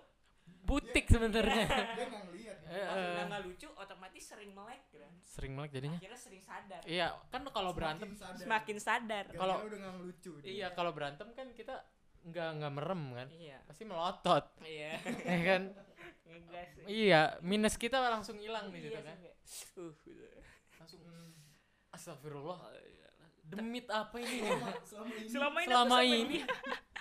Butik 0.66 1.06
sebenarnya. 1.06 1.66
dia 1.70 2.06
nggak 2.10 2.24
ngeliat 2.26 2.58
kan? 2.58 2.74
udah 2.90 3.26
nggak 3.30 3.44
lucu 3.46 3.68
otomatis 3.72 4.24
sering 4.26 4.52
melek 4.52 4.82
gitu 4.90 5.06
sering 5.24 5.54
melek 5.54 5.72
jadinya? 5.72 5.98
Akhirnya 5.98 6.18
sering 6.18 6.42
sadar. 6.42 6.82
Iya 6.84 7.08
kan 7.30 7.46
kalau 7.48 7.72
berantem 7.72 8.10
Semakin 8.10 8.26
sadar. 8.26 8.42
semakin 8.42 8.78
sadar. 8.80 9.26
Kalau- 9.32 9.60
udah 9.62 9.78
nggak 9.78 9.96
dia. 10.42 10.50
iya 10.50 10.68
kalau 10.74 10.90
berantem 10.90 11.28
kan 11.32 11.48
kita 11.54 11.76
nggak 12.26 12.50
nggak 12.58 12.72
merem 12.74 13.04
kan? 13.14 13.28
Iya. 13.30 13.58
Pasti 13.64 13.84
melotot. 13.86 14.46
Iya. 14.60 14.92
Ya 15.30 15.38
kan? 15.46 15.62
Ngegas. 16.26 16.70
Iya 16.86 17.22
minus 17.40 17.78
kita 17.78 18.02
langsung 18.02 18.42
hilang 18.42 18.74
di 18.74 18.82
situ 18.82 18.98
Iya, 18.98 19.06
kan? 19.06 19.18
uh 19.78 19.94
gitu. 20.02 20.26
langsung 20.76 21.02
Hmm. 21.06 21.30
astagfirullah. 21.94 22.58
Oh, 22.60 22.74
iya. 22.82 23.05
Demit 23.48 23.86
apa 23.88 24.18
ini? 24.18 24.40
Selama 24.42 24.70
selama 24.84 25.16
ini. 25.16 25.30
Selama 25.30 25.58
ini 25.58 25.66
selama 25.66 25.86
aku 25.86 25.92
sama 25.92 26.02
ini 26.04 26.36
dia. 26.36 26.46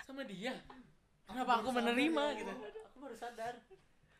sama 0.01 0.21
dia? 0.23 0.53
Aku 1.25 1.31
kenapa 1.31 1.51
aku 1.53 1.67
sadar 1.67 1.77
menerima 1.81 2.23
ya 2.23 2.37
gitu? 2.37 2.53
Aku 2.85 2.97
baru 2.99 3.15
sadar. 3.15 3.53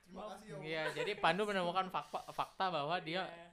Terima 0.06 0.24
kasih 0.32 0.48
ya 0.48 0.58
iya 0.62 0.84
jadi 0.92 1.12
Pandu 1.16 1.44
menemukan 1.44 1.86
fakta 1.88 2.20
fakta 2.30 2.66
bahwa 2.70 2.96
dia 3.00 3.24
Iya. 3.24 3.48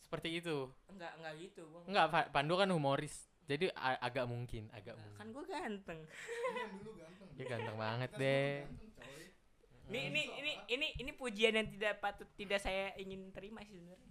seperti 0.00 0.28
itu. 0.36 0.68
Enggak 0.86 1.12
enggak 1.14 1.34
gitu 1.38 1.62
gua 1.66 1.80
enggak 1.84 2.06
Pa- 2.08 2.28
Pandu 2.30 2.54
kan 2.54 2.68
humoris. 2.68 3.14
Jadi 3.44 3.66
agak 3.74 4.24
mungkin 4.24 4.70
agak 4.70 4.94
kan 4.94 5.02
mungkin. 5.02 5.26
gua 5.32 5.44
ganteng. 5.44 6.00
Ini 6.02 6.54
yang 6.56 6.72
dulu 6.76 6.90
ganteng. 6.94 7.28
Dia 7.32 7.44
ganteng 7.46 7.76
banget 7.76 8.10
deh. 8.12 8.54
ganteng, 8.62 9.10
ini 9.90 9.98
Hmm. 9.98 10.06
ini 10.06 10.22
ini 10.36 10.52
ini 10.68 10.86
ini 10.98 11.10
pujian 11.12 11.50
yang 11.52 11.66
tidak 11.68 11.98
patut 11.98 12.28
tidak 12.32 12.58
saya 12.58 12.94
ingin 12.94 13.30
terima 13.30 13.58
sih 13.60 13.74
sebenarnya. 13.74 14.06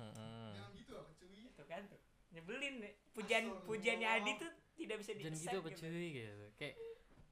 Jangan 0.51 0.71
gitu 0.73 0.93
apa 0.93 1.11
cuy. 1.13 1.39
Itu 1.45 1.63
kan 1.63 1.81
tuh 1.85 1.99
nyebelin 2.33 2.75
nih. 2.81 2.93
Pujian 3.13 3.43
pujiannya 3.65 4.07
Adi 4.07 4.31
tuh 4.39 4.51
tidak 4.79 4.95
bisa 5.03 5.11
jangan 5.17 5.33
di 5.35 5.39
gitu. 5.43 5.59
apa 5.59 5.69
cuy 5.75 6.07
gitu. 6.15 6.45
Kayak 6.55 6.75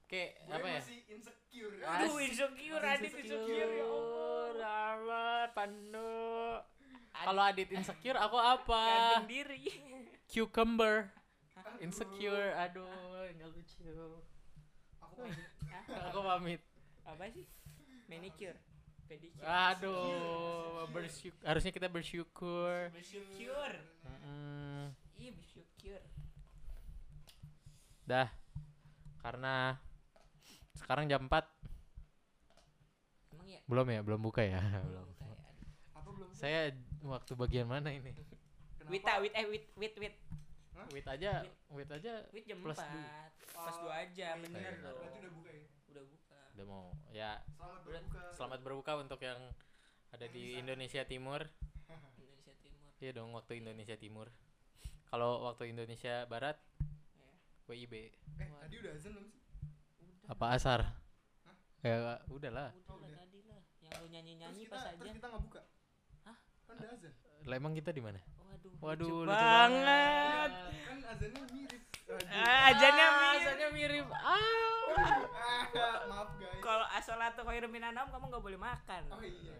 kayak 0.07 0.31
gue 0.39 0.55
apa 0.55 0.67
ya? 0.67 0.79
masih 0.79 0.99
insecure. 1.11 1.75
Aduh 1.83 2.15
insecure 2.19 2.83
Masih 2.83 2.95
Adit 2.97 3.11
insecure. 3.11 3.27
insecure 3.27 3.71
ya 3.71 3.85
Allah. 3.87 5.39
Pandu. 5.55 6.15
Adit 7.17 7.25
kalau 7.25 7.41
Adit 7.43 7.69
insecure 7.71 8.19
aku 8.19 8.37
apa? 8.37 8.83
Ganteng 8.83 9.29
diri 9.31 9.63
cucumber. 10.27 10.95
Aduh. 11.57 11.83
insecure 11.83 12.49
aduh 12.55 13.27
nggak 13.37 13.49
lucu. 13.51 13.83
Aku 15.03 15.13
pamit. 15.19 15.49
aku 15.87 16.19
pamit. 16.23 16.61
Apa 17.07 17.23
sih? 17.31 17.45
Manicure 18.07 18.59
pedicure 19.07 19.43
aduh 19.43 20.83
bersyukur. 20.89 21.41
Harusnya 21.41 21.71
kita 21.71 21.87
bersyukur. 21.87 22.91
Bersyukur. 22.91 23.71
Mm-mm. 24.03 24.91
iya 25.15 25.31
bersyukur. 25.31 26.01
Dah. 28.03 28.29
Karena 29.17 29.75
sekarang 30.73 31.07
jam 31.07 31.25
4 31.25 31.43
emang 33.33 33.47
ya 33.47 33.59
belum 33.65 33.87
ya? 33.89 33.99
Belum 34.01 34.19
buka 34.21 34.41
ya? 34.41 34.61
Belum 34.85 35.07
kayak 35.13 35.39
apa 35.91 36.09
belum 36.09 36.29
saya 36.31 36.71
waktu 37.01 37.31
bagian 37.33 37.65
mana 37.65 37.89
ini? 37.89 38.13
Kenapa? 38.77 38.87
wit 38.87 39.03
wit 39.03 39.33
eh 39.33 39.45
wit 39.45 39.65
wit 39.75 39.95
wit. 39.97 40.15
Wait 40.93 41.03
aja. 41.03 41.43
Wait 41.67 41.89
aja 41.89 42.13
wit 42.29 42.45
jam 42.45 42.61
Plus 42.61 42.77
empat. 42.77 42.87
du- 42.87 43.25
pas 43.57 43.73
dua 43.75 43.93
aja 43.97 44.27
Oh, 44.29 44.37
iya. 44.37 44.43
bener 44.45 44.73
dong. 44.79 44.95
berarti 44.95 45.17
udah 45.19 45.33
buka 45.33 45.49
ya? 45.51 45.65
Udah 45.89 46.03
buka 46.05 46.26
udah 46.57 46.65
mau 46.65 46.89
ya 47.13 47.37
selamat 47.53 47.85
Udah. 47.85 48.01
berbuka. 48.01 48.21
selamat 48.33 48.59
berbuka 48.65 48.91
untuk 48.97 49.21
yang 49.21 49.37
ada 50.09 50.25
di. 50.25 50.57
Indonesia 50.57 51.05
Timur. 51.05 51.45
Indonesia 52.17 52.53
Timur. 52.57 52.89
Iya 52.97 53.11
dong 53.13 53.29
waktu 53.37 53.61
Indonesia 53.61 53.93
Timur. 53.93 54.27
Kalau 55.05 55.45
waktu 55.45 55.69
Indonesia 55.69 56.25
Barat 56.25 56.57
ya 57.13 57.29
WIB 57.69 57.93
eh 58.41 58.49
tadi 58.57 58.75
udah 58.81 58.91
azan 58.97 59.13
belum 59.13 59.29
sih? 59.29 59.41
Udah. 60.01 60.33
Apa 60.33 60.45
asar? 60.57 60.81
Hah? 61.45 61.55
ya 61.85 61.93
udahlah 61.93 62.17
udah 62.25 62.49
lah. 62.49 62.69
Udah. 62.89 63.13
tadi 63.21 63.39
lah. 63.45 63.61
Yang 63.85 63.93
lu 64.01 64.07
nyanyi 64.09 64.31
terus 64.33 64.41
nyanyi 64.41 64.61
kita 64.65 64.73
pas 64.73 64.81
terus 64.81 64.97
aja 64.97 65.13
kita 65.13 65.27
nggak 65.29 65.43
buka? 65.45 65.61
Hah? 66.25 66.37
kan 66.41 66.73
udah 66.73 66.89
azan. 66.89 67.13
Lah 67.45 67.55
emang 67.61 67.73
kita 67.77 67.89
di 67.93 68.01
mana? 68.01 68.19
Waduh. 68.49 68.73
Waduh 68.81 69.17
lucu 69.29 69.29
lucu 69.29 69.45
banget. 69.45 70.51
Kan 70.89 70.99
azannya 71.05 71.41
mirip. 71.53 71.96
Ah, 72.07 72.71
ajannya 72.71 73.03
Ah, 73.03 73.11
mirip. 73.11 73.35
ajannya 73.37 73.67
mirip. 73.69 74.07
Ah. 74.07 74.39
Ah, 74.95 75.19
maaf 76.09 76.29
guys. 76.37 76.61
Kalau 76.63 76.85
asolatu 76.89 77.41
khairum 77.43 77.67
minan 77.67 77.91
naum 77.91 78.07
kamu 78.07 78.31
nggak 78.31 78.43
boleh 78.43 78.55
makan. 78.57 79.01
Oh 79.11 79.19
iya. 79.19 79.55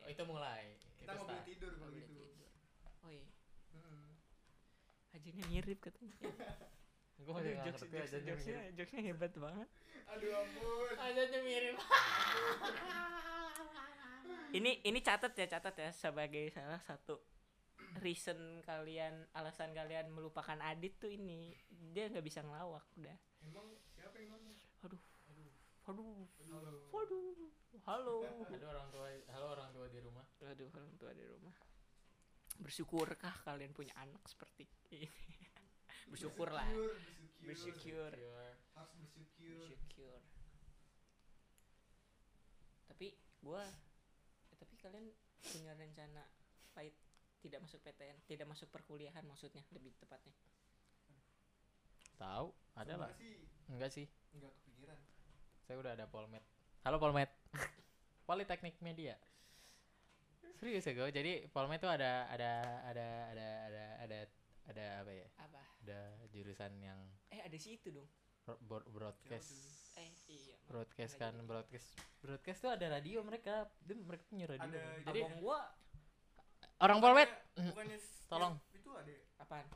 Oh, 0.00 0.08
itu 0.08 0.22
mulai. 0.24 0.64
Kita 0.96 1.04
Itu 1.06 1.12
nggak 1.12 1.26
boleh 1.28 1.44
tidur 1.44 1.72
kalau 1.76 1.92
gitu. 1.92 2.12
oh 3.00 3.10
iya. 3.10 3.26
Hmm. 3.74 4.16
ajannya 5.12 5.44
mirip 5.46 5.78
katanya. 5.78 6.14
Gua 7.20 7.32
masih 7.36 7.52
nggak 7.52 7.74
ngerti 7.76 7.96
ajannya 8.00 8.32
mirip. 8.34 8.72
jokesnya 8.74 9.02
hebat 9.04 9.32
banget. 9.36 9.68
Aduh 10.08 10.30
ampun. 10.34 10.94
Ajannya 10.96 11.40
mirip. 11.42 11.76
Ini 14.50 14.82
ini 14.82 14.98
catat 14.98 15.30
ya 15.32 15.46
catat 15.48 15.74
ya 15.76 15.90
sebagai 15.92 16.48
salah 16.50 16.80
satu 16.80 17.20
reason 17.98 18.62
kalian 18.62 19.26
alasan 19.34 19.74
kalian 19.74 20.08
melupakan 20.14 20.56
Adit 20.62 21.02
tuh 21.02 21.10
ini. 21.10 21.50
Dia 21.90 22.06
nggak 22.06 22.22
bisa 22.22 22.46
ngelawak 22.46 22.86
udah. 22.94 23.18
Emang 23.42 23.66
siapa 23.90 24.16
yang 24.22 24.38
ngomong 24.38 24.56
aduh. 24.86 25.02
Aduh. 25.30 25.48
Aduh. 25.90 26.26
Halo. 26.46 26.72
Waduh. 26.94 27.50
Halo. 27.82 28.16
Ada 28.46 28.66
orang 28.70 28.86
tua 28.94 29.06
halo 29.34 29.46
orang 29.58 29.68
tua 29.74 29.86
di 29.90 29.98
rumah. 29.98 30.26
Aduh 30.46 30.70
orang 30.70 30.94
tua 31.00 31.10
di 31.10 31.24
rumah. 31.26 31.54
Bersyukurkah 32.60 33.42
kalian 33.42 33.74
punya 33.74 33.96
anak 33.98 34.22
seperti 34.28 34.68
ini? 34.68 35.08
Bersyukur 36.10 36.50
lah 36.50 36.66
bersyukur. 37.44 38.12
Bersyukur. 38.12 38.12
Harus 38.76 38.92
bersyukur. 39.00 39.68
Bersyukur. 39.68 40.20
Tapi 42.90 43.08
gua 43.40 43.64
eh, 44.52 44.56
tapi 44.60 44.74
kalian 44.76 45.06
punya 45.40 45.72
rencana 45.72 46.22
pahit 46.76 46.94
tidak 47.40 47.60
masuk 47.64 47.80
PTN 47.80 48.16
tidak 48.28 48.46
masuk 48.48 48.68
perkuliahan 48.68 49.24
maksudnya 49.24 49.64
lebih 49.72 49.96
tepatnya. 49.96 50.32
Tahu 52.20 52.52
ada 52.76 52.94
lah. 53.00 53.10
sih. 53.16 53.40
Enggak 53.72 53.90
sih. 53.90 54.06
Nggak 54.36 54.52
kepikiran. 54.60 54.98
Saya 55.64 55.76
udah 55.80 55.92
ada 55.96 56.04
polmed. 56.04 56.44
Halo 56.84 57.00
polmed. 57.00 57.28
Politeknik 58.28 58.76
media. 58.84 59.16
Serius 60.60 60.84
ya 60.84 60.92
gue 60.92 61.08
jadi 61.08 61.48
polmed 61.48 61.80
tuh 61.80 61.88
ada 61.88 62.28
ada 62.28 62.84
ada 62.84 63.06
ada 63.32 63.46
ada 63.64 63.84
ada 64.04 64.18
ada 64.68 64.84
apa 65.00 65.12
ya? 65.16 65.26
Apa? 65.40 65.60
Ada 65.80 66.00
jurusan 66.28 66.76
yang 66.84 67.00
eh 67.32 67.40
ada 67.40 67.56
sih 67.56 67.80
itu 67.80 67.88
dong. 67.88 68.04
Bro- 68.44 68.60
bro- 68.68 68.88
broadcast. 68.92 69.56
Eh 69.96 70.12
iya 70.28 70.56
broadcast 70.68 71.16
kan 71.16 71.32
broadcast. 71.48 71.96
Broadcast 72.20 72.60
tuh 72.60 72.70
ada 72.76 72.86
radio 72.92 73.24
mereka. 73.24 73.72
Dia 73.80 73.96
mereka 73.96 74.24
punya 74.28 74.44
radio. 74.44 74.68
Ada 74.68 74.84
jadi 75.08 75.20
abang 75.24 75.40
gua 75.40 75.58
orang 76.80 76.98
Bukannya- 76.98 77.30
bukannya 77.66 77.96
s- 77.96 78.24
Tolong. 78.26 78.54
yang 78.56 78.74
itu 78.74 78.90
ada 78.92 79.14
apaan? 79.38 79.66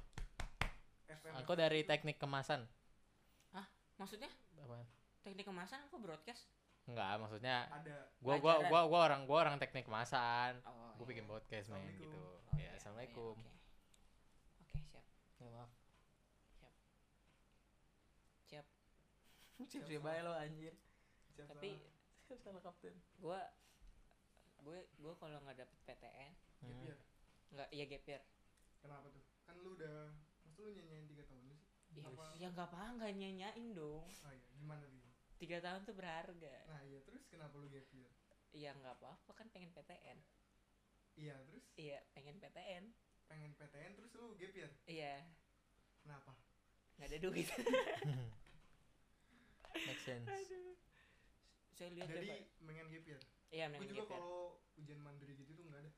FM 1.06 1.32
aku 1.36 1.52
dari 1.54 1.80
teknik 1.82 2.16
kemasan. 2.16 2.64
Maksudnya? 3.94 4.26
Apaan? 4.58 4.82
teknik 5.22 5.44
kemasan? 5.44 5.78
Apa 5.82 5.96
broadcast? 5.96 6.50
Enggak 6.84 7.16
maksudnya 7.16 7.64
ada 7.70 8.10
gua 8.18 8.36
gua 8.36 8.54
gua 8.62 8.80
gua 8.84 9.00
orang 9.02 9.20
gua 9.24 9.38
orang 9.42 9.56
teknik 9.56 9.84
kemasan. 9.84 10.58
Oh 10.64 10.92
gue 10.94 11.06
bikin 11.08 11.24
podcast 11.24 11.70
Assalamualaikum. 11.70 12.02
gitu. 12.04 12.18
Oh, 12.18 12.38
ya 12.52 12.60
iya, 12.60 12.70
assalamualaikum. 12.74 13.34
oke. 13.34 13.52
Oke 14.60 14.78
siap. 14.84 15.04
Ya, 15.38 15.48
maaf. 15.48 15.70
Siap. 16.52 16.74
Siap. 18.44 18.66
Siap. 19.56 20.04
Aja 20.04 20.20
lo 20.20 20.32
anjir. 20.34 20.74
Siapa? 21.30 21.50
tapi 21.50 21.70
salah 22.36 22.62
kapten. 22.66 22.94
gua 23.16 23.40
gue 24.94 25.12
kalau 25.14 25.38
nggak 25.40 25.58
dapet 25.58 25.78
PTN 25.84 26.32
Gap 26.32 26.64
Hmm. 26.64 26.80
year. 26.80 26.98
nggak 27.50 27.68
iya 27.70 27.84
gap 27.86 28.04
year. 28.04 28.22
Kenapa 28.78 29.06
tuh? 29.08 29.24
Kan 29.42 29.56
lu 29.60 29.70
udah 29.74 30.10
mas 30.42 30.56
lu 30.56 30.68
nyanyiin 30.70 31.06
tiga 31.06 31.24
tahun 31.24 31.44
lu 31.44 31.54
sih? 31.54 31.68
Ya, 31.94 32.02
Apa? 32.04 32.24
ya 32.34 32.48
nggak 32.50 32.68
apa 32.68 32.80
nggak 32.96 33.12
nyanyain 33.14 33.66
dong. 33.72 34.02
Oh 34.02 34.32
iya 34.32 34.48
gimana 34.52 34.84
tiga 35.36 35.58
tahun 35.60 35.80
tuh 35.82 35.94
berharga. 35.94 36.54
Nah 36.66 36.80
iya 36.82 36.98
terus 37.00 37.22
kenapa 37.26 37.54
lu 37.54 37.68
gap 37.68 37.86
year? 37.90 38.10
Iya 38.50 38.70
nggak 38.72 38.94
apa-apa 38.96 39.30
kan 39.32 39.46
pengen 39.48 39.70
PTN 39.70 40.18
iya 41.14 41.34
terus? 41.44 41.64
Iya 41.74 42.02
pengen 42.10 42.38
PTN 42.38 42.84
pengen 43.24 43.52
PTN 43.54 43.92
terus 43.94 44.10
lu 44.14 44.34
gap 44.34 44.52
year? 44.52 44.70
Iya. 44.84 45.22
Kenapa? 46.00 46.32
Nggak 46.96 47.08
ada 47.08 47.18
duit. 47.20 47.48
Make 49.74 50.00
sense. 50.00 50.26
Saya 51.74 51.90
lihat 51.90 52.06
ya 52.08 52.14
jadi 52.16 52.28
pengen 52.62 52.86
gap 52.88 53.04
year 53.04 53.20
iya 53.54 53.70
gue 53.70 53.86
juga 53.86 54.02
year 54.02 54.10
kalau 54.10 54.58
ujian 54.74 54.98
mandiri 54.98 55.32
gitu 55.32 55.54
tuh 55.54 55.64
nggak 55.64 55.80
ada. 55.80 55.92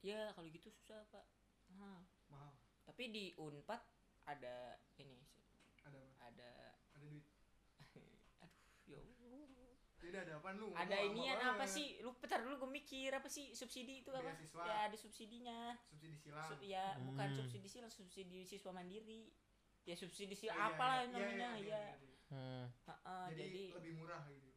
Ya 0.00 0.20
kalau 0.30 0.46
gitu 0.46 0.68
susah 0.68 1.00
pak. 1.08 1.24
Mahal. 1.70 2.04
mahal. 2.28 2.52
Tapi 2.84 3.08
di 3.08 3.24
unpad 3.34 3.80
ada 4.24 4.76
ini 4.96 5.16
sih. 5.24 5.40
Ada 5.82 5.96
apa? 5.96 6.12
Ada 6.22 6.50
ada 6.92 7.00
duit. 7.00 7.24
Aduh 8.44 8.52
ya 8.84 9.00
Allah. 9.00 9.72
tidak 9.98 10.20
ada 10.24 10.32
apa 10.36 10.48
lu? 10.54 10.68
Ada 10.70 10.96
inian 11.02 11.34
banget. 11.34 11.52
apa 11.56 11.64
sih? 11.66 11.88
Lu 12.00 12.12
petar 12.14 12.40
dulu 12.40 12.60
gue 12.62 12.70
mikir 12.76 13.10
apa 13.10 13.26
sih? 13.26 13.50
Subsidi 13.50 14.00
itu 14.00 14.12
apa? 14.12 14.30
Beasiswa. 14.30 14.62
ya 14.62 14.76
ada 14.86 14.96
subsidinya. 14.96 15.74
Subsidi 15.88 16.16
silang. 16.16 16.46
Su- 16.46 16.62
ya 16.62 16.84
bukan 17.02 17.26
Hmm. 17.26 17.36
subsidi 17.36 17.66
silang 17.66 17.90
subsidi 17.90 18.44
siswa 18.44 18.70
mandiri. 18.70 19.32
Ya 19.82 19.96
subsidi 19.96 20.36
Oh, 20.36 20.38
silang 20.38 20.60
iya, 20.60 20.68
apalah 20.70 20.98
iya, 21.00 21.08
namanya 21.08 21.32
iya, 21.32 21.40
ya 21.48 21.56
iya, 21.56 21.80
iya, 21.80 21.96
iya. 21.98 22.16
Hmm. 22.28 22.64
Heeh, 22.84 23.24
jadi, 23.32 23.40
jadi 23.40 23.62
lebih 23.80 23.92
murah 23.96 24.22
gitu. 24.28 24.48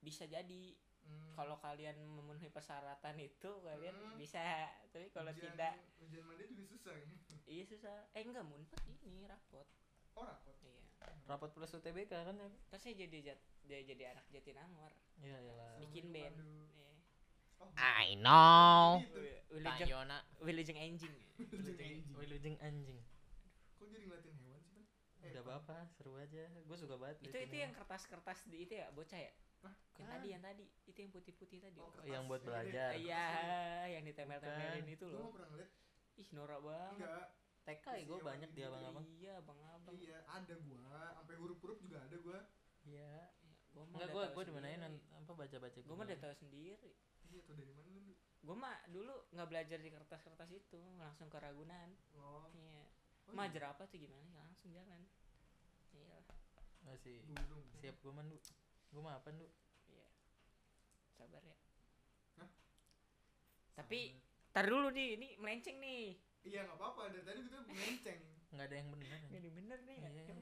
Bisa 0.00 0.26
jadi 0.26 0.62
Hmm. 1.02 1.32
kalau 1.32 1.56
kalian 1.56 1.96
memenuhi 1.98 2.48
persyaratan 2.48 3.16
itu 3.16 3.50
kalian 3.60 3.94
Hmm. 3.94 4.16
bisa 4.16 4.40
tapi 4.88 5.08
kalau 5.08 5.30
Ujian- 5.30 5.52
tidak 5.52 5.74
ujian 6.00 6.22
mandi 6.22 6.44
juga 6.48 6.66
susah 6.70 6.94
ya 6.94 7.06
iya 7.52 7.62
susah 7.64 7.96
eh 8.10 8.22
enggak 8.22 8.44
munpet 8.44 8.80
ini 9.00 9.24
rapot 9.24 9.66
oh 10.14 10.24
rapot 10.24 10.56
iya 10.60 10.78
Rapat 11.00 11.48
plus 11.50 11.72
UTBK 11.72 12.12
kan 12.12 12.34
ya? 12.34 12.50
terus 12.68 12.82
saya 12.82 12.92
jadi 12.98 13.18
jat, 13.22 13.38
dia 13.64 13.80
jadi 13.80 14.12
anak 14.12 14.26
Jatinangor 14.28 14.92
Iya 15.16 15.38
iyalah. 15.38 15.78
bikin 15.80 16.10
band. 16.10 16.36
Iya. 16.36 16.92
oh, 17.56 17.70
I 17.72 18.12
know. 18.16 19.00
gitu. 19.00 19.20
Wilujeng. 19.50 19.88
Wilujeng 20.40 20.76
anjing. 20.76 21.14
Wilujeng 22.18 22.56
anjing. 22.58 22.98
kok 23.72 23.86
jadi 23.86 24.04
ngeliatin 24.04 24.36
hewan 24.36 24.60
sih? 24.66 24.84
Eh, 25.22 25.32
Udah 25.32 25.56
apa 25.56 25.88
seru 25.88 26.16
aja. 26.16 26.44
Gue 26.60 26.76
suka 26.76 26.96
banget. 26.96 27.16
itu 27.22 27.36
itu 27.38 27.56
yang 27.58 27.72
kertas-kertas 27.72 28.44
di 28.44 28.56
itu 28.60 28.76
ya 28.76 28.90
bocah 28.90 29.16
ya 29.18 29.32
Hah? 29.60 29.74
yang 29.96 30.08
Kan. 30.08 30.14
tadi 30.16 30.26
yang 30.32 30.42
tadi. 30.42 30.64
Itu 30.88 30.98
yang 30.98 31.12
putih-putih 31.12 31.58
tadi. 31.60 31.78
Oh, 31.78 31.90
kertas. 31.92 32.08
yang 32.08 32.22
buat 32.26 32.40
gede. 32.40 32.48
belajar. 32.48 32.90
iya 32.96 33.26
yang 33.92 34.04
ditempel-tempelin 34.08 34.86
itu 34.88 35.04
loh. 35.06 35.20
Nggak 35.20 35.32
pernah 35.36 35.48
ngeliat. 35.52 35.70
Ih 36.16 36.28
norak 36.32 36.60
banget. 36.64 36.96
Enggak 37.00 37.26
TK 37.60 37.86
ya 37.92 38.02
gue 38.08 38.16
Iya, 38.16 38.24
banyak 38.24 38.50
di 38.50 38.60
gitu. 38.60 38.68
abang-abang. 38.72 39.04
iya. 39.20 39.32
Abang-abang. 39.38 39.94
Iya 39.94 40.18
ada 40.26 40.54
gua. 40.64 41.00
Sampai 41.12 41.34
huruf-huruf 41.36 41.78
juga 41.84 41.98
ada 42.00 42.16
gua. 42.18 42.38
Iya. 42.84 43.14
gue 43.70 43.84
mah 43.86 43.96
Enggak 44.02 44.08
gue 44.10 44.24
gue 44.34 44.44
dimanain 44.50 44.80
sendiri. 44.82 45.14
apa 45.14 45.32
baca-baca 45.36 45.78
gue 45.78 45.94
mah 45.94 46.06
udah 46.08 46.18
tahu 46.18 46.34
sendiri. 46.34 46.92
Iya 47.30 47.40
tuh 47.46 47.54
dari 47.54 47.72
mana 47.76 47.94
lu? 48.02 48.14
Gue 48.40 48.56
mah 48.56 48.76
dulu 48.90 49.14
nggak 49.30 49.48
belajar 49.52 49.78
di 49.78 49.90
kertas-kertas 49.92 50.50
itu. 50.50 50.80
Langsung 50.98 51.28
ke 51.30 51.38
Ragunan. 51.38 51.88
Oh. 52.18 52.48
Iya. 52.50 52.88
Oh 53.28 53.32
mah 53.36 53.46
iya. 53.46 53.54
jerapah 53.54 53.86
tuh 53.86 54.00
gimana? 54.00 54.26
Ya 54.34 54.42
langsung 54.42 54.72
jalan. 54.74 55.00
Iya. 55.94 56.18
Masih 56.82 57.22
siap 57.78 57.94
gue 58.00 58.10
mandu. 58.10 58.40
Gue 58.90 59.00
mah 59.00 59.16
apa 59.16 59.30
lu? 59.30 59.46
iya 59.86 60.06
sabar 61.14 61.42
ya 61.42 61.56
Hah? 62.36 62.50
tapi 63.74 64.18
tar 64.50 64.66
dulu 64.66 64.90
nih 64.90 65.14
ini 65.14 65.28
melenceng 65.36 65.78
nih 65.78 66.16
iya 66.42 66.64
nggak 66.64 66.74
apa-apa 66.74 67.10
dari 67.10 67.22
tadi 67.22 67.40
tuh 67.46 67.62
melenceng 67.66 68.20
Enggak 68.50 68.66
ada 68.66 68.76
yang 68.76 68.88
benar. 68.90 69.14
anjing. 69.14 69.30
ini 69.36 69.50
bener 69.52 69.78
nih 69.84 69.96
ya. 69.96 70.10
Iya. 70.10 70.34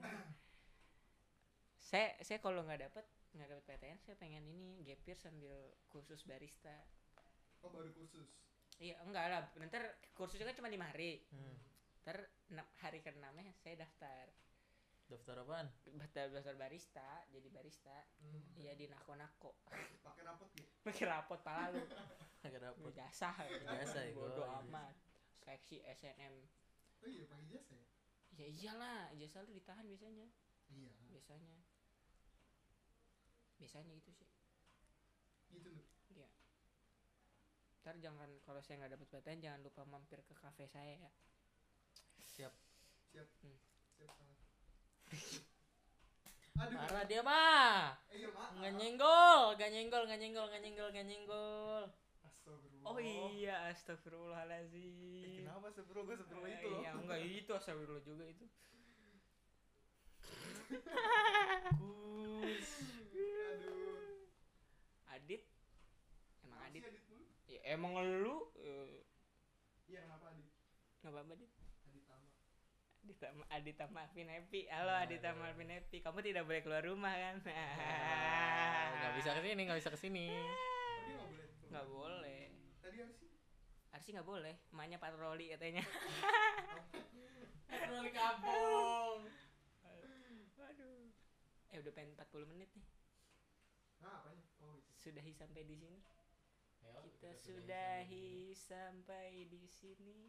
saya 1.78 2.08
saya 2.20 2.38
kalau 2.38 2.60
nggak 2.62 2.80
dapet 2.84 3.04
nggak 3.32 3.48
dapet 3.48 3.64
PTN 3.66 3.98
saya 4.00 4.16
pengen 4.16 4.44
ini 4.44 4.80
gap 4.82 5.00
year 5.04 5.16
sambil 5.16 5.52
kursus 5.88 6.24
barista 6.24 6.72
oh 7.60 7.68
baru 7.68 7.92
kursus 7.92 8.28
iya 8.78 8.96
enggak 9.02 9.28
lah 9.28 9.40
ntar 9.66 9.84
kursusnya 10.12 10.48
kan 10.48 10.56
cuma 10.56 10.68
lima 10.68 10.88
hari 10.88 11.20
Hmm. 11.28 11.56
ntar 12.04 12.24
hari 12.80 13.00
ke 13.00 13.12
enamnya 13.12 13.52
saya 13.58 13.76
daftar 13.78 14.32
Daftar 15.08 15.40
apaan? 15.40 15.72
daftar 15.96 16.28
daftar 16.28 16.56
barista 16.60 17.24
jadi 17.32 17.48
barista. 17.48 17.96
Hmm. 18.20 18.44
iya 18.60 18.76
di 18.76 18.84
nako 18.92 19.16
nako 19.16 19.56
pakai 20.04 20.20
rapot 20.20 20.52
ya? 20.52 20.68
Pakai 20.84 21.04
rapot 21.08 21.40
pala 21.40 21.72
lu. 21.72 21.80
Agak 22.44 22.60
dapet. 22.60 22.92
jasa 22.92 23.32
Jasa 23.40 24.00
ya, 24.04 24.12
bodoh 24.12 24.44
gua. 24.44 24.60
amat. 24.68 24.94
Seksi 25.40 25.80
SNM 25.80 26.34
oh 27.00 27.08
iya 27.08 27.24
pakai 27.24 27.46
jasa 27.48 27.72
ya? 27.72 27.88
Ya 28.36 28.46
iyalah 28.52 29.08
jasa 29.16 29.40
lu 29.48 29.56
ditahan 29.56 29.88
biasanya. 29.88 30.28
Iya. 30.68 30.92
Biasanya. 31.08 31.56
Biasanya 33.56 33.92
gitu 33.96 34.12
sih. 34.12 34.28
Gitu 35.56 35.68
lu? 35.72 35.84
Iya. 36.12 36.28
Ntar 37.80 37.96
jangan 37.96 38.28
kalau 38.44 38.60
saya 38.60 38.84
nggak 38.84 38.92
dapet 38.92 39.08
PTN 39.08 39.40
jangan 39.40 39.60
lupa 39.64 39.88
mampir 39.88 40.20
ke 40.20 40.36
kafe 40.36 40.68
saya 40.68 41.00
ya. 41.00 41.12
Siap. 42.28 42.52
siap. 43.08 43.28
Hmm. 43.40 43.56
siap 43.96 44.12
banget 44.12 44.37
aduh. 46.58 46.76
Marah 46.76 47.04
dia 47.06 47.20
mah. 47.22 47.94
eh, 48.10 48.16
iya 48.18 48.28
maaf 48.34 48.50
Nggak 48.58 48.72
nyenggol, 48.74 49.42
nggak 49.56 49.70
nyenggol, 49.70 50.02
nggak 50.04 50.20
nyenggol, 50.20 50.46
nggak 50.48 50.62
nyenggol, 50.62 50.88
nggak 50.90 51.06
nyenggol. 51.06 51.84
astagfirullah. 52.26 52.88
Oh 52.88 52.98
iya 52.98 53.54
eh, 53.68 53.72
astagfirullahaladzim 53.72 55.38
kenapa 55.38 55.64
astagfirullah 55.70 56.06
gua 56.06 56.14
astagfirullah 56.16 56.50
Eh, 56.50 56.56
itu. 56.58 56.68
iya, 56.82 56.90
enggak 56.94 57.20
itu 57.22 57.50
astagfirullah 57.54 58.02
juga 58.02 58.24
itu. 58.26 58.44
Kus. 61.78 62.68
aduh. 63.48 64.28
Adit? 65.08 65.42
Emang 66.42 66.58
Masih 66.60 66.80
Adit? 66.80 66.84
ya, 67.48 67.60
emang 67.66 67.92
lu 67.96 68.36
eh, 68.58 69.00
iya 69.86 70.04
kenapa 70.04 70.28
adit? 70.28 70.48
Apa-apa 71.00 71.32
Adit 71.32 71.50
Adita, 73.08 73.32
Adita 73.48 73.84
Malvin 73.88 74.28
Happy. 74.28 74.68
Halo 74.68 74.92
Aduh. 74.92 75.08
Adita 75.08 75.32
Malvin 75.32 75.72
Happy. 75.72 76.04
Kamu 76.04 76.20
tidak 76.20 76.44
boleh 76.44 76.60
keluar 76.60 76.84
rumah 76.84 77.16
kan? 77.16 77.40
Ah, 77.48 78.92
Nggak 79.00 79.12
bisa 79.16 79.30
ke 79.32 79.40
sini, 79.40 79.60
nggak 79.64 79.78
bisa 79.80 79.88
ke 79.88 79.96
sini. 79.96 80.26
oh 80.28 81.28
dia 81.32 81.72
nggak 81.72 81.86
boleh 81.88 82.52
tadi 82.84 82.96
harus 83.00 83.16
sih? 83.16 83.32
Arsi 83.96 84.12
nggak 84.12 84.28
boleh. 84.28 84.60
Emaknya 84.76 85.00
patroli 85.00 85.48
katanya. 85.48 85.80
Patroli 87.72 88.12
kampung. 88.12 89.24
aduh. 90.60 91.08
Eh 91.72 91.80
udah 91.80 91.92
pengen 91.96 92.12
40 92.12 92.44
menit 92.44 92.68
nih. 92.76 92.84
Nah 94.04 94.20
apanya? 94.20 94.44
Oh 94.60 94.76
itu 94.76 94.92
sudahi 95.00 95.32
sampai 95.32 95.64
di 95.64 95.80
sini. 95.80 95.96
Ayo, 96.84 97.08
kita 97.08 97.32
sudahi 97.32 97.56
sudahi 97.56 98.28
sampai 98.52 99.48
di 99.48 99.64
sini 99.64 100.28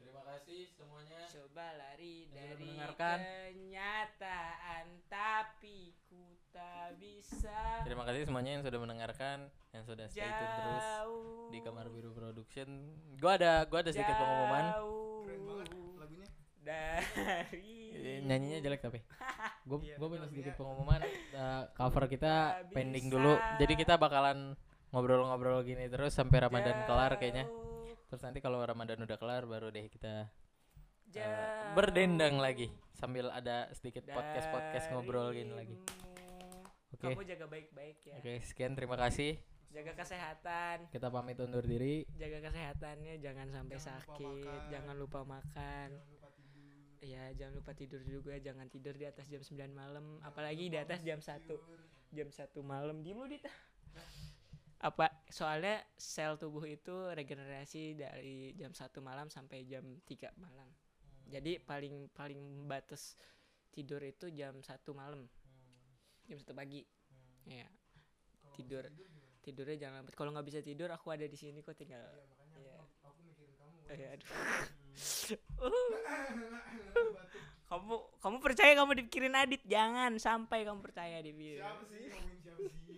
Terima 0.00 0.22
kasih 0.26 0.60
semuanya. 0.72 1.20
coba 1.30 1.66
lari 1.76 2.26
dari 2.30 2.56
mendengarkan. 2.58 3.18
kenyataan 3.20 4.86
tapi 5.06 5.76
ku 6.04 6.18
tak 6.50 6.96
bisa 6.96 7.84
Terima 7.84 8.02
kasih 8.02 8.24
semuanya 8.24 8.58
yang 8.58 8.64
sudah 8.64 8.78
mendengarkan, 8.78 9.38
yang 9.70 9.84
sudah 9.84 10.06
stay 10.08 10.24
tune 10.24 10.52
terus 10.56 10.82
jauh 10.82 11.50
di 11.50 11.58
Kamar 11.60 11.86
Biru 11.86 12.10
Production. 12.10 12.68
Gua 13.16 13.36
ada 13.36 13.62
gua 13.64 13.78
ada 13.80 13.90
sedikit 13.90 14.16
pengumuman. 14.16 14.64
jauh 14.74 15.22
keren 15.22 15.42
banget 15.44 15.68
lagunya 15.96 16.28
dari 16.60 17.78
Eh, 17.92 18.18
Nyanyinya 18.24 18.58
jelek 18.60 18.80
tapi. 18.80 18.98
Gue 19.68 19.76
Iya, 19.84 19.94
gue 19.94 20.02
tapi 20.02 20.16
punya 20.16 20.26
sedikit 20.26 20.54
pengumuman 20.56 21.00
eh, 21.04 21.62
cover 21.70 22.04
kita 22.08 22.32
pending 22.72 23.06
dulu. 23.06 23.36
Jadi 23.60 23.72
kita 23.76 23.94
bakalan 23.94 24.56
ngobrol-ngobrol 24.90 25.60
gini 25.62 25.86
terus 25.86 26.10
sampai 26.10 26.42
Ramadan 26.42 26.88
kelar 26.88 27.14
kayaknya. 27.14 27.44
Terus 28.10 28.20
nanti 28.20 28.38
kalau 28.38 28.58
Ramadan 28.60 28.98
udah 29.00 29.16
kelar 29.16 29.46
baru 29.46 29.70
deh 29.70 29.86
kita 29.86 30.26
eh, 30.26 30.26
jauh 31.08 31.38
berdendang 31.72 32.36
lagi 32.36 32.66
sambil 32.92 33.30
ada 33.30 33.70
sedikit 33.72 34.04
podcast-podcast 34.04 34.90
ngobrol 34.90 35.30
gini 35.30 35.50
lagi. 35.50 35.76
Oke. 36.90 37.06
kamu 37.08 37.22
jaga 37.24 37.46
baik-baik 37.46 37.96
ya 38.02 38.14
Oke, 38.16 38.34
sekian 38.42 38.74
terima 38.74 38.98
kasih. 38.98 39.38
jaga 39.70 39.94
kesehatan 39.94 40.90
Kita 40.90 41.06
pamit 41.08 41.38
undur 41.38 41.62
diri. 41.62 42.02
jaga 42.12 42.42
kesehatannya 42.42 43.14
jangan 43.16 43.46
sampai 43.48 43.72
Jangan 43.72 43.94
lupa 43.94 44.02
sakit 44.02 44.26
makan. 44.26 44.60
jangan 44.68 44.94
lupa 44.98 45.20
makan 45.22 45.88
jangan 45.94 46.10
lupa 46.10 46.28
tidur 46.34 46.98
ya 47.00 47.24
jangan 47.32 47.54
lupa 47.54 47.72
tidur 47.72 48.00
juga 48.02 48.34
jangan 48.36 48.66
tidur 48.66 48.92
di 48.92 49.06
atas 49.06 49.24
jam 49.24 49.40
9 49.40 49.54
malam 49.72 50.04
Jangan 50.12 50.26
apalagi 50.26 50.64
di 50.66 50.76
atas 50.76 51.00
jam 51.00 51.16
masuk 51.16 51.30
1 51.32 51.46
tidur. 51.46 51.80
jam 52.10 52.28
1 52.28 52.58
malam 52.66 52.96
diem 53.00 53.16
lu 53.16 53.26
dit 53.26 53.44
apa 54.80 55.12
soalnya 55.28 55.84
sel 56.00 56.40
tubuh 56.40 56.64
itu 56.64 57.12
regenerasi 57.12 58.00
dari 58.00 58.56
jam 58.56 58.72
1 58.72 58.88
malam 59.04 59.28
sampai 59.28 59.68
jam 59.68 59.84
3 60.08 60.32
malam. 60.40 60.68
Jadi 61.28 61.60
paling 61.60 62.08
paling 62.16 62.64
batas 62.64 63.12
tidur 63.70 64.00
itu 64.00 64.32
jam 64.32 64.56
1 64.56 64.72
malam. 64.96 65.28
Jam 66.24 66.40
1 66.40 66.56
pagi. 66.56 66.80
Ya 67.44 67.68
Kalau 68.40 68.56
Tidur. 68.56 68.84
tidurnya 69.40 69.88
jangan 69.88 70.04
lambat. 70.04 70.14
Kalau 70.16 70.30
nggak 70.32 70.46
bisa 70.48 70.60
tidur 70.60 70.88
aku 70.92 71.12
ada 71.12 71.24
di 71.28 71.36
sini 71.36 71.60
kok 71.60 71.76
tinggal. 71.76 72.00
Iya 72.00 72.24
makanya 72.28 72.72
aku, 72.80 73.08
aku 73.08 73.20
mikirin 73.24 73.54
kamu. 73.56 73.76
Aduh, 73.88 74.20
kamu 77.70 77.94
kamu 78.20 78.36
percaya 78.42 78.72
kamu 78.76 78.92
dipikirin 79.00 79.34
Adit? 79.36 79.62
Jangan 79.64 80.12
sampai 80.20 80.64
kamu 80.64 80.80
percaya 80.84 81.22
di 81.24 81.32
siapa 81.32 81.84
sih? 81.88 82.08
Ngomongin 82.10 82.38
siapa 82.42 82.60
sih? 82.64 82.80
aduh 82.80 82.89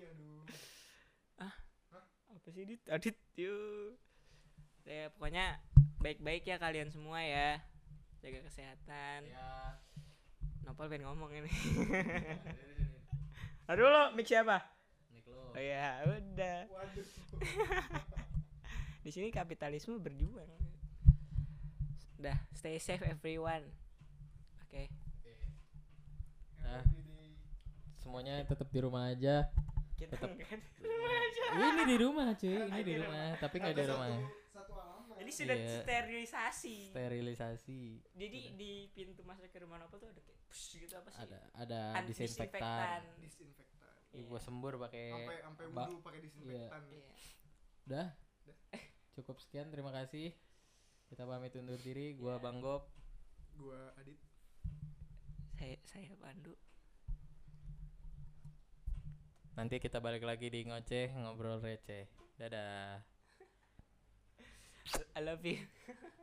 apa 2.43 2.49
sih 2.51 2.66
Dit 2.66 2.82
Adit 2.90 3.16
yuk 3.38 3.95
ya 4.82 5.07
pokoknya 5.14 5.62
baik-baik 5.97 6.43
ya 6.43 6.59
kalian 6.59 6.90
semua 6.90 7.22
ya 7.22 7.62
jaga 8.18 8.43
kesehatan 8.43 9.24
Ya. 9.24 9.78
Nopal 10.62 10.86
pengen 10.86 11.07
ngomong 11.07 11.30
ini 11.32 11.47
aduh 13.70 13.86
lo 13.86 14.03
mic 14.12 14.26
siapa 14.26 14.59
Nik 15.11 15.24
lo. 15.24 15.55
oh 15.55 15.59
ya 15.59 16.03
udah 16.03 16.66
di 19.03 19.11
sini 19.11 19.30
kapitalisme 19.30 19.97
berjuang 19.97 20.51
udah 22.18 22.36
stay 22.53 22.76
safe 22.78 23.03
everyone 23.05 23.64
oke 24.61 24.84
Ah. 26.62 26.80
Everyday. 26.80 27.34
Semuanya 27.99 28.38
tetap 28.43 28.70
di 28.70 28.78
rumah 28.78 29.11
aja. 29.11 29.51
Kita 30.03 30.16
enggak 30.20 30.50
Ini 31.53 31.82
di 31.84 31.96
rumah 31.96 32.26
cuy, 32.32 32.57
ini 32.57 32.80
di 32.82 32.94
rumah, 32.96 33.28
tapi 33.36 33.55
nggak 33.57 33.72
di 33.72 33.82
Satu- 33.82 33.92
rumah. 33.92 34.09
satu 34.48 34.72
alamat. 34.74 35.16
Ini 35.18 35.30
sudah 35.30 35.55
Iya. 35.55 35.72
sterilisasi. 35.78 36.76
Sterilisasi. 36.88 37.80
jadi 38.12 38.40
di 38.53 38.72
pintu 38.90 39.20
masuk 39.22 39.46
ke 39.46 39.59
rumah 39.59 39.76
Nopal 39.76 39.98
tuh 39.98 40.09
ada 40.09 40.18
kayak 40.18 40.40
push 40.42 40.78
gitu 40.78 40.94
apa 40.94 41.09
sih? 41.09 41.20
Ada 41.22 41.38
ada 41.55 41.80
An- 41.94 42.07
disinfektan. 42.07 43.00
Disinfektan. 43.18 43.92
Gua 44.24 44.36
sembur 44.38 44.76
pakai 44.78 45.09
sampai 45.11 45.36
sampai 45.40 45.64
wudhu 45.66 45.96
pakai 46.00 46.20
disinfektan. 46.20 46.82
Iya. 46.86 47.09
udah 47.82 48.07
cukup 49.12 49.36
sekian 49.38 49.68
terima 49.68 49.90
kasih. 49.90 50.32
Kita 51.07 51.24
pamit 51.24 51.53
undur 51.55 51.76
diri. 51.76 52.12
Gua 52.14 52.36
Ya. 52.36 52.40
Bang 52.40 52.59
Gop. 52.59 52.88
Gua 53.55 53.92
Adit. 53.94 54.16
Saya 55.53 55.76
saya 55.84 56.11
Pandu 56.16 56.57
nanti 59.59 59.76
kita 59.80 60.00
balik 60.00 60.24
lagi 60.24 60.48
di 60.48 60.64
ngoceh 60.64 61.12
ngobrol 61.16 61.61
receh. 61.61 62.09
Dadah. 62.40 63.05
I 65.16 65.20
love 65.22 65.44
you 65.46 65.62